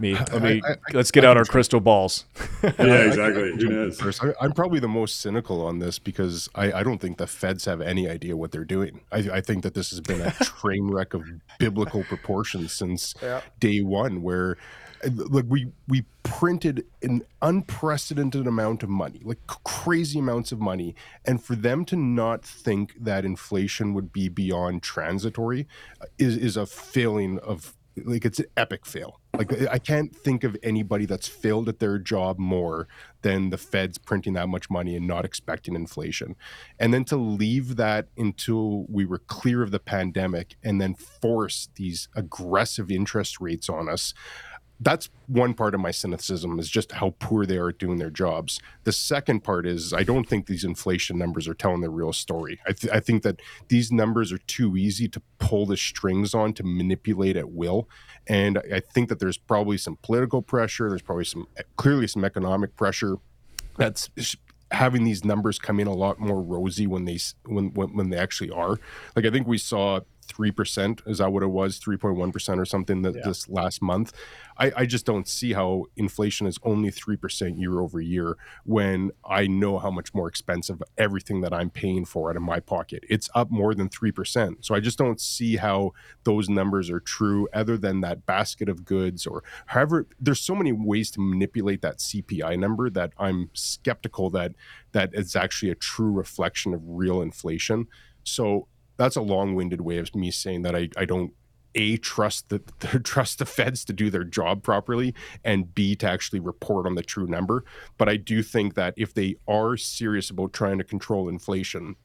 Me. 0.00 0.14
Let 0.14 0.42
me 0.42 0.60
I, 0.64 0.72
I, 0.72 0.76
let's 0.92 1.10
get 1.10 1.24
I, 1.24 1.28
out 1.28 1.36
our 1.36 1.44
crystal 1.44 1.80
balls. 1.80 2.24
yeah, 2.62 2.68
exactly. 2.78 3.52
Who 3.52 3.68
knows? 3.68 4.20
I, 4.20 4.44
am 4.44 4.52
probably 4.52 4.80
the 4.80 4.88
most 4.88 5.20
cynical 5.20 5.64
on 5.64 5.78
this 5.78 5.98
because 5.98 6.48
I, 6.54 6.82
don't 6.82 7.00
think 7.00 7.18
the 7.18 7.26
feds 7.26 7.64
have 7.64 7.80
any 7.80 8.08
idea 8.08 8.36
what 8.36 8.52
they're 8.52 8.64
doing. 8.64 9.00
I, 9.12 9.40
think 9.40 9.62
that 9.62 9.74
this 9.74 9.90
has 9.90 10.00
been 10.00 10.20
a 10.20 10.30
train 10.42 10.88
wreck 10.90 11.14
of 11.14 11.24
biblical 11.58 12.04
proportions 12.04 12.72
since 12.72 13.14
yeah. 13.22 13.40
day 13.60 13.80
one, 13.80 14.22
where 14.22 14.56
like 15.30 15.44
we 15.48 15.68
we 15.86 16.04
printed 16.22 16.84
an 17.02 17.22
unprecedented 17.42 18.46
amount 18.46 18.82
of 18.82 18.88
money 18.88 19.20
like 19.24 19.38
crazy 19.64 20.18
amounts 20.18 20.52
of 20.52 20.60
money 20.60 20.94
and 21.24 21.42
for 21.42 21.54
them 21.54 21.84
to 21.84 21.96
not 21.96 22.44
think 22.44 22.92
that 22.98 23.24
inflation 23.24 23.94
would 23.94 24.12
be 24.12 24.28
beyond 24.28 24.82
transitory 24.82 25.66
uh, 26.00 26.06
is 26.18 26.36
is 26.36 26.56
a 26.56 26.66
failing 26.66 27.38
of 27.40 27.74
like 28.04 28.24
it's 28.24 28.38
an 28.38 28.46
epic 28.56 28.86
fail. 28.86 29.20
Like 29.36 29.52
I 29.68 29.78
can't 29.78 30.14
think 30.14 30.44
of 30.44 30.56
anybody 30.62 31.06
that's 31.06 31.28
failed 31.28 31.68
at 31.68 31.78
their 31.78 31.98
job 31.98 32.38
more 32.38 32.88
than 33.22 33.50
the 33.50 33.58
Feds 33.58 33.98
printing 33.98 34.32
that 34.34 34.48
much 34.48 34.70
money 34.70 34.96
and 34.96 35.06
not 35.06 35.24
expecting 35.24 35.74
inflation. 35.74 36.36
And 36.78 36.92
then 36.92 37.04
to 37.06 37.16
leave 37.16 37.76
that 37.76 38.08
until 38.16 38.84
we 38.88 39.04
were 39.04 39.18
clear 39.18 39.62
of 39.62 39.70
the 39.70 39.78
pandemic 39.78 40.56
and 40.62 40.80
then 40.80 40.94
force 40.94 41.68
these 41.76 42.08
aggressive 42.16 42.90
interest 42.90 43.40
rates 43.40 43.68
on 43.68 43.88
us 43.88 44.14
that's 44.80 45.10
one 45.26 45.54
part 45.54 45.74
of 45.74 45.80
my 45.80 45.90
cynicism 45.90 46.58
is 46.58 46.70
just 46.70 46.92
how 46.92 47.14
poor 47.18 47.44
they 47.44 47.56
are 47.56 47.70
at 47.70 47.78
doing 47.78 47.98
their 47.98 48.10
jobs. 48.10 48.60
The 48.84 48.92
second 48.92 49.42
part 49.42 49.66
is 49.66 49.92
I 49.92 50.04
don't 50.04 50.28
think 50.28 50.46
these 50.46 50.64
inflation 50.64 51.18
numbers 51.18 51.48
are 51.48 51.54
telling 51.54 51.80
the 51.80 51.90
real 51.90 52.12
story. 52.12 52.60
I, 52.66 52.72
th- 52.72 52.92
I 52.92 53.00
think 53.00 53.24
that 53.24 53.40
these 53.68 53.90
numbers 53.90 54.32
are 54.32 54.38
too 54.38 54.76
easy 54.76 55.08
to 55.08 55.22
pull 55.38 55.66
the 55.66 55.76
strings 55.76 56.32
on 56.32 56.52
to 56.54 56.62
manipulate 56.62 57.36
at 57.36 57.50
will. 57.50 57.88
And 58.28 58.58
I 58.72 58.80
think 58.80 59.08
that 59.08 59.18
there's 59.18 59.38
probably 59.38 59.78
some 59.78 59.98
political 60.02 60.42
pressure. 60.42 60.88
There's 60.88 61.02
probably 61.02 61.24
some 61.24 61.48
eh, 61.56 61.62
clearly 61.76 62.06
some 62.06 62.24
economic 62.24 62.76
pressure 62.76 63.16
that's 63.78 64.10
having 64.70 65.04
these 65.04 65.24
numbers 65.24 65.58
come 65.58 65.80
in 65.80 65.86
a 65.86 65.94
lot 65.94 66.20
more 66.20 66.42
rosy 66.42 66.86
when 66.86 67.04
they 67.04 67.18
when 67.46 67.72
when, 67.74 67.96
when 67.96 68.10
they 68.10 68.18
actually 68.18 68.50
are. 68.50 68.78
Like 69.16 69.24
I 69.24 69.30
think 69.30 69.46
we 69.46 69.58
saw 69.58 70.00
three 70.28 70.50
percent. 70.50 71.02
Is 71.06 71.18
that 71.18 71.32
what 71.32 71.42
it 71.42 71.48
was? 71.48 71.78
Three 71.78 71.96
point 71.96 72.16
one 72.16 72.30
percent 72.30 72.60
or 72.60 72.64
something 72.64 73.02
that 73.02 73.16
yeah. 73.16 73.22
this 73.24 73.48
last 73.48 73.82
month. 73.82 74.12
I, 74.58 74.72
I 74.76 74.86
just 74.86 75.06
don't 75.06 75.26
see 75.26 75.52
how 75.52 75.86
inflation 75.96 76.46
is 76.46 76.58
only 76.62 76.90
three 76.90 77.16
percent 77.16 77.58
year 77.58 77.80
over 77.80 78.00
year 78.00 78.36
when 78.64 79.10
I 79.28 79.46
know 79.46 79.78
how 79.78 79.90
much 79.90 80.14
more 80.14 80.28
expensive 80.28 80.82
everything 80.96 81.40
that 81.40 81.52
I'm 81.52 81.70
paying 81.70 82.04
for 82.04 82.30
out 82.30 82.36
of 82.36 82.42
my 82.42 82.60
pocket. 82.60 83.04
It's 83.08 83.28
up 83.34 83.50
more 83.50 83.74
than 83.74 83.88
three 83.88 84.12
percent. 84.12 84.64
So 84.64 84.74
I 84.74 84.80
just 84.80 84.98
don't 84.98 85.20
see 85.20 85.56
how 85.56 85.92
those 86.24 86.48
numbers 86.48 86.90
are 86.90 87.00
true, 87.00 87.48
other 87.52 87.76
than 87.76 88.00
that 88.02 88.26
basket 88.26 88.68
of 88.68 88.84
goods 88.84 89.26
or 89.26 89.42
however. 89.66 90.06
There's 90.20 90.40
so 90.40 90.54
many 90.54 90.72
ways 90.72 91.10
to 91.12 91.20
manipulate 91.20 91.82
that 91.82 91.98
CPI 91.98 92.58
number 92.58 92.90
that 92.90 93.12
I'm 93.18 93.50
skeptical 93.54 94.30
that 94.30 94.52
that 94.92 95.10
it's 95.12 95.36
actually 95.36 95.70
a 95.70 95.74
true 95.74 96.10
reflection 96.10 96.74
of 96.74 96.80
real 96.84 97.22
inflation. 97.22 97.86
So 98.24 98.68
that's 98.98 99.16
a 99.16 99.22
long-winded 99.22 99.80
way 99.80 99.98
of 99.98 100.14
me 100.14 100.30
saying 100.30 100.62
that 100.62 100.76
I, 100.76 100.90
I 100.96 101.06
don't 101.06 101.32
a 101.74 101.96
trust 101.98 102.48
the, 102.48 102.62
the, 102.80 103.00
trust 103.00 103.38
the 103.38 103.46
feds 103.46 103.84
to 103.86 103.92
do 103.92 104.10
their 104.10 104.24
job 104.24 104.62
properly 104.62 105.14
and 105.44 105.74
b 105.74 105.96
to 105.96 106.10
actually 106.10 106.40
report 106.40 106.86
on 106.86 106.94
the 106.94 107.02
true 107.02 107.26
number. 107.26 107.64
But 107.96 108.08
i 108.08 108.16
do 108.16 108.42
think 108.42 108.74
that 108.74 108.94
if 108.96 109.14
they 109.14 109.36
are 109.46 109.76
serious 109.76 110.28
about 110.28 110.52
trying 110.52 110.78
to 110.78 110.84
control 110.84 111.28
inflation 111.28 111.96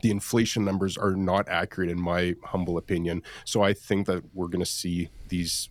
the 0.00 0.10
inflation 0.10 0.64
numbers 0.64 0.96
are 0.96 1.14
not 1.14 1.46
accurate 1.50 1.90
in 1.90 2.00
my 2.00 2.34
humble 2.44 2.78
opinion. 2.78 3.22
So 3.44 3.62
i 3.62 3.72
think 3.72 4.06
that 4.06 4.24
we're 4.34 4.48
going 4.48 4.64
to 4.64 4.70
see 4.70 5.08
these 5.28 5.68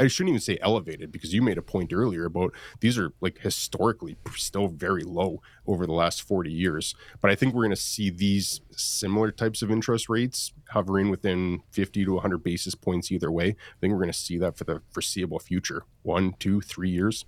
I 0.00 0.06
shouldn't 0.06 0.30
even 0.30 0.40
say 0.40 0.58
elevated 0.62 1.12
because 1.12 1.34
you 1.34 1.42
made 1.42 1.58
a 1.58 1.62
point 1.62 1.92
earlier 1.92 2.24
about 2.24 2.54
these 2.80 2.98
are 2.98 3.12
like 3.20 3.38
historically 3.40 4.16
still 4.34 4.68
very 4.68 5.02
low 5.02 5.42
over 5.66 5.86
the 5.86 5.92
last 5.92 6.22
40 6.22 6.50
years. 6.50 6.94
But 7.20 7.30
I 7.30 7.34
think 7.34 7.52
we're 7.52 7.64
going 7.64 7.70
to 7.70 7.76
see 7.76 8.08
these 8.08 8.62
similar 8.70 9.30
types 9.30 9.60
of 9.60 9.70
interest 9.70 10.08
rates 10.08 10.52
hovering 10.70 11.10
within 11.10 11.62
50 11.72 12.06
to 12.06 12.12
100 12.14 12.38
basis 12.38 12.74
points 12.74 13.12
either 13.12 13.30
way. 13.30 13.48
I 13.48 13.80
think 13.80 13.92
we're 13.92 13.98
going 13.98 14.08
to 14.08 14.18
see 14.18 14.38
that 14.38 14.56
for 14.56 14.64
the 14.64 14.80
foreseeable 14.90 15.38
future 15.38 15.84
one, 16.02 16.34
two, 16.38 16.62
three 16.62 16.90
years. 16.90 17.26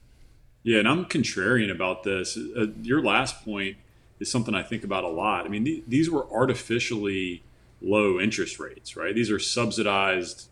Yeah, 0.63 0.79
and 0.79 0.89
I'm 0.89 1.05
contrarian 1.05 1.71
about 1.71 2.05
this. 2.05 2.39
Uh, 2.39 2.67
your 2.81 3.03
last 3.03 3.45
point 3.45 3.77
is 4.19 4.31
something 4.31 4.55
I 4.55 4.63
think 4.63 4.83
about 4.83 5.05
a 5.05 5.09
lot. 5.09 5.45
I 5.45 5.49
mean, 5.49 5.65
th- 5.65 5.83
these 5.87 6.09
were 6.09 6.27
artificially 6.33 7.43
low 7.83 8.19
interest 8.19 8.59
rates, 8.59 8.97
right? 8.97 9.15
These 9.15 9.31
are 9.31 9.39
subsidized 9.39 10.49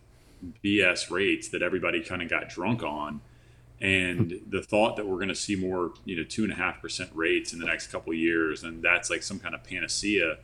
BS 0.65 1.11
rates 1.11 1.49
that 1.49 1.63
everybody 1.63 2.01
kind 2.03 2.23
of 2.23 2.29
got 2.29 2.49
drunk 2.49 2.83
on. 2.83 3.21
And 3.81 4.41
the 4.47 4.63
thought 4.63 4.97
that 4.97 5.07
we're 5.07 5.17
going 5.17 5.29
to 5.29 5.35
see 5.35 5.57
more, 5.57 5.93
you 6.05 6.17
know, 6.17 6.23
two 6.23 6.45
and 6.45 6.53
a 6.53 6.57
half 6.57 6.83
percent 6.83 7.11
rates 7.15 7.53
in 7.55 7.59
the 7.59 7.67
next 7.67 7.87
couple 7.87 8.13
years, 8.13 8.63
and 8.63 8.83
that's 8.83 9.09
like 9.09 9.23
some 9.23 9.39
kind 9.39 9.55
of 9.55 9.65
panacea, 9.65 10.37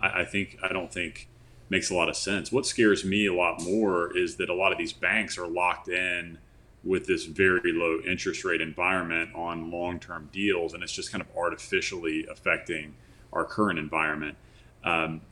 I, 0.00 0.20
I 0.20 0.24
think 0.24 0.58
I 0.62 0.72
don't 0.72 0.92
think 0.92 1.28
makes 1.68 1.90
a 1.90 1.94
lot 1.94 2.08
of 2.08 2.16
sense. 2.16 2.52
What 2.52 2.66
scares 2.66 3.04
me 3.04 3.26
a 3.26 3.34
lot 3.34 3.60
more 3.62 4.16
is 4.16 4.36
that 4.36 4.48
a 4.48 4.54
lot 4.54 4.70
of 4.70 4.78
these 4.78 4.92
banks 4.92 5.36
are 5.38 5.48
locked 5.48 5.88
in 5.88 6.38
with 6.84 7.06
this 7.06 7.24
very 7.24 7.72
low 7.72 7.98
interest 8.06 8.44
rate 8.44 8.60
environment 8.60 9.30
on 9.34 9.70
long-term 9.70 10.28
deals, 10.32 10.74
and 10.74 10.82
it's 10.82 10.92
just 10.92 11.10
kind 11.10 11.22
of 11.22 11.28
artificially 11.36 12.26
affecting 12.30 12.94
our 13.32 13.44
current 13.44 13.78
environment. 13.78 14.36
Um, 14.84 15.22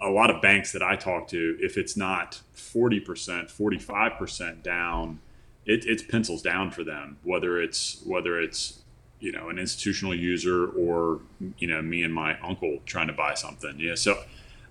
a 0.00 0.08
lot 0.08 0.30
of 0.30 0.42
banks 0.42 0.72
that 0.72 0.82
I 0.82 0.96
talk 0.96 1.28
to, 1.28 1.56
if 1.60 1.76
it's 1.76 1.96
not 1.96 2.40
40%, 2.54 3.04
45% 3.50 4.62
down, 4.62 5.20
it, 5.64 5.84
it's 5.86 6.02
pencils 6.02 6.42
down 6.42 6.70
for 6.70 6.84
them, 6.84 7.18
whether 7.24 7.60
it's, 7.60 8.02
whether 8.04 8.40
it's, 8.40 8.80
you 9.20 9.32
know, 9.32 9.48
an 9.48 9.58
institutional 9.58 10.14
user 10.14 10.68
or, 10.68 11.20
you 11.58 11.66
know, 11.66 11.80
me 11.80 12.02
and 12.02 12.12
my 12.12 12.38
uncle 12.40 12.78
trying 12.84 13.06
to 13.06 13.12
buy 13.14 13.34
something. 13.34 13.76
Yeah. 13.78 13.94
So 13.94 14.22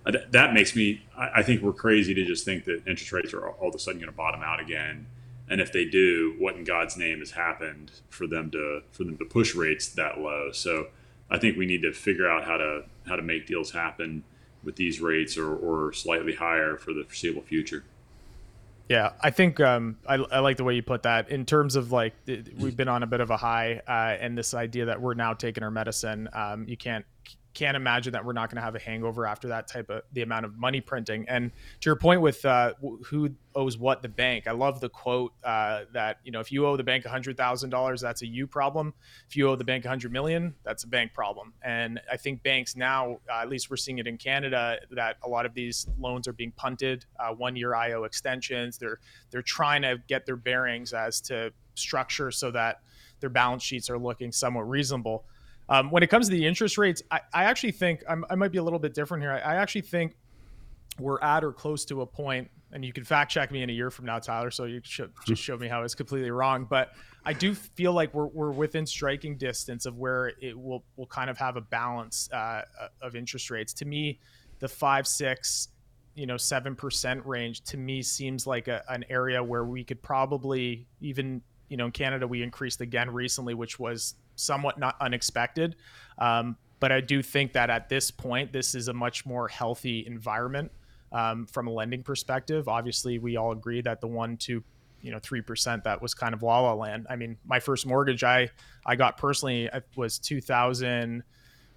uh, 0.06 0.12
that 0.30 0.54
makes 0.54 0.76
me, 0.76 1.02
I, 1.16 1.30
I 1.36 1.42
think 1.42 1.62
we're 1.62 1.72
crazy 1.72 2.14
to 2.14 2.24
just 2.24 2.44
think 2.44 2.64
that 2.64 2.86
interest 2.86 3.12
rates 3.12 3.34
are 3.34 3.48
all 3.50 3.68
of 3.68 3.74
a 3.74 3.78
sudden 3.78 4.00
going 4.00 4.10
to 4.10 4.16
bottom 4.16 4.42
out 4.42 4.60
again. 4.60 5.06
And 5.48 5.60
if 5.60 5.72
they 5.72 5.84
do, 5.84 6.36
what 6.38 6.56
in 6.56 6.64
God's 6.64 6.96
name 6.96 7.18
has 7.18 7.32
happened 7.32 7.90
for 8.08 8.26
them 8.26 8.50
to, 8.52 8.82
for 8.92 9.04
them 9.04 9.16
to 9.18 9.24
push 9.24 9.54
rates 9.54 9.88
that 9.90 10.18
low? 10.18 10.50
So 10.52 10.88
I 11.28 11.38
think 11.38 11.56
we 11.56 11.66
need 11.66 11.82
to 11.82 11.92
figure 11.92 12.28
out 12.28 12.44
how 12.44 12.56
to, 12.56 12.84
how 13.06 13.16
to 13.16 13.22
make 13.22 13.46
deals 13.46 13.72
happen 13.72 14.22
with 14.66 14.76
these 14.76 15.00
rates 15.00 15.38
or, 15.38 15.54
or 15.54 15.92
slightly 15.94 16.34
higher 16.34 16.76
for 16.76 16.92
the 16.92 17.04
foreseeable 17.04 17.42
future. 17.42 17.84
Yeah, 18.88 19.12
I 19.20 19.30
think 19.30 19.58
um, 19.60 19.96
I, 20.06 20.14
I, 20.14 20.38
like 20.40 20.58
the 20.58 20.64
way 20.64 20.74
you 20.74 20.82
put 20.82 21.04
that. 21.04 21.30
In 21.30 21.44
terms 21.44 21.74
of 21.74 21.90
like, 21.90 22.14
we've 22.26 22.76
been 22.76 22.88
on 22.88 23.02
a 23.02 23.06
bit 23.06 23.20
of 23.20 23.30
a 23.30 23.36
high, 23.36 23.80
uh, 23.88 24.16
and 24.20 24.38
this 24.38 24.54
idea 24.54 24.84
that 24.84 25.00
we're 25.00 25.14
now 25.14 25.32
taking 25.32 25.64
our 25.64 25.72
medicine. 25.72 26.28
Um, 26.32 26.66
you 26.68 26.76
can't 26.76 27.04
can't 27.56 27.74
imagine 27.74 28.12
that 28.12 28.22
we're 28.22 28.34
not 28.34 28.50
going 28.50 28.56
to 28.56 28.62
have 28.62 28.74
a 28.74 28.78
hangover 28.78 29.26
after 29.26 29.48
that 29.48 29.66
type 29.66 29.88
of 29.88 30.02
the 30.12 30.20
amount 30.20 30.44
of 30.44 30.58
money 30.58 30.82
printing. 30.82 31.26
And 31.26 31.50
to 31.80 31.88
your 31.88 31.96
point 31.96 32.20
with 32.20 32.44
uh, 32.44 32.74
who 33.06 33.30
owes 33.54 33.78
what 33.78 34.02
the 34.02 34.10
bank, 34.10 34.46
I 34.46 34.50
love 34.50 34.80
the 34.80 34.90
quote 34.90 35.32
uh, 35.42 35.84
that 35.94 36.18
you 36.22 36.32
know 36.32 36.40
if 36.40 36.52
you 36.52 36.66
owe 36.66 36.76
the 36.76 36.84
bank 36.84 37.06
hundred 37.06 37.38
thousand 37.38 37.70
dollars, 37.70 38.02
that's 38.02 38.20
a 38.20 38.26
you 38.26 38.46
problem. 38.46 38.92
If 39.26 39.36
you 39.36 39.48
owe 39.48 39.56
the 39.56 39.64
bank 39.64 39.86
a 39.86 39.88
hundred 39.88 40.12
million, 40.12 40.54
that's 40.64 40.84
a 40.84 40.86
bank 40.86 41.14
problem. 41.14 41.54
And 41.62 41.98
I 42.12 42.18
think 42.18 42.42
banks 42.42 42.76
now, 42.76 43.20
uh, 43.30 43.40
at 43.40 43.48
least 43.48 43.70
we're 43.70 43.78
seeing 43.78 43.98
it 43.98 44.06
in 44.06 44.18
Canada, 44.18 44.78
that 44.90 45.16
a 45.24 45.28
lot 45.28 45.46
of 45.46 45.54
these 45.54 45.86
loans 45.98 46.28
are 46.28 46.34
being 46.34 46.52
punted, 46.52 47.06
uh, 47.18 47.32
one 47.32 47.56
year 47.56 47.74
IO 47.74 48.04
extensions. 48.04 48.76
They're 48.76 49.00
they're 49.30 49.40
trying 49.40 49.80
to 49.80 49.96
get 50.08 50.26
their 50.26 50.36
bearings 50.36 50.92
as 50.92 51.22
to 51.22 51.54
structure 51.74 52.30
so 52.30 52.50
that 52.50 52.82
their 53.20 53.30
balance 53.30 53.62
sheets 53.62 53.88
are 53.88 53.98
looking 53.98 54.30
somewhat 54.30 54.68
reasonable. 54.68 55.24
Um, 55.68 55.90
when 55.90 56.02
it 56.02 56.08
comes 56.08 56.26
to 56.28 56.32
the 56.32 56.46
interest 56.46 56.78
rates, 56.78 57.02
I, 57.10 57.20
I 57.34 57.44
actually 57.44 57.72
think 57.72 58.04
I'm, 58.08 58.24
i 58.30 58.34
might 58.34 58.52
be 58.52 58.58
a 58.58 58.62
little 58.62 58.78
bit 58.78 58.94
different 58.94 59.22
here. 59.22 59.32
I, 59.32 59.38
I, 59.38 59.54
actually 59.56 59.80
think 59.80 60.16
we're 60.98 61.20
at 61.20 61.42
or 61.42 61.52
close 61.52 61.84
to 61.86 62.02
a 62.02 62.06
point, 62.06 62.48
and 62.72 62.84
you 62.84 62.92
can 62.92 63.04
fact 63.04 63.32
check 63.32 63.50
me 63.50 63.62
in 63.62 63.70
a 63.70 63.72
year 63.72 63.90
from 63.90 64.06
now, 64.06 64.18
Tyler. 64.18 64.50
So 64.50 64.64
you 64.64 64.80
should 64.84 65.12
just 65.26 65.42
show 65.42 65.56
me 65.56 65.66
how 65.66 65.82
it's 65.82 65.94
completely 65.94 66.30
wrong. 66.30 66.66
But 66.68 66.92
I 67.24 67.32
do 67.32 67.54
feel 67.54 67.92
like 67.92 68.14
we're, 68.14 68.26
we're 68.26 68.52
within 68.52 68.86
striking 68.86 69.36
distance 69.36 69.86
of 69.86 69.96
where 69.96 70.32
it 70.40 70.56
will 70.56 70.84
will 70.96 71.06
kind 71.06 71.30
of 71.30 71.38
have 71.38 71.56
a 71.56 71.60
balance 71.60 72.30
uh, 72.32 72.62
of 73.02 73.16
interest 73.16 73.50
rates. 73.50 73.72
To 73.74 73.84
me, 73.84 74.20
the 74.60 74.68
five 74.68 75.06
six 75.06 75.68
you 76.14 76.26
know 76.26 76.36
seven 76.36 76.76
percent 76.76 77.26
range 77.26 77.62
to 77.62 77.76
me 77.76 78.02
seems 78.02 78.46
like 78.46 78.68
a, 78.68 78.82
an 78.88 79.04
area 79.10 79.42
where 79.42 79.64
we 79.64 79.82
could 79.82 80.00
probably 80.00 80.86
even 81.00 81.42
you 81.68 81.76
know 81.76 81.86
in 81.86 81.92
Canada 81.92 82.26
we 82.26 82.42
increased 82.42 82.80
again 82.80 83.10
recently, 83.10 83.54
which 83.54 83.78
was 83.80 84.14
somewhat 84.36 84.78
not 84.78 84.96
unexpected. 85.00 85.76
Um, 86.18 86.56
but 86.78 86.92
I 86.92 87.00
do 87.00 87.22
think 87.22 87.52
that 87.54 87.70
at 87.70 87.88
this 87.88 88.10
point, 88.10 88.52
this 88.52 88.74
is 88.74 88.88
a 88.88 88.92
much 88.92 89.26
more 89.26 89.48
healthy 89.48 90.06
environment 90.06 90.70
um, 91.12 91.46
from 91.46 91.66
a 91.66 91.70
lending 91.70 92.02
perspective. 92.02 92.68
Obviously, 92.68 93.18
we 93.18 93.36
all 93.36 93.52
agree 93.52 93.80
that 93.80 94.00
the 94.00 94.06
one, 94.06 94.36
two, 94.36 94.62
you 95.00 95.10
know, 95.10 95.18
three 95.18 95.40
percent 95.40 95.84
that 95.84 96.00
was 96.00 96.14
kind 96.14 96.34
of 96.34 96.42
la 96.42 96.60
la 96.60 96.74
land. 96.74 97.06
I 97.08 97.16
mean, 97.16 97.38
my 97.44 97.60
first 97.60 97.86
mortgage 97.86 98.24
I 98.24 98.50
I 98.84 98.96
got 98.96 99.16
personally 99.16 99.70
was 99.96 100.18
two 100.18 100.40
thousand 100.40 101.22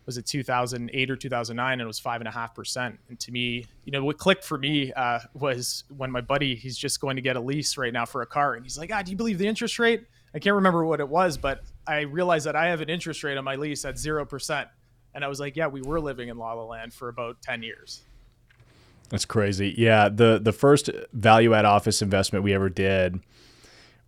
was 0.09 0.17
it 0.17 0.25
2008 0.25 1.11
or 1.11 1.15
2009 1.15 1.71
and 1.71 1.81
it 1.81 1.85
was 1.85 1.99
five 1.99 2.19
and 2.19 2.27
a 2.27 2.31
half 2.31 2.55
percent 2.55 2.97
and 3.09 3.19
to 3.19 3.31
me 3.31 3.63
you 3.85 3.91
know 3.91 4.03
what 4.03 4.17
clicked 4.17 4.43
for 4.43 4.57
me 4.57 4.91
uh, 4.93 5.19
was 5.35 5.83
when 5.95 6.09
my 6.09 6.19
buddy 6.19 6.55
he's 6.55 6.75
just 6.75 6.99
going 6.99 7.15
to 7.15 7.21
get 7.21 7.35
a 7.35 7.39
lease 7.39 7.77
right 7.77 7.93
now 7.93 8.05
for 8.05 8.23
a 8.23 8.25
car 8.25 8.55
and 8.55 8.65
he's 8.65 8.75
like 8.75 8.89
ah 8.91 9.03
do 9.03 9.11
you 9.11 9.17
believe 9.17 9.37
the 9.37 9.47
interest 9.47 9.77
rate 9.77 10.07
i 10.33 10.39
can't 10.39 10.55
remember 10.55 10.83
what 10.83 10.99
it 10.99 11.07
was 11.07 11.37
but 11.37 11.61
I 11.89 12.01
realized 12.01 12.45
that 12.45 12.55
I 12.55 12.67
have 12.67 12.81
an 12.81 12.89
interest 12.89 13.23
rate 13.23 13.37
on 13.37 13.43
my 13.43 13.55
lease 13.55 13.83
at 13.83 13.97
zero 13.97 14.23
percent, 14.23 14.67
and 15.15 15.25
I 15.25 15.27
was 15.27 15.39
like, 15.39 15.55
yeah, 15.55 15.67
we 15.67 15.81
were 15.81 15.99
living 15.99 16.29
in 16.29 16.37
La 16.37 16.53
La 16.53 16.63
Land 16.63 16.93
for 16.93 17.09
about 17.09 17.41
ten 17.41 17.63
years. 17.63 18.03
That's 19.09 19.25
crazy. 19.25 19.73
Yeah, 19.75 20.07
the 20.07 20.39
the 20.41 20.53
first 20.53 20.91
value 21.13 21.55
add 21.55 21.65
office 21.65 22.01
investment 22.03 22.43
we 22.43 22.53
ever 22.53 22.69
did, 22.69 23.19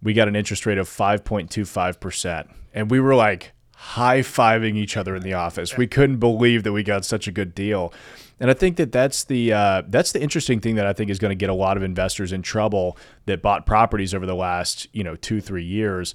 we 0.03 0.13
got 0.13 0.27
an 0.27 0.35
interest 0.35 0.67
rate 0.67 0.77
of 0.77 0.87
five 0.87 1.25
point 1.25 1.49
two 1.49 1.65
five 1.65 1.99
percent, 1.99 2.49
and 2.71 2.91
we 2.91 2.99
were 2.99 3.15
like 3.15 3.53
high 3.73 4.19
fiving 4.19 4.75
each 4.75 4.95
other 4.95 5.15
in 5.15 5.23
the 5.23 5.33
office. 5.33 5.75
We 5.75 5.87
couldn't 5.87 6.17
believe 6.17 6.61
that 6.63 6.71
we 6.71 6.83
got 6.83 7.03
such 7.03 7.27
a 7.27 7.31
good 7.31 7.55
deal. 7.55 7.91
And 8.39 8.51
I 8.51 8.53
think 8.53 8.77
that 8.77 8.91
that's 8.91 9.23
the 9.23 9.53
uh, 9.53 9.81
that's 9.87 10.11
the 10.11 10.21
interesting 10.21 10.59
thing 10.59 10.75
that 10.75 10.85
I 10.85 10.93
think 10.93 11.09
is 11.09 11.17
going 11.17 11.31
to 11.31 11.35
get 11.35 11.49
a 11.49 11.55
lot 11.55 11.77
of 11.77 11.83
investors 11.83 12.31
in 12.31 12.43
trouble 12.43 12.95
that 13.25 13.41
bought 13.41 13.65
properties 13.65 14.13
over 14.13 14.27
the 14.27 14.35
last 14.35 14.87
you 14.93 15.03
know 15.03 15.15
two 15.15 15.41
three 15.41 15.65
years 15.65 16.13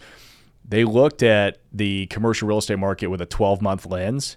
they 0.68 0.84
looked 0.84 1.22
at 1.22 1.58
the 1.72 2.06
commercial 2.06 2.48
real 2.48 2.58
estate 2.58 2.78
market 2.78 3.08
with 3.08 3.20
a 3.20 3.26
12 3.26 3.62
month 3.62 3.86
lens 3.86 4.36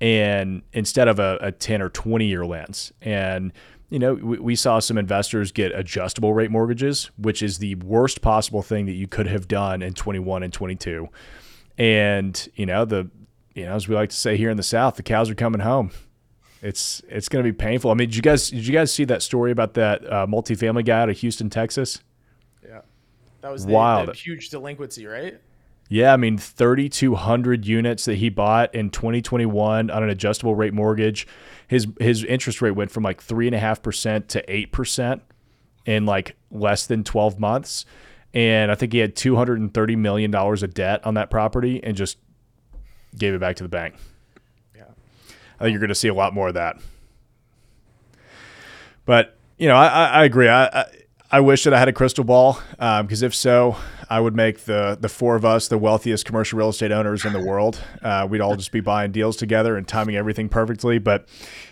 and 0.00 0.62
instead 0.72 1.08
of 1.08 1.18
a, 1.18 1.38
a 1.40 1.52
10 1.52 1.80
or 1.80 1.88
20 1.88 2.26
year 2.26 2.44
lens. 2.44 2.92
And, 3.00 3.52
you 3.88 3.98
know, 3.98 4.14
we, 4.14 4.38
we, 4.38 4.56
saw 4.56 4.80
some 4.80 4.98
investors 4.98 5.52
get 5.52 5.72
adjustable 5.72 6.34
rate 6.34 6.50
mortgages, 6.50 7.10
which 7.16 7.42
is 7.42 7.58
the 7.58 7.76
worst 7.76 8.20
possible 8.20 8.62
thing 8.62 8.86
that 8.86 8.94
you 8.94 9.06
could 9.06 9.26
have 9.26 9.46
done 9.48 9.80
in 9.80 9.94
21 9.94 10.42
and 10.42 10.52
22. 10.52 11.08
And, 11.78 12.48
you 12.54 12.66
know, 12.66 12.84
the, 12.84 13.10
you 13.54 13.64
know, 13.64 13.74
as 13.74 13.88
we 13.88 13.94
like 13.94 14.10
to 14.10 14.16
say 14.16 14.36
here 14.36 14.50
in 14.50 14.56
the 14.56 14.62
South, 14.62 14.96
the 14.96 15.02
cows 15.02 15.30
are 15.30 15.34
coming 15.34 15.60
home. 15.60 15.92
It's 16.62 17.02
it's 17.08 17.28
going 17.28 17.44
to 17.44 17.52
be 17.52 17.56
painful. 17.56 17.90
I 17.90 17.94
mean, 17.94 18.08
did 18.08 18.16
you 18.16 18.22
guys 18.22 18.48
did 18.48 18.64
you 18.64 18.72
guys 18.72 18.94
see 18.94 19.04
that 19.06 19.20
story 19.20 19.50
about 19.50 19.74
that 19.74 20.04
uh, 20.06 20.26
multifamily 20.28 20.84
guy 20.84 21.02
out 21.02 21.08
of 21.08 21.18
Houston, 21.18 21.50
Texas? 21.50 22.00
Yeah, 22.64 22.82
that 23.40 23.50
was 23.50 23.66
the, 23.66 23.72
wild, 23.72 24.08
the 24.08 24.12
huge 24.12 24.48
delinquency, 24.50 25.04
right? 25.06 25.40
Yeah, 25.92 26.14
I 26.14 26.16
mean, 26.16 26.38
3,200 26.38 27.66
units 27.66 28.06
that 28.06 28.14
he 28.14 28.30
bought 28.30 28.74
in 28.74 28.88
2021 28.88 29.90
on 29.90 30.02
an 30.02 30.08
adjustable 30.08 30.54
rate 30.54 30.72
mortgage. 30.72 31.26
His 31.68 31.86
his 32.00 32.24
interest 32.24 32.62
rate 32.62 32.70
went 32.70 32.90
from 32.90 33.02
like 33.02 33.20
three 33.20 33.46
and 33.46 33.54
a 33.54 33.58
half 33.58 33.82
percent 33.82 34.30
to 34.30 34.42
eight 34.50 34.72
percent 34.72 35.20
in 35.84 36.06
like 36.06 36.34
less 36.50 36.86
than 36.86 37.04
12 37.04 37.38
months, 37.38 37.84
and 38.32 38.70
I 38.70 38.74
think 38.74 38.94
he 38.94 39.00
had 39.00 39.14
230 39.14 39.96
million 39.96 40.30
dollars 40.30 40.62
of 40.62 40.72
debt 40.72 41.04
on 41.04 41.12
that 41.12 41.28
property 41.28 41.84
and 41.84 41.94
just 41.94 42.16
gave 43.18 43.34
it 43.34 43.40
back 43.40 43.56
to 43.56 43.62
the 43.62 43.68
bank. 43.68 43.94
Yeah, 44.74 44.84
I 45.60 45.64
think 45.64 45.72
you're 45.72 45.80
going 45.80 45.90
to 45.90 45.94
see 45.94 46.08
a 46.08 46.14
lot 46.14 46.32
more 46.32 46.48
of 46.48 46.54
that. 46.54 46.80
But 49.04 49.36
you 49.58 49.68
know, 49.68 49.76
I, 49.76 50.06
I 50.06 50.24
agree. 50.24 50.48
I, 50.48 50.64
I 50.68 50.84
I 51.34 51.40
wish 51.40 51.64
that 51.64 51.72
I 51.72 51.78
had 51.78 51.88
a 51.88 51.94
crystal 51.94 52.24
ball 52.24 52.60
because 52.72 53.22
um, 53.22 53.26
if 53.26 53.34
so, 53.34 53.76
I 54.10 54.20
would 54.20 54.36
make 54.36 54.64
the 54.66 54.98
the 55.00 55.08
four 55.08 55.34
of 55.34 55.46
us 55.46 55.66
the 55.66 55.78
wealthiest 55.78 56.26
commercial 56.26 56.58
real 56.58 56.68
estate 56.68 56.92
owners 56.92 57.24
in 57.24 57.32
the 57.32 57.40
world. 57.40 57.80
Uh, 58.02 58.26
we'd 58.28 58.42
all 58.42 58.54
just 58.54 58.70
be 58.70 58.80
buying 58.80 59.12
deals 59.12 59.38
together 59.38 59.78
and 59.78 59.88
timing 59.88 60.14
everything 60.14 60.50
perfectly. 60.50 60.98
But 60.98 61.26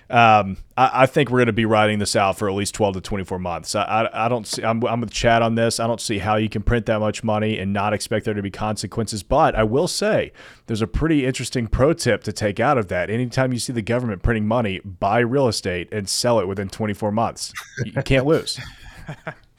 um, 0.08 0.56
I, 0.78 1.02
I, 1.02 1.06
think 1.06 1.28
we're 1.28 1.40
going 1.40 1.46
to 1.48 1.52
be 1.52 1.66
riding 1.66 1.98
this 1.98 2.16
out 2.16 2.38
for 2.38 2.48
at 2.48 2.54
least 2.54 2.74
twelve 2.74 2.94
to 2.94 3.02
twenty 3.02 3.22
four 3.22 3.38
months. 3.38 3.74
I, 3.74 3.82
I, 3.82 4.24
I 4.24 4.28
don't 4.30 4.46
see. 4.46 4.64
I'm, 4.64 4.82
I'm 4.86 5.02
with 5.02 5.10
Chad 5.10 5.42
on 5.42 5.56
this. 5.56 5.78
I 5.78 5.86
don't 5.86 6.00
see 6.00 6.16
how 6.16 6.36
you 6.36 6.48
can 6.48 6.62
print 6.62 6.86
that 6.86 6.98
much 6.98 7.22
money 7.22 7.58
and 7.58 7.70
not 7.74 7.92
expect 7.92 8.24
there 8.24 8.32
to 8.32 8.40
be 8.40 8.50
consequences. 8.50 9.22
But 9.22 9.54
I 9.54 9.64
will 9.64 9.88
say 9.88 10.32
there's 10.68 10.80
a 10.80 10.86
pretty 10.86 11.26
interesting 11.26 11.66
pro 11.66 11.92
tip 11.92 12.24
to 12.24 12.32
take 12.32 12.60
out 12.60 12.78
of 12.78 12.88
that. 12.88 13.10
Anytime 13.10 13.52
you 13.52 13.58
see 13.58 13.74
the 13.74 13.82
government 13.82 14.22
printing 14.22 14.48
money, 14.48 14.80
buy 14.80 15.18
real 15.18 15.48
estate 15.48 15.92
and 15.92 16.08
sell 16.08 16.40
it 16.40 16.48
within 16.48 16.70
24 16.70 17.12
months. 17.12 17.52
You 17.84 18.02
can't 18.02 18.24
lose. 18.24 18.58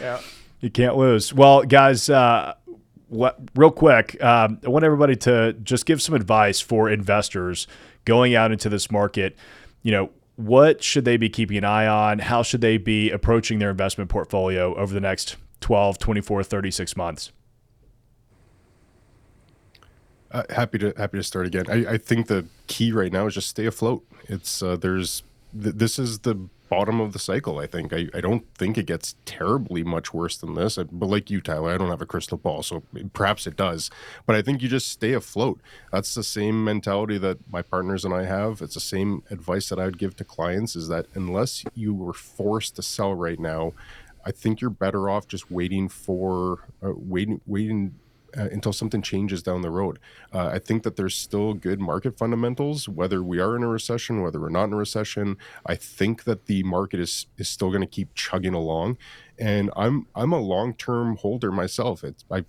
Yeah. 0.00 0.20
You 0.60 0.70
can't 0.70 0.96
lose. 0.96 1.32
Well, 1.32 1.62
guys, 1.62 2.08
uh, 2.10 2.54
real 3.10 3.70
quick, 3.70 4.22
um, 4.22 4.60
I 4.64 4.68
want 4.68 4.84
everybody 4.84 5.16
to 5.16 5.54
just 5.54 5.86
give 5.86 6.02
some 6.02 6.14
advice 6.14 6.60
for 6.60 6.90
investors 6.90 7.66
going 8.04 8.34
out 8.34 8.52
into 8.52 8.68
this 8.68 8.90
market. 8.90 9.36
You 9.82 9.92
know, 9.92 10.10
what 10.36 10.82
should 10.82 11.04
they 11.04 11.16
be 11.16 11.28
keeping 11.28 11.56
an 11.56 11.64
eye 11.64 11.86
on? 11.86 12.18
How 12.18 12.42
should 12.42 12.60
they 12.60 12.78
be 12.78 13.10
approaching 13.10 13.58
their 13.58 13.70
investment 13.70 14.10
portfolio 14.10 14.74
over 14.74 14.92
the 14.92 15.00
next 15.00 15.36
12, 15.60 15.98
24, 15.98 16.42
36 16.42 16.96
months? 16.96 17.32
Uh, 20.30 20.44
happy 20.50 20.78
to 20.78 20.94
happy 20.96 21.18
to 21.18 21.24
start 21.24 21.44
again. 21.46 21.64
I, 21.68 21.94
I 21.94 21.98
think 21.98 22.28
the 22.28 22.46
key 22.68 22.92
right 22.92 23.12
now 23.12 23.26
is 23.26 23.34
just 23.34 23.48
stay 23.48 23.66
afloat. 23.66 24.04
It's 24.28 24.62
uh, 24.62 24.76
there's 24.76 25.24
th- 25.60 25.74
this 25.74 25.98
is 25.98 26.20
the 26.20 26.48
bottom 26.70 27.00
of 27.00 27.12
the 27.12 27.18
cycle. 27.18 27.58
I 27.58 27.66
think 27.66 27.92
I, 27.92 28.08
I 28.14 28.20
don't 28.20 28.46
think 28.54 28.78
it 28.78 28.86
gets 28.86 29.16
terribly 29.26 29.82
much 29.82 30.14
worse 30.14 30.36
than 30.36 30.54
this. 30.54 30.76
But 30.76 31.06
like 31.06 31.28
you, 31.28 31.40
Tyler, 31.40 31.74
I 31.74 31.76
don't 31.76 31.90
have 31.90 32.00
a 32.00 32.06
crystal 32.06 32.38
ball, 32.38 32.62
so 32.62 32.84
perhaps 33.12 33.46
it 33.46 33.56
does. 33.56 33.90
But 34.24 34.36
I 34.36 34.42
think 34.42 34.62
you 34.62 34.68
just 34.68 34.88
stay 34.88 35.12
afloat. 35.12 35.60
That's 35.92 36.14
the 36.14 36.22
same 36.22 36.64
mentality 36.64 37.18
that 37.18 37.38
my 37.52 37.60
partners 37.60 38.04
and 38.04 38.14
I 38.14 38.24
have. 38.24 38.62
It's 38.62 38.74
the 38.74 38.80
same 38.80 39.24
advice 39.30 39.68
that 39.68 39.80
I 39.80 39.84
would 39.84 39.98
give 39.98 40.16
to 40.16 40.24
clients: 40.24 40.76
is 40.76 40.88
that 40.88 41.06
unless 41.14 41.64
you 41.74 41.92
were 41.92 42.14
forced 42.14 42.76
to 42.76 42.82
sell 42.82 43.14
right 43.14 43.40
now, 43.40 43.72
I 44.24 44.30
think 44.30 44.60
you're 44.60 44.70
better 44.70 45.10
off 45.10 45.26
just 45.26 45.50
waiting 45.50 45.88
for 45.88 46.68
uh, 46.82 46.92
waiting 46.94 47.40
waiting 47.46 47.96
uh, 48.36 48.48
until 48.52 48.72
something 48.72 49.02
changes 49.02 49.42
down 49.42 49.62
the 49.62 49.70
road. 49.70 49.98
Uh, 50.32 50.48
I 50.48 50.58
think 50.58 50.82
that 50.82 50.96
there's 50.96 51.14
still 51.14 51.54
good 51.54 51.80
market 51.80 52.16
fundamentals, 52.18 52.88
whether 52.88 53.22
we 53.22 53.40
are 53.40 53.56
in 53.56 53.62
a 53.62 53.68
recession, 53.68 54.22
whether 54.22 54.40
we're 54.40 54.48
not 54.48 54.64
in 54.64 54.72
a 54.72 54.76
recession. 54.76 55.36
I 55.66 55.74
think 55.74 56.24
that 56.24 56.46
the 56.46 56.62
market 56.62 57.00
is 57.00 57.26
is 57.36 57.48
still 57.48 57.70
going 57.70 57.82
to 57.82 57.86
keep 57.86 58.14
chugging 58.14 58.54
along, 58.54 58.98
and 59.38 59.70
I'm 59.76 60.06
I'm 60.14 60.32
a 60.32 60.40
long 60.40 60.74
term 60.74 61.16
holder 61.16 61.50
myself. 61.50 62.04
It's 62.04 62.24
I, 62.30 62.44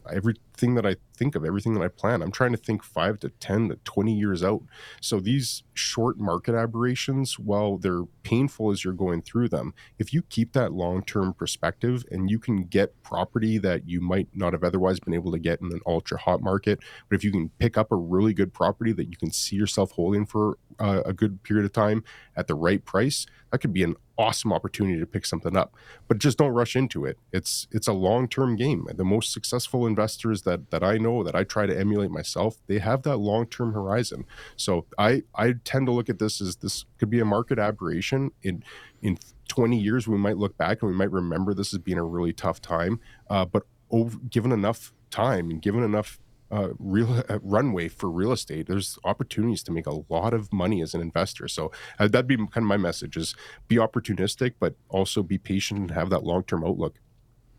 everything 0.62 0.76
that 0.76 0.86
I 0.86 0.96
think 1.18 1.36
of, 1.36 1.44
everything 1.44 1.74
that 1.74 1.84
I 1.84 1.88
plan. 1.88 2.22
I'm 2.22 2.32
trying 2.32 2.52
to 2.52 2.58
think 2.58 2.84
five 2.84 3.20
to 3.20 3.30
ten 3.40 3.70
to 3.70 3.76
twenty 3.84 4.14
years 4.14 4.44
out. 4.44 4.62
So 5.02 5.20
these 5.20 5.64
short 5.74 6.20
market 6.20 6.54
aberrations, 6.54 7.40
while 7.40 7.78
they're 7.78 8.04
painful 8.24 8.72
as 8.72 8.84
you're 8.84 8.94
going 8.94 9.24
through 9.24 9.50
them, 9.50 9.74
if 9.98 10.14
you 10.14 10.22
keep 10.22 10.54
that 10.54 10.72
long 10.72 11.04
term 11.04 11.34
perspective 11.34 12.06
and 12.12 12.30
you 12.30 12.38
can 12.38 12.66
get 12.66 13.02
property 13.02 13.58
that 13.58 13.88
you 13.88 14.02
might 14.02 14.28
not 14.34 14.54
have 14.54 14.64
otherwise 14.64 15.00
been 15.00 15.14
able 15.14 15.32
to 15.32 15.40
get 15.40 15.62
in 15.62 15.72
an 15.72 15.82
ultra 15.88 16.20
hot 16.20 16.42
market, 16.42 16.80
but 17.10 17.16
if 17.16 17.24
you 17.24 17.32
can 17.32 17.50
pick 17.58 17.78
up 17.78 17.92
a 17.92 17.96
really 17.96 18.34
good 18.34 18.54
property 18.54 18.94
that 18.94 19.10
you 19.10 19.18
can 19.18 19.32
see 19.32 19.56
yourself 19.56 19.92
holding 19.92 20.26
for 20.26 20.58
uh, 20.80 21.02
a 21.06 21.14
good 21.14 21.42
period 21.44 21.66
of 21.66 21.74
time 21.74 22.04
at 22.36 22.48
the 22.48 22.56
right 22.56 22.86
price, 22.86 23.26
that 23.52 23.60
could 23.60 23.74
be 23.74 23.84
an 23.84 23.96
awesome 24.18 24.54
opportunity 24.54 25.00
to 25.00 25.06
pick 25.06 25.26
something 25.26 25.58
up. 25.58 25.76
But 26.08 26.20
just 26.20 26.38
don't 26.38 26.52
rush 26.52 26.76
into 26.76 27.06
it. 27.06 27.18
It's 27.32 27.68
it's 27.72 27.88
a 27.88 27.94
long 27.94 28.28
term 28.28 28.56
game. 28.56 28.86
The 28.94 29.04
most 29.04 29.34
successful 29.34 29.88
investors 29.88 30.44
that 30.44 30.51
that 30.70 30.84
I 30.84 30.98
know 30.98 31.24
that 31.24 31.36
I 31.36 31.44
try 31.44 31.66
to 31.66 31.78
emulate 31.78 32.12
myself, 32.12 32.58
they 32.68 32.80
have 32.80 33.04
that 33.04 33.18
long 33.18 33.48
term 33.48 33.74
horizon. 33.74 34.26
So 34.56 34.86
I 34.98 35.24
I 35.36 35.54
tend 35.64 35.88
to 35.88 35.92
look 35.92 36.10
at 36.10 36.20
this 36.20 36.42
as 36.42 36.58
this 36.58 36.86
could 36.98 37.10
be 37.10 37.20
a 37.20 37.26
market 37.26 37.60
aberration 37.60 38.32
in 38.44 38.64
in 39.02 39.18
20 39.48 39.78
years 39.78 40.08
we 40.08 40.18
might 40.18 40.38
look 40.38 40.58
back 40.58 40.82
and 40.82 40.90
we 40.90 40.96
might 40.96 41.12
remember 41.12 41.54
this 41.54 41.74
as 41.74 41.80
being 41.80 41.98
a 41.98 42.04
really 42.04 42.32
tough 42.32 42.62
time. 42.62 43.00
Uh, 43.30 43.44
but 43.44 43.64
over, 43.90 44.18
given 44.30 44.52
enough 44.52 44.94
time 45.10 45.50
and 45.50 45.62
given 45.62 45.84
enough 45.84 46.20
uh, 46.52 46.70
real 46.80 47.24
uh, 47.30 47.40
runway 47.42 47.88
for 47.88 48.10
real 48.10 48.32
estate. 48.32 48.68
There's 48.68 49.00
opportunities 49.04 49.64
to 49.64 49.72
make 49.72 49.88
a 49.88 50.04
lot 50.10 50.34
of 50.34 50.52
money 50.52 50.82
as 50.82 50.94
an 50.94 51.02
investor. 51.02 51.48
So 51.48 51.72
uh, 52.00 52.08
that'd 52.08 52.28
be 52.28 52.38
kind 52.38 52.58
of 52.58 52.64
my 52.64 52.78
message: 52.78 53.18
is 53.18 53.36
be 53.68 53.78
opportunistic, 53.78 54.56
but 54.60 54.76
also 54.90 55.24
be 55.24 55.38
patient 55.38 55.80
and 55.80 55.92
have 55.92 56.10
that 56.10 56.24
long 56.24 56.44
term 56.44 56.64
outlook. 56.64 57.00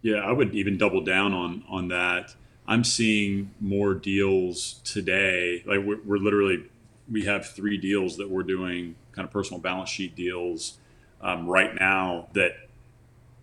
Yeah, 0.03 0.17
I 0.17 0.33
would 0.33 0.55
even 0.55 0.79
double 0.79 1.03
down 1.03 1.33
on 1.33 1.65
on 1.69 1.89
that. 1.89 2.35
I'm 2.67 2.85
seeing 2.85 3.51
more 3.61 3.95
deals 3.95 4.81
today. 4.85 5.63
Like 5.67 5.81
we're, 5.85 6.01
we're 6.05 6.19
literally, 6.19 6.65
we 7.11 7.25
have 7.25 7.47
three 7.47 7.77
deals 7.77 8.17
that 8.17 8.31
we're 8.31 8.45
doing, 8.45 8.95
kind 9.13 9.27
of 9.27 9.33
personal 9.33 9.61
balance 9.61 9.91
sheet 9.91 10.15
deals 10.15 10.79
um, 11.21 11.47
right 11.47 11.75
now 11.75 12.29
that 12.33 12.53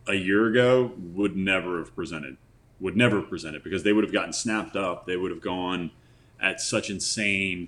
a 0.07 0.15
year 0.15 0.47
ago 0.47 0.93
would 0.97 1.35
never 1.35 1.79
have 1.79 1.95
presented 1.95 2.37
would 2.79 2.95
never 2.95 3.21
present 3.21 3.55
it 3.55 3.63
because 3.63 3.83
they 3.83 3.93
would 3.93 4.03
have 4.03 4.13
gotten 4.13 4.33
snapped 4.33 4.75
up. 4.75 5.05
They 5.05 5.17
would 5.17 5.31
have 5.31 5.41
gone 5.41 5.91
at 6.41 6.61
such 6.61 6.89
insane 6.89 7.67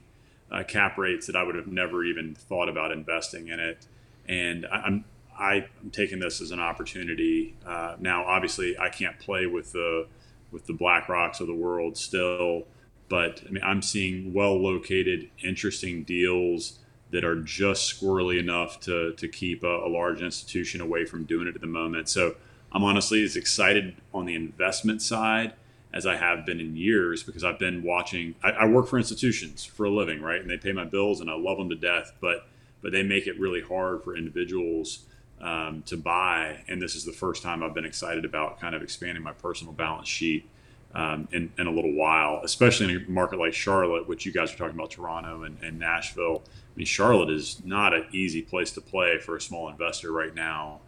uh, 0.51 0.63
cap 0.63 0.97
rates 0.97 1.27
that 1.27 1.35
I 1.35 1.43
would 1.43 1.55
have 1.55 1.67
never 1.67 2.03
even 2.03 2.35
thought 2.35 2.69
about 2.69 2.91
investing 2.91 3.49
in 3.49 3.59
it. 3.59 3.87
And 4.27 4.65
I, 4.65 4.77
I'm 4.77 5.05
I, 5.37 5.55
am 5.83 5.89
taking 5.91 6.19
this 6.19 6.39
as 6.41 6.51
an 6.51 6.59
opportunity. 6.59 7.55
Uh, 7.65 7.95
now, 7.99 8.25
obviously, 8.25 8.77
I 8.77 8.89
can't 8.89 9.19
play 9.19 9.45
with 9.47 9.71
the 9.71 10.07
with 10.51 10.67
the 10.67 10.73
BlackRocks 10.73 11.39
of 11.39 11.47
the 11.47 11.55
world 11.55 11.97
still, 11.97 12.67
but 13.09 13.43
I 13.47 13.51
mean, 13.51 13.63
I'm 13.63 13.81
seeing 13.81 14.33
well 14.33 14.61
located, 14.61 15.29
interesting 15.43 16.03
deals 16.03 16.79
that 17.11 17.25
are 17.25 17.41
just 17.41 17.99
squirrely 17.99 18.39
enough 18.39 18.79
to 18.81 19.13
to 19.13 19.27
keep 19.27 19.63
a, 19.63 19.85
a 19.85 19.89
large 19.89 20.21
institution 20.21 20.81
away 20.81 21.05
from 21.05 21.25
doing 21.25 21.47
it 21.47 21.55
at 21.55 21.61
the 21.61 21.67
moment. 21.67 22.09
So 22.09 22.35
I'm 22.71 22.83
honestly 22.83 23.23
as 23.23 23.35
excited 23.35 23.95
on 24.13 24.25
the 24.25 24.35
investment 24.35 25.01
side 25.01 25.53
as 25.93 26.05
I 26.05 26.15
have 26.15 26.45
been 26.45 26.59
in 26.59 26.77
years 26.77 27.21
because 27.21 27.43
I've 27.43 27.59
been 27.59 27.83
watching. 27.83 28.35
I, 28.43 28.51
I, 28.51 28.65
work 28.65 28.87
for 28.87 28.97
institutions 28.97 29.65
for 29.65 29.85
a 29.85 29.89
living, 29.89 30.21
right? 30.21 30.39
And 30.39 30.49
they 30.49 30.57
pay 30.57 30.71
my 30.71 30.85
bills, 30.85 31.19
and 31.19 31.29
I 31.29 31.35
love 31.35 31.57
them 31.57 31.69
to 31.69 31.75
death. 31.75 32.13
But 32.21 32.47
but 32.81 32.91
they 32.91 33.03
make 33.03 33.27
it 33.27 33.39
really 33.39 33.61
hard 33.61 34.03
for 34.03 34.15
individuals 34.15 35.05
um, 35.41 35.83
to 35.87 35.97
buy. 35.97 36.63
And 36.67 36.81
this 36.81 36.95
is 36.95 37.03
the 37.03 37.11
first 37.11 37.43
time 37.43 37.63
I've 37.63 37.73
been 37.73 37.85
excited 37.85 38.25
about 38.25 38.59
kind 38.59 38.75
of 38.75 38.81
expanding 38.81 39.23
my 39.23 39.33
personal 39.33 39.73
balance 39.73 40.07
sheet 40.07 40.47
um, 40.93 41.27
in, 41.31 41.51
in 41.57 41.67
a 41.67 41.71
little 41.71 41.93
while, 41.93 42.41
especially 42.43 42.93
in 42.93 43.05
a 43.05 43.09
market 43.09 43.39
like 43.39 43.53
Charlotte, 43.53 44.07
which 44.07 44.25
you 44.25 44.31
guys 44.31 44.53
are 44.53 44.57
talking 44.57 44.75
about 44.75 44.91
Toronto 44.91 45.43
and, 45.43 45.57
and 45.61 45.79
Nashville. 45.79 46.43
I 46.45 46.77
mean, 46.77 46.85
Charlotte 46.85 47.29
is 47.29 47.61
not 47.65 47.93
an 47.93 48.05
easy 48.11 48.41
place 48.41 48.71
to 48.73 48.81
play 48.81 49.17
for 49.17 49.35
a 49.35 49.41
small 49.41 49.69
investor 49.69 50.11
right 50.11 50.33
now. 50.33 50.81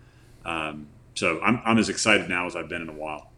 Um, 0.45 0.87
so 1.15 1.39
I'm, 1.41 1.61
I'm 1.65 1.77
as 1.77 1.89
excited 1.89 2.29
now 2.29 2.45
as 2.45 2.55
I've 2.55 2.69
been 2.69 2.81
in 2.81 2.89
a 2.89 2.93
while. 2.93 3.29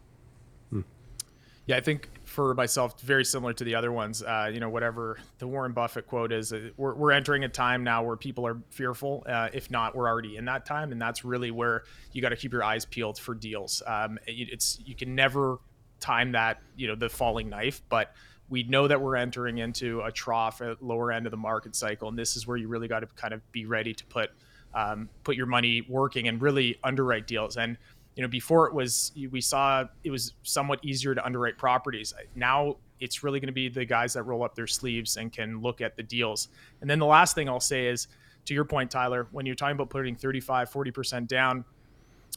Yeah, 1.66 1.76
I 1.76 1.80
think 1.80 2.08
for 2.24 2.54
myself, 2.54 3.00
very 3.00 3.24
similar 3.24 3.52
to 3.54 3.64
the 3.64 3.74
other 3.74 3.90
ones. 3.90 4.22
Uh, 4.22 4.50
you 4.52 4.60
know, 4.60 4.68
whatever 4.68 5.18
the 5.38 5.48
Warren 5.48 5.72
Buffett 5.72 6.06
quote 6.06 6.30
is, 6.30 6.52
uh, 6.52 6.70
we're, 6.76 6.94
we're 6.94 7.10
entering 7.10 7.42
a 7.42 7.48
time 7.48 7.82
now 7.82 8.04
where 8.04 8.16
people 8.16 8.46
are 8.46 8.58
fearful. 8.70 9.24
Uh, 9.28 9.48
if 9.52 9.68
not, 9.68 9.96
we're 9.96 10.08
already 10.08 10.36
in 10.36 10.44
that 10.44 10.64
time, 10.64 10.92
and 10.92 11.02
that's 11.02 11.24
really 11.24 11.50
where 11.50 11.82
you 12.12 12.22
got 12.22 12.28
to 12.28 12.36
keep 12.36 12.52
your 12.52 12.62
eyes 12.62 12.84
peeled 12.84 13.18
for 13.18 13.34
deals. 13.34 13.82
Um, 13.84 14.18
it's 14.26 14.78
you 14.84 14.94
can 14.94 15.16
never 15.16 15.58
time 15.98 16.32
that 16.32 16.60
you 16.76 16.86
know 16.86 16.94
the 16.94 17.08
falling 17.08 17.48
knife, 17.48 17.82
but 17.88 18.14
we 18.48 18.62
know 18.62 18.86
that 18.86 19.00
we're 19.00 19.16
entering 19.16 19.58
into 19.58 20.02
a 20.02 20.12
trough 20.12 20.60
at 20.60 20.80
lower 20.80 21.10
end 21.10 21.26
of 21.26 21.32
the 21.32 21.36
market 21.36 21.74
cycle, 21.74 22.08
and 22.08 22.16
this 22.16 22.36
is 22.36 22.46
where 22.46 22.56
you 22.56 22.68
really 22.68 22.86
got 22.86 23.00
to 23.00 23.06
kind 23.16 23.34
of 23.34 23.40
be 23.50 23.66
ready 23.66 23.92
to 23.92 24.04
put 24.06 24.30
um, 24.72 25.08
put 25.24 25.36
your 25.36 25.46
money 25.46 25.84
working 25.88 26.28
and 26.28 26.40
really 26.40 26.78
underwrite 26.84 27.26
deals. 27.26 27.56
And 27.56 27.76
you 28.16 28.22
know, 28.22 28.28
before 28.28 28.66
it 28.66 28.74
was 28.74 29.12
we 29.30 29.40
saw 29.40 29.84
it 30.02 30.10
was 30.10 30.32
somewhat 30.42 30.80
easier 30.82 31.14
to 31.14 31.24
underwrite 31.24 31.58
properties. 31.58 32.14
Now 32.34 32.76
it's 32.98 33.22
really 33.22 33.40
going 33.40 33.48
to 33.48 33.52
be 33.52 33.68
the 33.68 33.84
guys 33.84 34.14
that 34.14 34.22
roll 34.22 34.42
up 34.42 34.54
their 34.54 34.66
sleeves 34.66 35.18
and 35.18 35.30
can 35.30 35.60
look 35.60 35.82
at 35.82 35.96
the 35.96 36.02
deals. 36.02 36.48
And 36.80 36.88
then 36.88 36.98
the 36.98 37.06
last 37.06 37.34
thing 37.34 37.48
I'll 37.48 37.60
say 37.60 37.86
is 37.86 38.08
to 38.46 38.54
your 38.54 38.64
point, 38.64 38.90
Tyler, 38.90 39.28
when 39.32 39.44
you're 39.44 39.54
talking 39.54 39.74
about 39.74 39.90
putting 39.90 40.16
35, 40.16 40.70
40% 40.70 41.26
down 41.26 41.64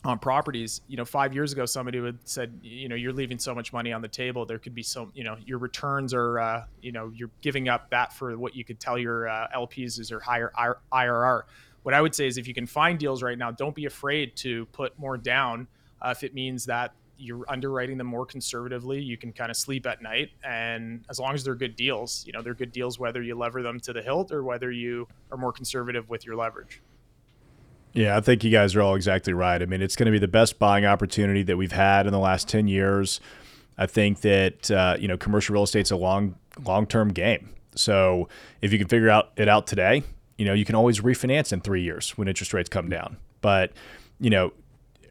on 0.04 0.20
properties, 0.20 0.82
you 0.88 0.98
know, 0.98 1.06
five 1.06 1.34
years 1.34 1.54
ago, 1.54 1.66
somebody 1.66 2.00
would 2.00 2.18
said, 2.28 2.60
you 2.62 2.90
know, 2.90 2.96
you're 2.96 3.14
leaving 3.14 3.40
so 3.40 3.56
much 3.56 3.72
money 3.72 3.94
on 3.94 4.02
the 4.02 4.08
table. 4.08 4.46
There 4.46 4.60
could 4.60 4.76
be 4.76 4.84
so, 4.84 5.10
you 5.14 5.24
know, 5.24 5.38
your 5.46 5.60
returns 5.60 6.14
are, 6.14 6.40
uh, 6.40 6.64
you 6.82 6.92
know, 6.92 7.12
you're 7.16 7.32
giving 7.42 7.70
up 7.70 7.90
that 7.92 8.12
for 8.14 8.38
what 8.38 8.56
you 8.56 8.66
could 8.66 8.80
tell 8.80 8.98
your 8.98 9.30
uh, 9.30 9.48
LPs 9.56 10.00
is 10.00 10.10
your 10.10 10.20
higher 10.20 10.52
IRR 10.92 11.44
what 11.84 11.94
I 11.94 12.02
would 12.02 12.14
say 12.14 12.28
is 12.28 12.38
if 12.38 12.48
you 12.48 12.54
can 12.54 12.68
find 12.68 13.00
deals 13.00 13.24
right 13.24 13.38
now, 13.38 13.52
don't 13.52 13.76
be 13.76 13.86
afraid 13.86 14.36
to 14.38 14.66
put 14.68 14.98
more 15.00 15.18
down. 15.18 15.68
Uh, 16.02 16.14
if 16.16 16.24
it 16.24 16.34
means 16.34 16.66
that 16.66 16.94
you're 17.18 17.46
underwriting 17.50 17.98
them 17.98 18.08
more 18.08 18.26
conservatively, 18.26 19.02
you 19.02 19.18
can 19.18 19.34
kind 19.34 19.52
of 19.52 19.58
sleep 19.58 19.86
at 19.86 20.02
night. 20.02 20.30
And 20.44 21.06
as 21.10 21.20
long 21.20 21.34
as 21.34 21.44
they're 21.44 21.56
good 21.56 21.76
deals, 21.76 22.24
you 22.26 22.34
know, 22.34 22.42
they're 22.42 22.54
good 22.54 22.72
deals 22.72 22.98
whether 22.98 23.22
you 23.22 23.36
lever 23.36 23.62
them 23.62 23.80
to 23.82 23.94
the 23.94 24.02
hilt 24.02 24.32
or 24.32 24.44
whether 24.44 24.72
you 24.72 25.08
are 25.32 25.38
more 25.38 25.52
conservative 25.52 26.10
with 26.10 26.26
your 26.26 26.36
leverage. 26.36 26.82
Yeah, 27.94 28.16
I 28.16 28.22
think 28.22 28.44
you 28.44 28.52
guys 28.52 28.76
are 28.76 28.82
all 28.82 28.96
exactly 28.96 29.34
right. 29.34 29.62
I 29.62 29.66
mean, 29.66 29.82
it's 29.82 29.96
going 29.96 30.06
to 30.06 30.12
be 30.12 30.20
the 30.20 30.28
best 30.28 30.60
buying 30.60 30.86
opportunity 30.86 31.44
that 31.44 31.58
we've 31.58 31.72
had 31.72 32.06
in 32.06 32.14
the 32.14 32.20
last 32.20 32.48
10 32.48 32.68
years. 32.68 33.20
I 33.78 33.88
think 33.88 34.22
that, 34.22 34.70
uh, 34.70 34.96
you 35.00 35.08
know, 35.08 35.18
commercial 35.18 35.54
real 35.54 35.64
estate's 35.64 35.92
a 35.92 35.96
long, 35.96 36.36
long 36.64 36.86
term 36.86 37.10
game. 37.10 37.54
So 37.76 38.30
if 38.62 38.72
you 38.72 38.78
can 38.78 38.88
figure 38.88 39.10
out 39.10 39.32
it 39.38 39.50
out 39.50 39.68
today, 39.68 40.04
you 40.40 40.46
know, 40.46 40.54
you 40.54 40.64
can 40.64 40.74
always 40.74 41.02
refinance 41.02 41.52
in 41.52 41.60
three 41.60 41.84
years 41.84 42.18
when 42.18 42.30
interest 42.30 42.54
rates 42.54 42.70
come 42.70 42.88
down. 42.88 43.18
But, 43.42 43.74
you 44.22 44.30
know, 44.30 44.54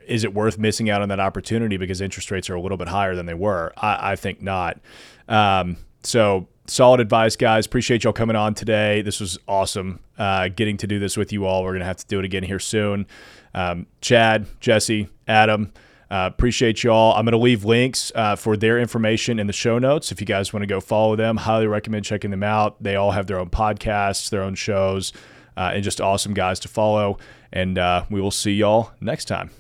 is 0.06 0.24
it 0.24 0.32
worth 0.32 0.56
missing 0.56 0.88
out 0.88 1.02
on 1.02 1.10
that 1.10 1.20
opportunity 1.20 1.76
because 1.76 2.00
interest 2.00 2.30
rates 2.30 2.48
are 2.48 2.54
a 2.54 2.60
little 2.62 2.78
bit 2.78 2.88
higher 2.88 3.14
than 3.14 3.26
they 3.26 3.34
were? 3.34 3.74
I, 3.76 4.12
I 4.12 4.16
think 4.16 4.40
not. 4.40 4.80
Um, 5.28 5.76
so 6.02 6.48
solid 6.66 7.00
advice, 7.00 7.36
guys. 7.36 7.66
Appreciate 7.66 8.04
y'all 8.04 8.14
coming 8.14 8.36
on 8.36 8.54
today. 8.54 9.02
This 9.02 9.20
was 9.20 9.38
awesome 9.46 10.00
uh, 10.16 10.48
getting 10.48 10.78
to 10.78 10.86
do 10.86 10.98
this 10.98 11.18
with 11.18 11.30
you 11.30 11.44
all. 11.44 11.62
We're 11.62 11.72
going 11.72 11.80
to 11.80 11.86
have 11.86 11.98
to 11.98 12.06
do 12.06 12.18
it 12.18 12.24
again 12.24 12.42
here 12.42 12.58
soon. 12.58 13.06
Um, 13.52 13.86
Chad, 14.00 14.46
Jesse, 14.60 15.08
Adam, 15.26 15.74
uh, 16.10 16.30
appreciate 16.32 16.82
y'all. 16.82 17.14
I'm 17.14 17.24
going 17.24 17.32
to 17.32 17.38
leave 17.38 17.64
links 17.64 18.10
uh, 18.14 18.34
for 18.34 18.56
their 18.56 18.78
information 18.78 19.38
in 19.38 19.46
the 19.46 19.52
show 19.52 19.78
notes. 19.78 20.10
If 20.10 20.20
you 20.20 20.26
guys 20.26 20.52
want 20.52 20.62
to 20.62 20.66
go 20.66 20.80
follow 20.80 21.16
them, 21.16 21.36
highly 21.36 21.66
recommend 21.66 22.04
checking 22.04 22.30
them 22.30 22.42
out. 22.42 22.82
They 22.82 22.96
all 22.96 23.10
have 23.10 23.26
their 23.26 23.38
own 23.38 23.50
podcasts, 23.50 24.30
their 24.30 24.42
own 24.42 24.54
shows, 24.54 25.12
uh, 25.56 25.72
and 25.74 25.84
just 25.84 26.00
awesome 26.00 26.32
guys 26.32 26.60
to 26.60 26.68
follow. 26.68 27.18
And 27.52 27.78
uh, 27.78 28.04
we 28.10 28.20
will 28.20 28.30
see 28.30 28.52
y'all 28.52 28.92
next 29.00 29.26
time. 29.26 29.50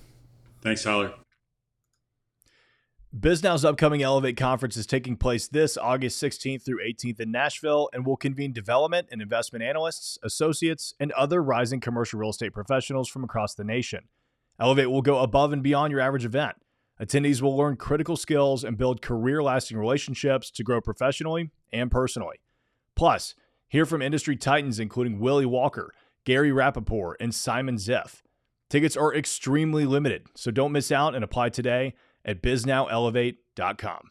Thanks, 0.62 0.82
Tyler. 0.82 1.12
Bisnow's 3.18 3.64
upcoming 3.64 4.02
Elevate 4.02 4.36
conference 4.36 4.76
is 4.76 4.86
taking 4.86 5.16
place 5.16 5.48
this 5.48 5.78
August 5.78 6.22
16th 6.22 6.62
through 6.62 6.80
18th 6.86 7.20
in 7.20 7.30
Nashville 7.30 7.88
and 7.92 8.06
will 8.06 8.18
convene 8.18 8.52
development 8.52 9.08
and 9.10 9.22
investment 9.22 9.62
analysts, 9.62 10.18
associates, 10.22 10.94
and 11.00 11.10
other 11.12 11.42
rising 11.42 11.80
commercial 11.80 12.20
real 12.20 12.30
estate 12.30 12.52
professionals 12.52 13.08
from 13.08 13.24
across 13.24 13.54
the 13.54 13.64
nation. 13.64 14.04
Elevate 14.60 14.90
will 14.90 15.02
go 15.02 15.18
above 15.18 15.52
and 15.52 15.62
beyond 15.62 15.92
your 15.92 16.00
average 16.00 16.24
event. 16.24 16.56
Attendees 17.00 17.40
will 17.40 17.56
learn 17.56 17.76
critical 17.76 18.16
skills 18.16 18.64
and 18.64 18.76
build 18.76 19.00
career 19.02 19.42
lasting 19.42 19.76
relationships 19.76 20.50
to 20.50 20.64
grow 20.64 20.80
professionally 20.80 21.50
and 21.72 21.90
personally. 21.90 22.40
Plus, 22.96 23.34
hear 23.68 23.86
from 23.86 24.02
industry 24.02 24.36
titans 24.36 24.80
including 24.80 25.20
Willy 25.20 25.46
Walker, 25.46 25.92
Gary 26.24 26.50
Rappaport, 26.50 27.14
and 27.20 27.34
Simon 27.34 27.76
Ziff. 27.76 28.22
Tickets 28.68 28.96
are 28.96 29.14
extremely 29.14 29.86
limited, 29.86 30.26
so 30.34 30.50
don't 30.50 30.72
miss 30.72 30.90
out 30.90 31.14
and 31.14 31.22
apply 31.22 31.50
today 31.50 31.94
at 32.24 32.42
bisnowelevate.com. 32.42 34.10